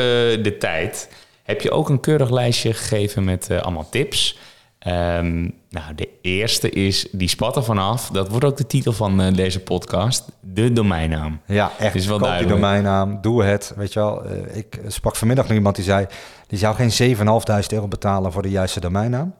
de 0.43 0.55
tijd 0.59 1.09
heb 1.43 1.61
je 1.61 1.71
ook 1.71 1.89
een 1.89 1.99
keurig 1.99 2.29
lijstje 2.29 2.73
gegeven 2.73 3.23
met 3.23 3.51
allemaal 3.51 3.89
tips. 3.89 4.37
Ehm, 4.85 5.41
nou, 5.69 5.95
de 5.95 6.09
eerste 6.21 6.69
is, 6.69 7.07
die 7.11 7.27
spat 7.27 7.55
er 7.55 7.63
vanaf. 7.63 8.09
Dat 8.09 8.29
wordt 8.29 8.45
ook 8.45 8.57
de 8.57 8.67
titel 8.67 8.93
van 8.93 9.21
eh, 9.21 9.33
deze 9.33 9.59
podcast. 9.59 10.23
De 10.41 10.73
domeinnaam. 10.73 11.39
Ja, 11.45 11.71
echt. 11.79 11.95
Is 11.95 12.05
wel 12.05 12.17
Koop 12.17 12.27
duidelijk. 12.27 12.55
domeinnaam, 12.61 13.21
doe 13.21 13.43
het. 13.43 13.73
Weet 13.75 13.93
je 13.93 13.99
wel, 13.99 14.25
eh, 14.25 14.57
ik 14.57 14.79
sprak 14.87 15.15
vanmiddag 15.15 15.47
nog 15.47 15.57
iemand 15.57 15.75
die 15.75 15.85
zei... 15.85 16.05
die 16.47 16.59
zou 16.59 16.75
geen 16.75 17.15
7.500 17.15 17.73
euro 17.73 17.87
betalen 17.87 18.31
voor 18.31 18.41
de 18.41 18.49
juiste 18.49 18.79
domeinnaam. 18.79 19.33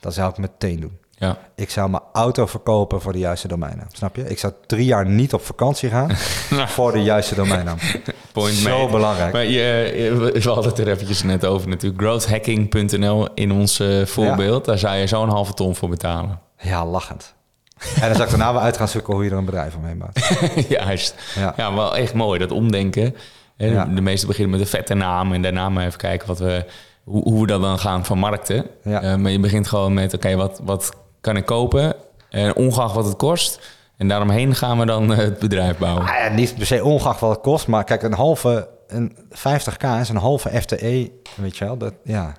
Dat 0.00 0.14
zou 0.14 0.30
ik 0.30 0.38
meteen 0.38 0.80
doen. 0.80 0.98
Ja. 1.18 1.38
Ik 1.54 1.70
zou 1.70 1.90
mijn 1.90 2.02
auto 2.12 2.46
verkopen 2.46 3.00
voor 3.00 3.12
de 3.12 3.18
juiste 3.18 3.48
domeinnaam. 3.48 3.86
Snap 3.92 4.16
je? 4.16 4.28
Ik 4.28 4.38
zou 4.38 4.52
drie 4.66 4.84
jaar 4.84 5.06
niet 5.06 5.32
op 5.34 5.44
vakantie 5.44 5.88
gaan 5.90 6.10
voor 6.76 6.92
de 6.92 7.02
juiste 7.02 7.34
domeinnaam. 7.34 7.76
Point 8.32 8.54
Zo 8.54 8.78
made. 8.78 8.90
belangrijk. 8.92 9.32
Maar 9.32 9.44
je, 9.44 9.50
je- 9.96 10.30
we 10.40 10.48
hadden 10.48 10.64
het 10.70 10.78
er 10.78 10.88
eventjes 10.88 11.22
net 11.22 11.46
over 11.46 11.68
natuurlijk. 11.68 12.02
Growthhacking.nl 12.02 13.28
in 13.34 13.52
ons 13.52 13.80
eh, 13.80 14.06
voorbeeld. 14.06 14.64
Daar 14.64 14.78
zou 14.78 14.96
je 14.96 15.06
zo'n 15.06 15.28
halve 15.28 15.54
ton 15.54 15.74
voor 15.76 15.88
betalen. 15.88 16.40
Ja, 16.58 16.86
lachend. 16.86 17.34
En 17.78 18.00
dan 18.06 18.14
zou 18.14 18.22
ik 18.22 18.28
daarna 18.30 18.52
wel 18.52 18.62
uit 18.62 18.76
gaan 18.76 18.88
zoeken 18.88 19.14
hoe 19.14 19.24
je 19.24 19.30
er 19.30 19.36
een 19.36 19.44
bedrijf 19.44 19.74
omheen 19.76 19.96
maakt. 19.96 20.38
Juist. 20.68 21.14
Ja. 21.34 21.54
Ja, 21.56 21.74
wel 21.74 21.96
echt 21.96 22.14
mooi, 22.14 22.38
dat 22.38 22.50
omdenken. 22.50 23.14
Ja. 23.56 23.84
De 23.84 24.00
meesten 24.00 24.28
beginnen 24.28 24.52
met 24.52 24.60
een 24.60 24.66
vette 24.66 24.94
naam 24.94 25.32
en 25.32 25.42
daarna 25.42 25.68
maar 25.68 25.86
even 25.86 25.98
kijken 25.98 26.26
wat 26.28 26.38
we, 26.38 26.64
hoe, 27.04 27.22
hoe 27.22 27.40
we 27.40 27.46
dat 27.46 27.60
dan 27.60 27.78
gaan 27.78 28.04
vermarkten. 28.04 28.66
Ja. 28.84 29.02
Eh, 29.02 29.14
maar 29.14 29.30
je 29.30 29.40
begint 29.40 29.68
gewoon 29.68 29.94
met, 29.94 30.14
oké, 30.14 30.36
wat, 30.36 30.60
wat 30.64 30.92
kan 31.28 31.36
ik 31.36 31.46
kopen? 31.46 31.94
En 32.30 32.56
ongeacht 32.56 32.94
wat 32.94 33.04
het 33.04 33.16
kost. 33.16 33.60
En 33.96 34.08
daaromheen 34.08 34.54
gaan 34.54 34.78
we 34.78 34.86
dan 34.86 35.12
eh, 35.12 35.18
het 35.18 35.38
bedrijf 35.38 35.78
bouwen. 35.78 36.02
Ah 36.06 36.14
ja, 36.18 36.28
niet 36.28 36.56
per 36.56 36.66
se 36.66 36.84
ongeacht 36.84 37.20
wat 37.20 37.30
het 37.30 37.40
kost, 37.40 37.66
maar 37.66 37.84
kijk, 37.84 38.02
een 38.02 38.12
halve, 38.12 38.68
een 38.86 39.16
50k 39.34 40.00
is 40.00 40.08
een 40.08 40.16
halve 40.16 40.60
FTE, 40.60 41.10
weet 41.36 41.56
je 41.56 41.64
wel. 41.64 41.76
Dat, 41.76 41.94
ja, 42.04 42.32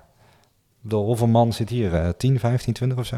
bedoel, 0.81 1.05
hoeveel 1.05 1.27
man 1.27 1.53
zit 1.53 1.69
hier? 1.69 1.93
Eh, 1.95 2.09
10, 2.17 2.39
15, 2.39 2.73
20 2.73 2.97
of 2.97 3.05
zo? 3.05 3.15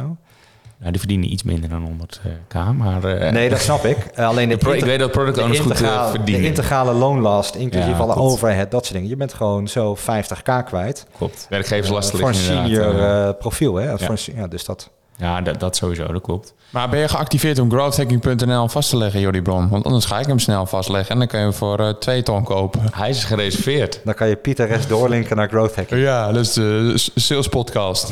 Nou, 0.78 0.92
die 0.92 1.00
verdienen 1.00 1.32
iets 1.32 1.44
minder 1.44 1.70
dan 1.70 1.98
100k, 2.02 2.76
maar... 2.78 3.04
eh, 3.04 3.32
Nee, 3.32 3.50
dat 3.50 3.60
snap 3.60 3.86
ik. 3.86 3.98
Eh, 3.98 4.28
alleen 4.28 4.50
de 4.50 4.58
de 4.58 4.76
ik 4.78 4.84
weet 4.86 5.00
dat 5.00 5.12
product 5.12 5.36
de 5.36 5.42
owners 5.42 5.60
goed 5.60 5.82
eh, 5.82 6.10
verdienen. 6.10 6.42
De 6.42 6.48
integrale 6.48 6.94
loonlast, 6.94 7.56
inclusief 7.56 7.90
Ja, 7.92 7.98
alle 7.98 8.14
klopt. 8.14 8.32
overhead, 8.32 8.72
dat 8.72 8.82
soort 8.84 8.94
dingen. 8.94 9.10
Je 9.10 9.16
bent 9.16 9.34
gewoon 9.34 9.68
zo 9.68 9.98
50k 9.98 10.64
kwijt. 10.66 11.06
Klopt. 11.18 11.46
Werkgeverslast 11.50 12.14
Eh, 12.14 12.20
voor 12.20 12.28
een 12.28 12.36
senior 12.36 13.00
eh, 13.00 13.28
eh, 13.28 13.38
profiel, 13.38 13.76
hè? 13.76 13.90
ja. 13.90 13.98
Voor 13.98 14.10
een 14.10 14.18
se- 14.18 14.36
ja, 14.36 14.48
dus 14.48 14.66
dat... 14.66 14.90
ja, 15.22 15.42
dat, 15.42 15.60
dat 15.60 15.76
sowieso, 15.76 16.08
dat 16.14 16.22
klopt. 16.22 16.54
Maar 16.70 16.90
ben 16.90 17.00
je 17.00 17.08
geactiveerd 17.08 17.60
om 17.60 17.70
growthhacking.nl 17.72 18.68
vast 18.68 18.90
te 18.90 18.98
leggen, 18.98 19.20
Jordi 19.20 19.42
Bron? 19.42 19.70
Want 19.70 19.86
anders 19.86 20.06
ga 20.06 20.20
ik 20.20 20.26
hem 20.28 20.40
snel 20.40 20.66
vastleggen 20.66 21.12
en 21.12 21.18
dan 21.18 21.28
kun 21.28 21.38
je 21.40 21.44
hem 21.46 21.54
voor 21.54 21.80
eh, 21.80 21.90
twee 21.90 22.24
ton 22.24 22.44
kopen. 22.44 22.82
Hij 22.92 23.10
is 23.10 23.24
gereserveerd. 23.24 24.00
Dan 24.04 24.14
kan 24.14 24.28
je 24.28 24.36
Pieter 24.36 24.68
Rest 24.68 24.90
doorlinken 24.90 25.36
naar 25.36 25.48
growth 25.48 25.76
hacking. 25.76 26.02
Ja, 26.02 26.32
dat 26.32 26.46
is 26.46 26.54
de 26.54 26.94
s- 26.96 27.12
sales 27.16 27.48
podcast. 27.48 28.12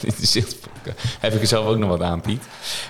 Dit 0.00 0.18
is 0.22 0.34
heel- 0.34 0.44
Heb 1.20 1.32
ik 1.32 1.40
er 1.40 1.46
zelf 1.46 1.66
ook 1.66 1.76
nog 1.76 1.88
wat 1.88 2.02
aan, 2.02 2.20
Piet? 2.20 2.42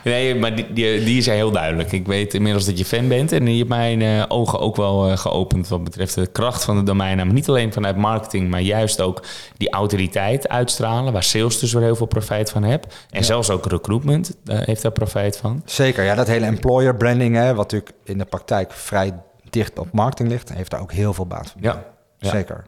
Nee, 0.05 0.35
maar 0.35 0.55
die, 0.55 0.72
die, 0.72 1.05
die 1.05 1.18
is 1.18 1.26
heel 1.26 1.50
duidelijk. 1.50 1.92
Ik 1.92 2.07
weet 2.07 2.35
inmiddels 2.35 2.64
dat 2.64 2.78
je 2.78 2.85
fan 2.85 3.09
bent. 3.09 3.33
En 3.33 3.46
je 3.46 3.57
hebt 3.57 3.68
mijn 3.68 4.02
eh, 4.02 4.24
ogen 4.28 4.59
ook 4.61 4.76
wel 4.76 5.09
eh, 5.09 5.16
geopend 5.16 5.68
wat 5.68 5.85
betreft 5.85 6.14
de 6.14 6.26
kracht 6.26 6.64
van 6.64 6.76
de 6.76 6.83
domeinnaam. 6.83 7.33
Niet 7.33 7.48
alleen 7.48 7.72
vanuit 7.72 7.96
marketing, 7.96 8.50
maar 8.50 8.61
juist 8.61 9.00
ook 9.00 9.22
die 9.57 9.70
autoriteit 9.70 10.48
uitstralen. 10.48 11.12
Waar 11.12 11.22
sales 11.22 11.59
dus 11.59 11.72
weer 11.72 11.83
heel 11.83 11.96
veel 11.96 12.07
profijt 12.07 12.50
van 12.50 12.62
hebt. 12.62 12.94
En 13.11 13.24
zelfs 13.24 13.50
ook 13.50 13.66
recruitment 13.66 14.37
eh, 14.44 14.59
heeft 14.61 14.83
daar 14.83 14.92
profijt 14.92 15.37
van. 15.37 15.62
Zeker, 15.64 16.05
ja, 16.05 16.14
dat 16.14 16.26
hele 16.26 16.46
employer 16.46 16.96
branding, 16.96 17.37
hè, 17.37 17.55
wat 17.55 17.72
natuurlijk 17.72 17.92
in 18.05 18.18
de 18.18 18.24
praktijk 18.24 18.72
vrij 18.72 19.12
dicht 19.50 19.78
op 19.78 19.92
marketing 19.92 20.28
ligt, 20.28 20.52
heeft 20.55 20.70
daar 20.70 20.81
ook 20.81 20.92
heel 20.92 21.14
veel 21.14 21.26
baat 21.26 21.50
van. 21.50 21.61
Ja. 21.62 21.85
Ja. 22.18 22.31
Zeker. 22.31 22.64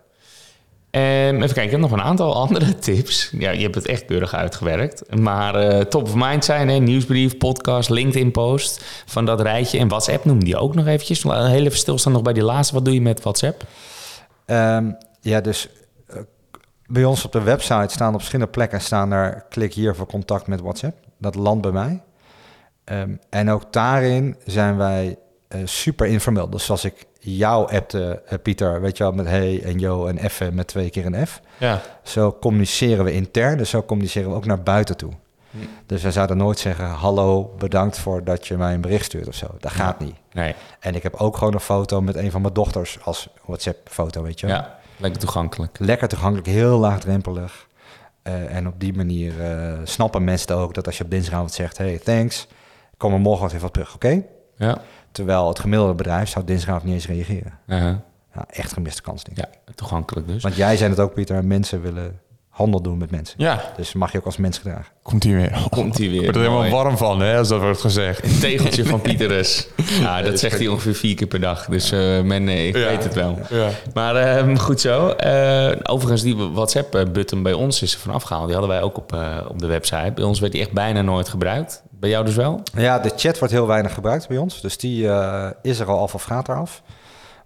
En 0.95 1.35
even 1.35 1.47
kijken, 1.47 1.63
ik 1.63 1.71
heb 1.71 1.81
nog 1.81 1.91
een 1.91 2.03
aantal 2.03 2.35
andere 2.45 2.79
tips. 2.79 3.31
Ja, 3.39 3.51
je 3.51 3.63
hebt 3.63 3.75
het 3.75 3.87
echt 3.87 4.05
keurig 4.05 4.35
uitgewerkt. 4.35 5.17
Maar 5.17 5.55
eh, 5.55 5.81
top 5.81 6.03
of 6.03 6.15
mind 6.15 6.45
zijn, 6.45 6.69
hè? 6.69 6.79
nieuwsbrief, 6.79 7.37
podcast, 7.37 7.89
LinkedIn-post 7.89 8.85
van 9.07 9.25
dat 9.25 9.41
rijtje. 9.41 9.79
En 9.79 9.89
WhatsApp 9.89 10.25
noemde 10.25 10.47
je 10.47 10.57
ook 10.57 10.75
nog 10.75 10.87
eventjes. 10.87 11.23
Heel 11.23 11.65
even 11.65 11.79
stilstaan 11.79 12.13
nog 12.13 12.23
bij 12.23 12.33
die 12.33 12.43
laatste. 12.43 12.75
Wat 12.75 12.85
doe 12.85 12.95
je 12.95 13.01
met 13.01 13.23
WhatsApp? 13.23 13.65
Ehm, 14.47 14.91
ja, 15.21 15.41
dus 15.41 15.69
eh, 16.07 16.17
bij 16.87 17.05
ons 17.05 17.25
op 17.25 17.33
de 17.33 17.43
website 17.43 17.95
staan 17.95 18.13
op 18.13 18.19
verschillende 18.19 18.53
plekken 18.53 18.81
staan 18.81 19.13
er 19.13 19.45
klik 19.49 19.75
hier 19.75 19.95
voor 19.95 20.07
contact 20.07 20.47
met 20.47 20.61
WhatsApp. 20.61 20.97
Dat 21.19 21.35
landt 21.35 21.63
bij 21.63 21.73
mij. 21.73 22.03
Ehm, 22.85 23.17
en 23.31 23.51
ook 23.51 23.73
daarin 23.73 24.37
zijn 24.45 24.77
wij 24.77 25.17
eh, 25.49 25.61
super 25.65 26.07
informeel. 26.07 26.51
Dus 26.51 26.65
zoals 26.65 26.85
ik 26.85 27.07
jou 27.25 27.73
appte, 27.73 28.23
eh, 28.27 28.39
Pieter, 28.43 28.81
weet 28.81 28.97
je 28.97 29.03
wel, 29.03 29.13
met 29.13 29.27
hey 29.27 29.63
en 29.63 29.79
yo 29.79 30.07
en 30.07 30.31
F 30.31 30.43
met 30.53 30.67
twee 30.67 30.91
keer 30.91 31.07
een 31.07 31.27
F. 31.27 31.41
Ja. 31.59 31.81
Zo 32.03 32.37
communiceren 32.41 33.05
we 33.05 33.13
intern, 33.13 33.59
dus 33.59 33.71
zo 33.71 33.83
communiceren 33.83 34.31
we 34.31 34.37
ook 34.37 34.47
naar 34.47 34.63
buiten 34.63 34.97
toe. 34.97 35.13
Dus 35.87 36.03
wij 36.03 36.13
zouden 36.13 36.37
nooit 36.37 36.59
zeggen, 36.59 36.87
hallo, 36.87 37.55
bedankt 37.59 37.99
voor 37.99 38.25
dat 38.25 38.47
je 38.47 38.57
mij 38.57 38.75
een 38.75 38.81
bericht 38.81 39.05
stuurt 39.05 39.29
of 39.29 39.35
zo. 39.35 39.47
Dat 39.61 39.73
gaat 39.73 40.01
niet. 40.01 40.15
Nee, 40.33 40.55
En 40.81 40.95
ik 40.95 41.03
heb 41.03 41.15
ook 41.15 41.37
gewoon 41.37 41.55
een 41.55 41.61
foto 41.61 42.01
met 42.01 42.17
een 42.17 42.31
van 42.31 42.41
mijn 42.41 42.55
dochters 42.55 42.99
als 43.03 43.29
WhatsApp-foto, 43.45 44.23
weet 44.23 44.41
je 44.41 44.47
wel. 44.47 44.57
ja, 44.57 44.79
lekker 44.97 45.21
toegankelijk. 45.21 45.79
Lekker 45.79 46.09
toegankelijk, 46.09 46.47
heel 46.47 46.79
laagdrempelig. 46.79 47.67
Eh, 48.23 48.55
en 48.57 48.67
op 48.67 48.81
die 48.81 48.95
manier 48.95 49.41
eh, 49.41 49.73
snappen 49.85 50.25
mensen 50.25 50.57
ook 50.57 50.75
dat 50.75 50.87
als 50.87 50.99
je 50.99 51.05
op 51.05 51.11
dinsdagavond 51.11 51.53
zegt, 51.53 51.79
hey, 51.79 51.99
thanks, 51.99 52.47
kom 52.97 53.13
er 53.13 53.21
morgen 53.21 53.43
wat 53.43 53.51
even 53.51 53.63
wat 53.63 53.73
terug, 53.73 53.95
oké? 53.95 54.23
Ja, 54.57 54.79
Terwijl 55.15 55.49
het 55.49 55.59
gemiddelde 55.59 55.95
bedrijf 55.95 56.29
zou 56.29 56.45
dinsdagavond 56.45 56.85
niet 56.85 56.95
eens 56.95 57.07
reageren. 57.07 57.53
uh-huh. 57.69 57.95
Ja, 58.35 58.45
echt 58.51 58.73
gemiste 58.73 59.03
kans, 59.03 59.25
denk 59.25 59.39
ik. 59.39 59.45
ja 59.67 59.73
toegankelijk 59.75 60.27
dus. 60.27 60.43
Want 60.43 60.57
jij 60.57 60.77
zei 60.77 60.91
het 60.91 61.01
ook, 61.01 61.15
Pieter, 61.15 61.45
mensen 61.45 61.83
willen 61.83 62.19
handel 62.49 62.81
doen 62.83 62.99
met 62.99 63.11
mensen. 63.11 63.35
ja, 63.39 63.73
Dus 63.77 63.93
mag 63.93 64.13
je 64.13 64.19
ook 64.19 64.25
als 64.25 64.37
mens 64.37 64.59
gedragen. 64.59 64.93
komt 65.03 65.23
hier 65.23 65.37
weer. 65.37 65.67
Komt 65.71 65.99
hij 65.99 66.09
weer. 66.11 66.17
Ik 66.19 66.23
word 66.25 66.37
er 66.37 66.43
helemaal 66.43 66.69
warm 66.71 66.97
van, 66.97 67.21
hè, 67.21 67.39
als 67.39 67.49
dat 67.49 67.61
wordt 67.61 67.81
gezegd. 67.81 68.25
Een 68.25 68.39
tegeltje 68.41 68.85
van 68.85 69.01
Pieterus. 69.07 69.69
Ja, 70.01 70.23
dat 70.23 70.39
zegt 70.39 70.59
hij 70.59 70.69
ongeveer 70.69 70.95
vier 70.95 71.15
keer 71.15 71.27
per 71.27 71.41
dag. 71.41 71.67
Dus 71.67 71.91
eh, 71.93 72.21
men, 72.23 72.49
eh, 72.49 72.67
ik 72.67 72.77
Ja. 72.77 72.87
weet 72.89 73.05
het 73.05 73.15
wel. 73.15 73.39
Ja. 73.51 73.69
Maar 73.95 74.17
ehm, 74.17 74.57
goed 74.57 74.81
zo. 74.81 75.09
Eh, 75.09 75.77
overigens, 75.83 76.23
die 76.23 76.37
WhatsApp-button 76.37 77.43
bij 77.43 77.53
ons 77.53 77.83
is 77.83 77.95
er 77.95 78.01
vanaf 78.01 78.23
gehaald. 78.23 78.47
Die 78.47 78.57
hadden 78.57 78.75
wij 78.75 78.83
ook 78.83 78.97
op, 78.97 79.13
eh, 79.13 79.37
op 79.49 79.59
de 79.59 79.67
website. 79.67 80.13
Bij 80.15 80.25
ons 80.25 80.41
werd 80.41 80.53
die 80.53 80.61
echt 80.61 80.73
bijna 80.73 81.03
nooit 81.03 81.29
gebruikt. 81.29 81.83
Bij 82.05 82.13
jou 82.13 82.25
dus 82.25 82.35
wel? 82.35 82.63
Ja, 82.75 82.99
de 82.99 83.13
chat 83.17 83.39
wordt 83.39 83.55
heel 83.55 83.67
weinig 83.67 83.95
gebruikt 83.95 84.29
bij 84.29 84.37
ons. 84.37 84.61
Dus 84.61 84.77
die 84.77 85.09
eh, 85.09 85.51
is 85.63 85.79
er 85.79 85.87
al 85.87 85.99
af 85.99 86.15
of 86.15 86.23
gaat 86.23 86.49
eraf. 86.49 86.83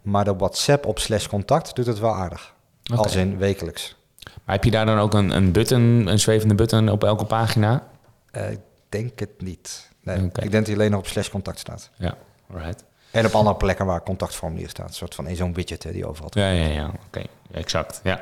Maar 0.03 0.25
de 0.25 0.37
WhatsApp 0.37 0.87
op 0.87 0.99
slash 0.99 1.27
contact 1.27 1.75
doet 1.75 1.87
het 1.87 1.99
wel 1.99 2.14
aardig. 2.14 2.55
Oké. 2.92 3.03
Als 3.03 3.14
in 3.14 3.38
wekelijks. 3.38 3.97
Maar 4.44 4.55
heb 4.55 4.64
je 4.64 4.71
daar 4.71 4.87
dan 4.87 4.99
ook 4.99 5.14
een, 5.14 5.31
een 5.31 5.53
button, 5.53 6.07
een 6.07 6.18
zwevende 6.18 6.55
button 6.55 6.88
op 6.88 7.05
elke 7.05 7.25
pagina? 7.25 7.87
Eh, 8.31 8.51
ik 8.51 8.61
denk 8.88 9.18
het 9.18 9.42
niet. 9.42 9.90
Nee, 10.03 10.16
ik 10.16 10.35
denk 10.35 10.53
dat 10.53 10.66
hij 10.66 10.75
alleen 10.75 10.90
nog 10.90 11.01
op 11.01 11.07
slash 11.07 11.29
contact 11.29 11.59
staat. 11.59 11.90
Ja, 11.97 12.14
alright. 12.53 12.85
En 13.11 13.27
op 13.27 13.33
andere 13.35 13.57
plekken 13.57 13.87
waar 13.87 14.03
contactformulier 14.03 14.68
staat. 14.68 14.88
Een 14.88 14.94
soort 14.94 15.14
van 15.14 15.37
zo'n 15.37 15.55
widget 15.55 15.83
hè, 15.83 15.92
die 15.92 16.07
overal... 16.07 16.31
Ja, 16.33 16.51
ja, 16.51 16.66
ja. 16.66 16.90
Oké, 17.07 17.23
exact. 17.51 18.01
Ja. 18.03 18.21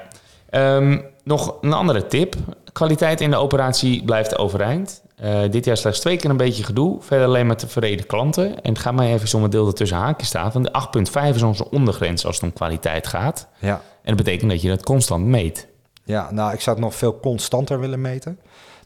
Ehm, 0.50 1.00
nog 1.24 1.56
een 1.60 1.72
andere 1.72 2.06
tip. 2.06 2.34
Kwaliteit 2.72 3.20
in 3.20 3.30
de 3.30 3.36
operatie 3.36 4.04
blijft 4.04 4.38
overeind. 4.38 5.04
Eh, 5.16 5.50
dit 5.50 5.64
jaar 5.64 5.76
slechts 5.76 6.00
twee 6.00 6.16
keer 6.16 6.30
een 6.30 6.36
beetje 6.36 6.64
gedoe. 6.64 7.02
Verder 7.02 7.26
alleen 7.26 7.46
maar 7.46 7.56
tevreden 7.56 8.06
klanten. 8.06 8.62
En 8.62 8.72
het 8.72 8.78
gaat 8.78 8.94
mij 8.94 9.12
even 9.12 9.28
zo'n 9.28 9.50
deel 9.50 9.66
er 9.66 9.74
tussen 9.74 9.96
haakjes 9.96 10.28
staat. 10.28 10.52
Want 10.52 10.64
de 10.64 10.72
8.5 10.72 11.34
is 11.34 11.42
onze 11.42 11.70
ondergrens 11.70 12.26
als 12.26 12.34
het 12.34 12.44
om 12.44 12.52
kwaliteit 12.52 13.06
gaat. 13.06 13.48
Ja. 13.58 13.74
En 13.74 14.16
dat 14.16 14.24
betekent 14.24 14.50
dat 14.50 14.62
je 14.62 14.68
dat 14.68 14.82
constant 14.82 15.24
meet. 15.24 15.68
ja, 16.04 16.30
nou, 16.30 16.52
ik 16.52 16.60
zou 16.60 16.76
het 16.76 16.84
nog 16.84 16.94
veel 16.94 17.20
constanter 17.20 17.80
willen 17.80 18.00
meten. 18.00 18.38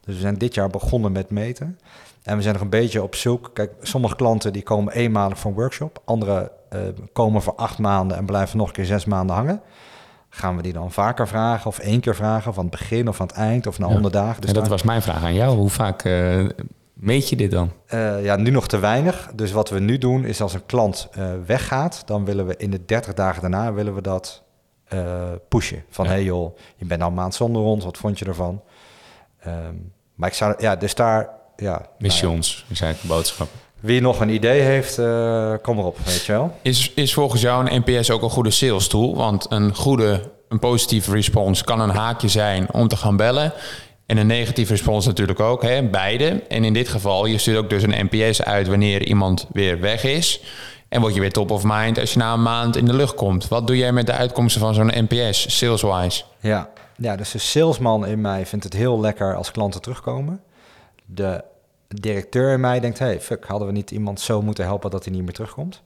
Dus 0.05 0.15
we 0.15 0.21
zijn 0.21 0.39
dit 0.39 0.55
jaar 0.55 0.69
begonnen 0.69 1.13
met 1.13 1.31
meten. 1.31 1.79
En 2.23 2.37
we 2.37 2.43
zijn 2.43 2.55
nog 2.55 2.63
een 2.63 2.71
beetje 2.71 3.03
op 3.03 3.15
zoek. 3.15 3.51
Kijk, 3.53 3.73
sommige 3.81 4.17
klanten 4.17 4.53
die 4.53 4.63
komen 4.63 4.93
eenmalig 4.93 5.39
voor 5.39 5.51
een 5.51 5.57
workshop. 5.57 6.03
Andere 6.05 6.53
eh, 6.69 6.81
komen 7.13 7.43
voor 7.43 7.55
acht 7.55 7.79
maanden 7.79 8.17
en 8.17 8.27
blijven 8.27 8.59
nog 8.59 8.67
een 8.67 8.73
keer 8.73 8.85
zes 8.85 9.05
maanden 9.05 9.37
hangen. 9.37 9.63
Gaan 10.33 10.57
we 10.57 10.63
die 10.63 10.73
dan 10.73 10.93
vaker 10.93 11.29
vragen 11.29 11.67
of 11.67 11.79
één 11.79 12.01
keer 12.01 12.15
vragen? 12.15 12.55
Van 12.55 12.63
het 12.63 12.73
begin 12.79 13.09
of 13.09 13.21
aan 13.21 13.27
het 13.27 13.37
eind 13.37 13.67
of 13.67 13.79
na 13.79 13.87
Ja. 13.87 13.93
honderd 13.93 14.15
dagen? 14.15 14.41
Dus 14.41 14.51
en 14.51 14.57
dat 14.57 14.69
was 14.69 14.83
mijn 14.83 15.03
vraag 15.03 15.23
aan 15.23 15.35
jou. 15.35 15.57
Hoe 15.57 15.71
vaak 15.71 16.03
eh, 16.05 16.45
meet 16.93 17.29
je 17.29 17.37
dit 17.37 17.51
dan? 17.51 17.73
Eh, 17.87 18.25
ja, 18.25 18.37
nu 18.37 18.51
nog 18.51 18.69
te 18.69 18.79
weinig. 18.79 19.31
Dus 19.35 19.53
wat 19.53 19.69
we 19.71 19.79
nu 19.81 19.99
doen 19.99 20.25
is 20.25 20.41
als 20.41 20.55
een 20.55 20.67
klant 20.67 21.09
eh, 21.13 21.31
weggaat, 21.47 22.03
dan 22.07 22.25
willen 22.25 22.47
we 22.47 22.57
in 22.57 22.71
de 22.71 22.85
30 22.85 23.15
dagen 23.15 23.41
daarna 23.41 23.73
willen 23.73 23.95
we 23.95 24.01
dat 24.03 24.43
pushen. 25.49 25.85
Van 25.91 26.05
Ja. 26.05 26.11
hey 26.11 26.23
joh, 26.25 26.57
je 26.77 26.85
bent 26.85 27.01
nou 27.01 27.13
een 27.13 27.19
maand 27.19 27.35
zonder 27.35 27.63
ons, 27.63 27.85
wat 27.85 27.99
vond 27.99 28.19
je 28.19 28.25
ervan? 28.25 28.63
Ehm, 29.41 29.75
maar 30.15 30.29
ik 30.29 30.35
zou, 30.35 30.55
ja, 30.59 30.77
dus 30.77 30.95
daar, 30.95 31.19
ja. 31.57 31.71
nou 31.71 31.73
ja, 31.81 31.89
Missions, 31.99 32.65
is 32.69 32.81
eigenlijk 32.81 33.01
de 33.01 33.07
boodschap. 33.19 33.49
Wie 33.81 34.01
nog 34.01 34.21
een 34.21 34.29
idee 34.29 34.61
heeft, 34.61 34.99
eh, 34.99 35.53
kom 35.63 35.79
erop, 35.79 35.99
weet 36.05 36.25
je 36.25 36.33
wel. 36.33 36.57
Is, 36.63 36.93
is 36.95 37.15
volgens 37.15 37.41
jou 37.41 37.71
een 37.71 37.83
NPS 37.87 38.11
ook 38.11 38.23
een 38.23 38.31
goede 38.31 38.51
sales 38.51 38.89
tool? 38.89 39.17
Want 39.17 39.47
een 39.49 39.75
goede, 39.75 40.31
een 40.49 40.59
positieve 40.59 41.11
response 41.11 41.65
kan 41.65 41.81
een 41.81 41.91
haakje 41.91 42.29
zijn 42.29 42.73
om 42.73 42.89
te 42.89 42.97
gaan 42.97 43.17
bellen. 43.17 43.53
En 44.07 44.17
een 44.17 44.27
negatieve 44.27 44.73
response 44.73 45.09
natuurlijk 45.09 45.41
ook, 45.41 45.63
hè? 45.63 45.83
beide. 45.83 46.43
En 46.49 46.65
in 46.65 46.73
dit 46.73 46.89
geval, 46.89 47.27
je 47.27 47.39
stuurt 47.39 47.59
ook 47.59 47.71
dus 47.71 47.83
een 47.83 48.09
NPS 48.11 48.43
uit 48.43 48.69
wanneer 48.69 49.07
iemand 49.07 49.47
weer 49.53 49.81
weg 49.81 50.05
is. 50.05 50.41
En 50.89 51.01
word 51.01 51.15
je 51.15 51.21
weer 51.21 51.33
top 51.33 51.51
of 51.51 51.63
mind 51.65 51.99
als 51.99 52.13
je 52.13 52.19
na 52.19 52.33
een 52.33 52.43
maand 52.43 52.77
in 52.77 52.85
de 52.85 52.95
lucht 52.95 53.15
komt. 53.15 53.49
Wat 53.49 53.67
doe 53.67 53.77
jij 53.77 53.93
met 53.93 54.07
de 54.07 54.13
uitkomsten 54.13 54.61
van 54.61 54.75
zo'n 54.75 54.93
NPS, 55.09 55.59
sales-wise? 55.59 56.23
Ja. 56.41 56.69
ja, 56.97 57.17
dus 57.17 57.31
de 57.31 57.39
salesman 57.39 58.07
in 58.07 58.21
mij 58.21 58.47
vindt 58.47 58.65
het 58.65 58.75
heel 58.75 59.01
lekker 59.01 59.37
als 59.37 59.51
klanten 59.51 59.81
terugkomen. 59.81 60.41
De 61.05 61.45
directeur 61.95 62.53
in 62.53 62.61
mij 62.61 62.81
denkt, 62.81 62.99
hey, 62.99 63.21
fuck, 63.21 63.45
hadden 63.47 63.67
we 63.69 63.73
niet 63.75 63.91
iemand 63.91 64.21
zo 64.21 64.43
moeten 64.43 64.65
helpen 64.65 64.91
dat 64.91 65.05
hij 65.05 65.13
niet 65.15 65.23
meer 65.23 65.33
terugkomt? 65.33 65.83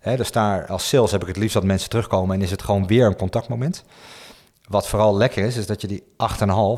Hè, 0.00 0.16
dus 0.16 0.32
daar 0.32 0.66
als 0.66 0.88
sales 0.88 1.10
heb 1.10 1.20
ik 1.22 1.26
het 1.28 1.36
liefst 1.36 1.54
dat 1.54 1.64
mensen 1.64 1.90
terugkomen 1.90 2.36
en 2.36 2.42
is 2.42 2.50
het 2.50 2.62
gewoon 2.62 2.86
weer 2.86 3.06
een 3.06 3.16
contactmoment. 3.16 3.84
Wat 4.68 4.88
vooral 4.88 5.16
lekker 5.16 5.44
is, 5.44 5.56
is 5.56 5.66
dat 5.66 5.80
je 5.80 5.86
die 5.86 6.02
8,5 6.02 6.06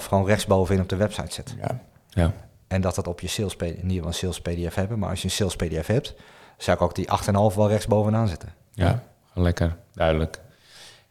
gewoon 0.09 0.27
rechtsbovenin 0.27 0.83
op 0.83 0.89
de 0.89 0.97
website 0.97 1.33
zet. 1.35 1.55
Ja. 1.61 1.81
Ja. 2.09 2.33
En 2.67 2.81
dat 2.81 2.95
dat 2.95 3.07
op 3.09 3.21
je 3.21 3.29
sales, 3.29 3.57
P- 3.57 3.83
niet 3.83 4.05
een 4.05 4.15
sales 4.15 4.41
PDF 4.41 4.75
hebben, 4.75 4.99
maar 4.99 5.11
als 5.11 5.19
je 5.19 5.25
een 5.25 5.31
sales 5.31 5.57
PDF 5.57 5.87
hebt, 5.87 6.15
zou 6.57 6.77
ik 6.77 6.83
ook 6.83 6.95
die 6.95 7.09
8,5 7.51 7.57
wel 7.57 7.69
rechtsbovenaan 7.69 8.29
zetten. 8.29 8.49
Ja, 8.73 9.03
lekker, 9.33 9.77
duidelijk. 9.93 10.41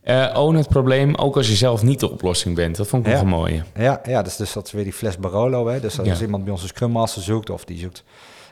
Eh 0.07 0.29
own 0.33 0.55
het 0.55 0.67
probleem, 0.67 1.15
ook 1.15 1.35
als 1.35 1.47
je 1.47 1.55
zelf 1.55 1.83
niet 1.83 1.99
de 1.99 2.11
oplossing 2.11 2.55
bent. 2.55 2.75
Dat 2.75 2.87
vond 2.87 3.05
ik 3.05 3.11
Ja. 3.11 3.17
nog 3.17 3.23
een 3.23 3.29
mooie. 3.37 3.63
Ja, 3.75 4.01
ja 4.05 4.21
dus, 4.21 4.35
dus 4.35 4.53
dat 4.53 4.65
is 4.65 4.71
weer 4.71 4.83
die 4.83 4.93
fles 4.93 5.17
Barolo. 5.17 5.67
Hè? 5.67 5.79
Dus 5.79 5.99
als 5.99 6.07
Ja. 6.07 6.19
iemand 6.25 6.43
bij 6.43 6.53
ons 6.53 6.61
een 6.61 6.67
Scrum 6.67 6.91
Master 6.91 7.21
zoekt 7.21 7.49
of 7.49 7.65
die 7.65 7.77
zoekt 7.79 8.03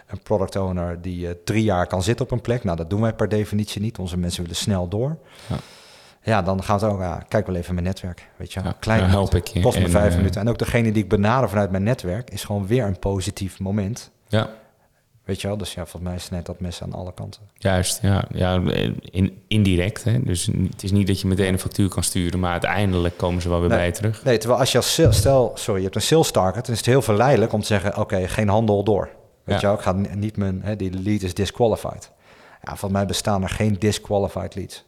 een 0.07 0.19
product 0.23 0.55
owner 0.55 1.01
die 1.01 1.27
eh, 1.27 1.33
drie 1.43 1.63
jaar 1.63 1.87
kan 1.87 2.03
zitten 2.03 2.25
op 2.25 2.31
een 2.31 2.41
plek. 2.41 2.63
Nou, 2.63 2.77
dat 2.77 2.89
doen 2.89 3.01
wij 3.01 3.13
per 3.13 3.29
definitie 3.29 3.81
niet. 3.81 3.97
Onze 3.97 4.17
mensen 4.17 4.41
willen 4.41 4.57
snel 4.57 4.87
door. 4.87 5.17
Ja. 5.47 5.55
Ja, 6.23 6.41
dan 6.41 6.63
gaat 6.63 6.81
het 6.81 6.91
ook, 6.91 6.99
ja, 6.99 7.23
kijk 7.27 7.47
wel 7.47 7.55
even 7.55 7.73
mijn 7.73 7.85
netwerk. 7.85 8.27
Weet 8.35 8.53
je. 8.53 8.59
Ja, 8.63 8.75
klein 8.79 9.09
help 9.09 9.35
ik 9.35 9.47
je. 9.47 9.61
kost 9.61 9.77
me 9.77 9.83
En, 9.83 9.89
vijf 9.91 10.11
eh, 10.11 10.17
minuten. 10.17 10.41
En 10.41 10.49
ook 10.49 10.57
degene 10.57 10.91
die 10.91 11.03
ik 11.03 11.09
benader 11.09 11.49
vanuit 11.49 11.71
mijn 11.71 11.83
netwerk 11.83 12.29
is 12.29 12.43
gewoon 12.43 12.67
weer 12.67 12.83
een 12.85 12.99
positief 12.99 13.59
moment. 13.59 14.11
Ja, 14.27 14.49
Weet 15.25 15.41
je 15.41 15.47
wel, 15.47 15.57
dus 15.57 15.73
ja, 15.73 15.85
volgens 15.85 16.11
mij 16.11 16.19
snijdt 16.19 16.45
dat 16.45 16.59
mes 16.59 16.81
aan 16.83 16.93
alle 16.93 17.13
kanten. 17.13 17.41
juist. 17.57 18.01
Ja, 18.01 18.23
ja 18.33 18.61
in, 19.11 19.41
indirect. 19.47 20.03
Hè? 20.03 20.21
Dus 20.23 20.45
het 20.71 20.83
is 20.83 20.91
niet 20.91 21.07
dat 21.07 21.21
je 21.21 21.27
meteen 21.27 21.53
een 21.53 21.59
factuur 21.59 21.89
kan 21.89 22.03
sturen, 22.03 22.39
maar 22.39 22.51
uiteindelijk 22.51 23.17
komen 23.17 23.41
ze 23.41 23.49
wel 23.49 23.59
weer 23.59 23.69
Nee. 23.69 23.77
bij 23.77 23.87
je 23.87 23.93
terug. 23.93 24.23
Nee, 24.23 24.37
terwijl 24.37 24.59
als 24.59 24.71
je 24.71 24.77
als 24.77 24.93
sales, 24.93 25.17
stel, 25.17 25.51
sorry, 25.55 25.77
je 25.79 25.83
hebt 25.83 25.95
een 25.95 26.01
sales 26.01 26.31
target, 26.31 26.63
dan 26.65 26.71
is 26.73 26.77
het 26.79 26.89
heel 26.89 27.01
verleidelijk 27.01 27.53
om 27.53 27.59
te 27.59 27.65
zeggen, 27.65 27.97
oké, 27.97 28.27
geen 28.27 28.49
handel 28.49 28.83
door. 28.83 29.09
Weet 29.43 29.55
Ja. 29.55 29.55
je 29.61 29.65
wel, 29.65 29.75
ik 29.75 29.81
ga 29.81 30.15
niet 30.15 30.37
mijn, 30.37 30.61
hè, 30.63 30.75
die 30.75 30.91
lead 31.01 31.21
is 31.21 31.33
disqualified. 31.33 32.11
Ja, 32.65 32.71
volgens 32.71 32.91
mij 32.91 33.05
bestaan 33.05 33.43
er 33.43 33.49
geen 33.49 33.75
disqualified 33.79 34.55
leads. 34.55 34.83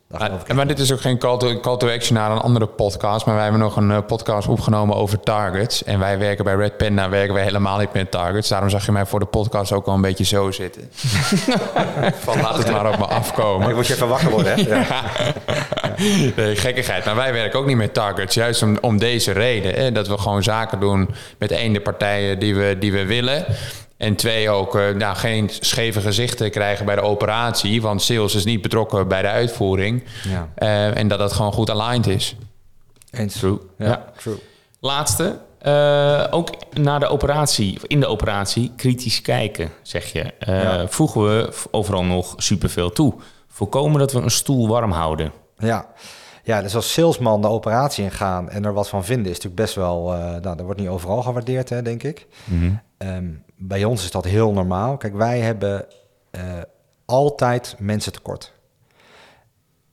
Ik 0.45 0.53
Maar, 0.53 0.67
dit 0.67 0.79
is 0.79 0.91
ook 0.91 1.01
geen 1.01 1.17
call 1.17 1.37
to, 1.37 1.59
call 1.59 1.77
to 1.77 1.89
action 1.89 2.15
naar 2.15 2.31
een 2.31 2.37
andere 2.37 2.67
podcast. 2.67 3.25
Maar 3.25 3.35
wij 3.35 3.43
hebben 3.43 3.61
nog 3.61 3.75
een 3.75 3.91
eh, 3.91 3.97
podcast 4.07 4.47
opgenomen 4.47 4.95
over 4.95 5.19
targets. 5.19 5.83
En 5.83 5.99
wij 5.99 6.19
werken 6.19 6.43
bij 6.43 6.55
Red 6.55 6.77
Panda 6.77 7.09
werken 7.09 7.33
wij 7.33 7.43
helemaal 7.43 7.77
niet 7.77 7.93
met 7.93 8.11
targets. 8.11 8.49
Daarom 8.49 8.69
zag 8.69 8.85
je 8.85 8.91
mij 8.91 9.05
voor 9.05 9.19
de 9.19 9.25
podcast 9.25 9.71
ook 9.71 9.85
al 9.87 9.93
een 9.93 10.01
beetje 10.01 10.23
zo 10.23 10.51
zitten. 10.51 10.89
Van 12.25 12.41
laat 12.41 12.57
het 12.57 12.71
maar 12.71 12.91
op 12.91 12.97
me 12.97 13.05
afkomen. 13.05 13.69
Ik 13.69 13.75
moet 13.75 13.87
je 13.87 13.93
even 13.93 14.07
wakker 14.07 14.29
worden, 14.29 14.55
hè? 14.55 14.63
Ja. 14.77 15.11
Nee, 16.35 16.55
gekkigheid. 16.55 17.05
Maar 17.05 17.15
wij 17.15 17.33
werken 17.33 17.59
ook 17.59 17.65
niet 17.65 17.77
met 17.77 17.93
targets. 17.93 18.35
Juist 18.35 18.61
om, 18.61 18.77
om 18.81 18.97
deze 18.97 19.31
reden. 19.31 19.73
Hè, 19.73 19.91
dat 19.91 20.07
we 20.07 20.17
gewoon 20.17 20.43
zaken 20.43 20.79
doen 20.79 21.09
met 21.37 21.51
één 21.51 21.73
de 21.73 21.81
partijen 21.81 22.39
die 22.39 22.55
we, 22.55 22.75
die 22.79 22.91
we 22.91 23.05
willen. 23.05 23.45
En 23.97 24.15
twee 24.15 24.49
ook 24.49 24.75
eh, 24.75 24.89
nou, 24.95 25.15
geen 25.15 25.49
scheve 25.59 26.01
gezichten 26.01 26.51
krijgen 26.51 26.85
bij 26.85 26.95
de 26.95 27.01
operatie. 27.01 27.81
Want 27.81 28.01
sales 28.01 28.35
is 28.35 28.45
niet 28.45 28.61
betrokken 28.61 29.07
bij 29.07 29.21
de 29.21 29.27
uitvoering. 29.27 30.03
Ja. 30.23 30.49
Eh, 30.55 30.97
en 30.97 31.07
dat 31.07 31.19
dat 31.19 31.33
gewoon 31.33 31.53
goed 31.53 31.69
aligned 31.69 32.07
is. 32.07 32.35
Eens. 33.11 33.33
True. 33.39 33.59
Ja, 33.77 33.85
Ja. 33.85 34.05
true. 34.17 34.35
Laatste, 34.79 35.39
eh, 35.59 36.25
ook 36.29 36.49
na 36.73 36.99
de 36.99 37.07
operatie, 37.07 37.75
of 37.75 37.83
in 37.83 37.99
de 37.99 38.07
operatie, 38.07 38.71
kritisch 38.75 39.21
kijken, 39.21 39.71
zeg 39.81 40.11
je. 40.11 40.21
Eh, 40.39 40.61
Ja. 40.63 40.87
Voegen 40.87 41.21
we 41.37 41.53
overal 41.71 42.03
nog 42.03 42.33
superveel 42.37 42.89
toe. 42.91 43.13
Voorkomen 43.47 43.99
dat 43.99 44.11
we 44.11 44.19
een 44.21 44.29
stoel 44.31 44.67
warm 44.67 44.91
houden. 44.91 45.31
Ja. 45.57 45.87
Ja, 46.47 46.61
dus 46.61 46.75
als 46.75 46.93
salesman 46.93 47.41
de 47.41 47.47
operatie 47.47 48.03
ingaan 48.03 48.49
en 48.49 48.65
er 48.65 48.73
wat 48.73 48.89
van 48.89 49.05
vinden, 49.05 49.25
is 49.25 49.35
natuurlijk 49.35 49.61
best 49.61 49.75
wel, 49.75 50.13
eh, 50.13 50.19
nou, 50.19 50.41
dat 50.41 50.61
wordt 50.61 50.79
niet 50.79 50.89
overal 50.89 51.21
gewaardeerd, 51.21 51.69
hè, 51.69 51.81
denk 51.81 52.03
ik. 52.03 52.27
Ehm, 52.97 53.29
bij 53.55 53.83
ons 53.83 54.03
is 54.03 54.11
dat 54.11 54.25
heel 54.25 54.53
normaal. 54.53 54.97
Kijk, 54.97 55.15
wij 55.15 55.39
hebben 55.39 55.85
eh, 56.31 56.41
altijd 57.05 57.75
mensen 57.79 58.11
tekort. 58.11 58.53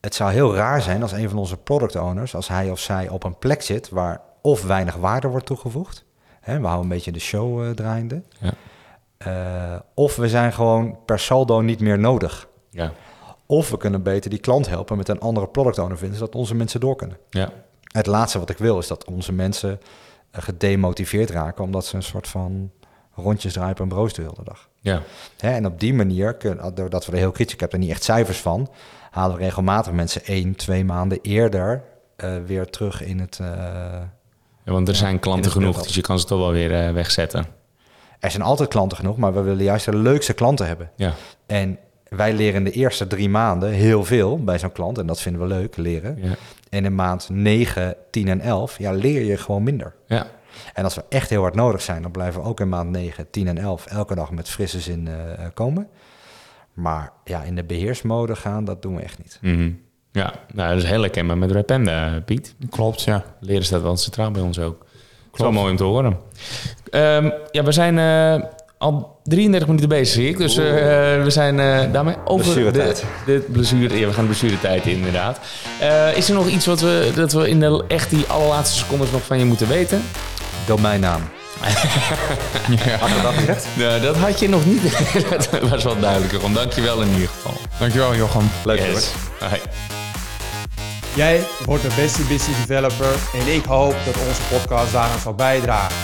Het 0.00 0.14
zou 0.14 0.32
heel 0.32 0.54
raar 0.54 0.82
zijn 0.82 1.02
als 1.02 1.12
een 1.12 1.28
van 1.28 1.38
onze 1.38 1.56
product 1.56 1.96
owners, 1.96 2.34
als 2.34 2.48
hij 2.48 2.70
of 2.70 2.78
zij 2.78 3.08
op 3.08 3.24
een 3.24 3.38
plek 3.38 3.62
zit 3.62 3.88
waar 3.88 4.20
of 4.40 4.62
weinig 4.62 4.96
waarde 4.96 5.28
wordt 5.28 5.46
toegevoegd. 5.46 6.04
Hè, 6.40 6.58
we 6.60 6.66
houden 6.66 6.82
een 6.82 6.96
beetje 6.96 7.12
de 7.12 7.18
show 7.18 7.64
eh, 7.64 7.70
draaiende. 7.70 8.22
Ja. 8.38 8.52
Of 9.94 10.16
we 10.16 10.28
zijn 10.28 10.52
gewoon 10.52 10.98
per 11.04 11.18
saldo 11.18 11.60
niet 11.60 11.80
meer 11.80 11.98
nodig. 11.98 12.48
Ja. 12.70 12.92
Of 13.46 13.70
we 13.70 13.76
kunnen 13.76 14.02
beter 14.02 14.30
die 14.30 14.38
klant 14.38 14.68
helpen 14.68 14.96
met 14.96 15.08
een 15.08 15.20
andere 15.20 15.48
product 15.48 15.78
owner 15.78 15.98
vinden, 15.98 16.18
zodat 16.18 16.34
onze 16.34 16.54
mensen 16.54 16.80
door 16.80 16.96
kunnen. 16.96 17.16
Ja. 17.30 17.52
Het 17.92 18.06
laatste 18.06 18.38
wat 18.38 18.50
ik 18.50 18.58
wil 18.58 18.78
is 18.78 18.86
dat 18.86 19.04
onze 19.04 19.32
mensen 19.32 19.80
eh, 20.30 20.42
gedemotiveerd 20.42 21.30
raken, 21.30 21.64
omdat 21.64 21.84
ze 21.86 21.96
een 21.96 22.02
soort 22.02 22.28
van 22.28 22.70
rondjes 23.14 23.52
draaien 23.52 23.70
op 23.72 23.78
een 23.80 23.88
de 23.88 24.22
hele 24.22 24.34
dag. 24.44 24.68
Ja. 24.80 25.02
Hè, 25.38 25.50
en 25.50 25.66
op 25.66 25.80
die 25.80 25.94
manier, 25.94 26.34
kun- 26.34 26.60
doordat 26.74 27.06
we 27.06 27.12
er 27.12 27.18
heel 27.18 27.30
kritisch, 27.30 27.54
ik 27.54 27.60
heb 27.60 27.72
er 27.72 27.78
niet 27.78 27.90
echt 27.90 28.02
cijfers 28.04 28.38
van, 28.38 28.68
halen 29.10 29.36
we 29.36 29.42
regelmatig 29.42 29.92
mensen 29.92 30.24
één, 30.24 30.54
twee 30.56 30.84
maanden 30.84 31.18
eerder 31.22 31.82
eh, 32.16 32.36
weer 32.46 32.70
terug 32.70 33.02
in 33.02 33.18
het... 33.20 33.38
eh, 33.40 33.46
Ja, 34.64 34.72
want 34.72 34.88
er 34.88 34.94
zijn 34.94 35.18
klanten 35.18 35.50
genoeg, 35.50 35.82
dus 35.82 35.94
je 35.94 36.00
kan 36.00 36.18
ze 36.18 36.26
toch 36.26 36.38
wel 36.38 36.50
weer 36.50 36.94
wegzetten. 36.94 37.46
er 38.20 38.30
zijn 38.30 38.42
altijd 38.42 38.68
klanten 38.68 38.96
genoeg, 38.96 39.16
maar 39.16 39.34
we 39.34 39.40
willen 39.40 39.64
juist 39.64 39.84
de 39.84 39.96
leukste 39.96 40.32
klanten 40.32 40.66
hebben. 40.66 40.90
Ja. 40.96 41.12
En 41.46 41.78
wij 42.08 42.32
leren 42.32 42.54
in 42.54 42.64
de 42.64 42.70
eerste 42.70 43.06
drie 43.06 43.28
maanden 43.28 43.70
heel 43.70 44.04
veel 44.04 44.44
bij 44.44 44.58
zo'n 44.58 44.72
klant. 44.72 44.98
En 44.98 45.06
dat 45.06 45.20
vinden 45.20 45.42
we 45.42 45.46
leuk, 45.46 45.76
leren. 45.76 46.18
Ja. 46.22 46.34
En 46.70 46.84
in 46.84 46.94
maand 46.94 47.28
9, 47.28 47.96
10 48.10 48.28
en 48.28 48.40
11, 48.40 48.78
ja, 48.78 48.92
leer 48.92 49.22
je 49.22 49.36
gewoon 49.36 49.62
minder. 49.62 49.94
Ja. 50.06 50.26
En 50.74 50.84
als 50.84 50.94
we 50.94 51.04
echt 51.08 51.30
heel 51.30 51.40
hard 51.40 51.54
nodig 51.54 51.82
zijn, 51.82 52.02
dan 52.02 52.10
blijven 52.10 52.42
we 52.42 52.48
ook 52.48 52.60
in 52.60 52.68
maand 52.68 52.90
9, 52.90 53.30
10 53.30 53.48
en 53.48 53.58
11 53.58 53.86
elke 53.86 54.14
dag 54.14 54.30
met 54.30 54.48
frisse 54.48 54.80
zin 54.80 55.08
eh, 55.08 55.46
komen. 55.54 55.88
Maar 56.72 57.12
ja, 57.24 57.42
in 57.42 57.54
de 57.54 57.64
beheersmode 57.64 58.36
gaan, 58.36 58.64
dat 58.64 58.82
doen 58.82 58.96
we 58.96 59.02
echt 59.02 59.18
niet. 59.18 59.38
Mhm. 59.40 59.70
Ja, 60.12 60.34
nou, 60.52 60.68
dat 60.74 60.82
is 60.82 60.88
heel 60.88 61.00
herkenbaar 61.00 61.38
met 61.38 61.50
Red 61.50 61.66
Panda, 61.66 62.20
Piet. 62.24 62.54
Klopt, 62.70 63.02
ja. 63.02 63.24
Leren 63.40 63.64
staat 63.64 63.82
wel 63.82 63.96
centraal 63.96 64.30
bij 64.30 64.42
ons 64.42 64.58
ook. 64.58 64.86
Klopt. 65.30 65.52
Wel 65.52 65.52
mooi 65.52 65.70
om 65.70 65.76
te 65.76 65.84
horen. 65.84 66.18
Ehm, 66.90 67.30
ja, 67.50 67.62
we 67.62 67.72
zijn 67.72 67.98
eh, 67.98 68.48
al 68.84 69.18
33 69.22 69.66
minuten 69.68 69.88
bezig, 69.88 70.14
zie 70.14 70.28
ik. 70.28 70.36
Dus 70.36 70.56
eh, 70.56 70.64
we 71.22 71.26
zijn 71.26 71.60
eh, 71.60 71.92
daarmee 71.92 72.14
over 72.24 72.72
de, 72.72 72.94
de 73.26 73.44
blessure. 73.52 73.98
Ja, 73.98 74.06
we 74.06 74.12
gaan 74.12 74.24
de 74.24 74.30
blessuretijd 74.30 74.86
in, 74.86 74.96
inderdaad. 74.96 75.38
Eh, 75.80 76.16
is 76.16 76.28
er 76.28 76.34
nog 76.34 76.48
iets 76.48 76.66
wat 76.66 76.80
we, 76.80 77.12
dat 77.14 77.32
we 77.32 77.48
in 77.48 77.60
de 77.60 77.84
echt 77.88 78.10
die 78.10 78.24
allerlaatste 78.26 78.78
secondes 78.78 79.10
nog 79.10 79.22
van 79.22 79.38
je 79.38 79.44
moeten 79.44 79.68
weten? 79.68 80.02
Domeinnaam. 80.66 81.20
Had 83.00 83.08
ik 83.10 83.22
dat 83.22 83.34
gezegd? 83.34 83.66
Nou, 83.76 84.00
dat 84.00 84.16
had 84.16 84.40
je 84.40 84.48
nog 84.48 84.66
niet. 84.66 84.82
dat 85.50 85.68
was 85.68 85.84
wel 85.84 86.00
duidelijker. 86.00 86.44
Om 86.44 86.54
dankjewel 86.54 87.02
in 87.02 87.08
ieder 87.08 87.28
geval. 87.28 87.52
Dankjewel 87.78 88.14
Jochem. 88.14 88.50
Leuk 88.64 88.78
hoor. 88.78 88.88
Yes. 88.88 89.12
Hoi. 89.40 89.60
Jij 91.14 91.40
wordt 91.64 91.82
de 91.82 91.92
beste 91.96 92.22
business 92.22 92.66
developer 92.66 93.14
en 93.34 93.54
ik 93.54 93.64
hoop 93.64 93.94
dat 94.04 94.14
onze 94.28 94.42
podcast 94.50 94.92
daaraan 94.92 95.18
zal 95.18 95.34
bijdragen. 95.34 95.96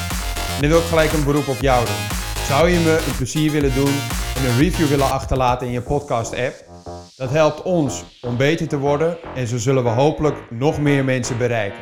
En 0.54 0.60
dan 0.60 0.70
wil 0.70 0.78
ik 0.78 0.86
gelijk 0.86 1.12
een 1.12 1.24
beroep 1.24 1.48
op 1.48 1.60
jou 1.60 1.84
doen. 1.84 2.19
Zou 2.50 2.68
je 2.68 2.78
me 2.78 3.04
een 3.06 3.16
plezier 3.16 3.50
willen 3.50 3.74
doen 3.74 3.94
en 4.36 4.44
een 4.44 4.58
review 4.58 4.86
willen 4.86 5.10
achterlaten 5.10 5.66
in 5.66 5.72
je 5.72 5.82
podcast 5.82 6.32
app? 6.32 6.64
Dat 7.16 7.30
helpt 7.30 7.62
ons 7.62 8.04
om 8.20 8.36
beter 8.36 8.68
te 8.68 8.78
worden 8.78 9.18
en 9.34 9.46
zo 9.46 9.58
zullen 9.58 9.82
we 9.82 9.88
hopelijk 9.88 10.50
nog 10.50 10.80
meer 10.80 11.04
mensen 11.04 11.38
bereiken. 11.38 11.80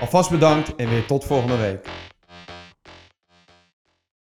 Alvast 0.00 0.30
bedankt 0.30 0.74
en 0.76 0.88
weer 0.88 1.06
tot 1.06 1.24
volgende 1.24 1.56
week. 1.56 1.88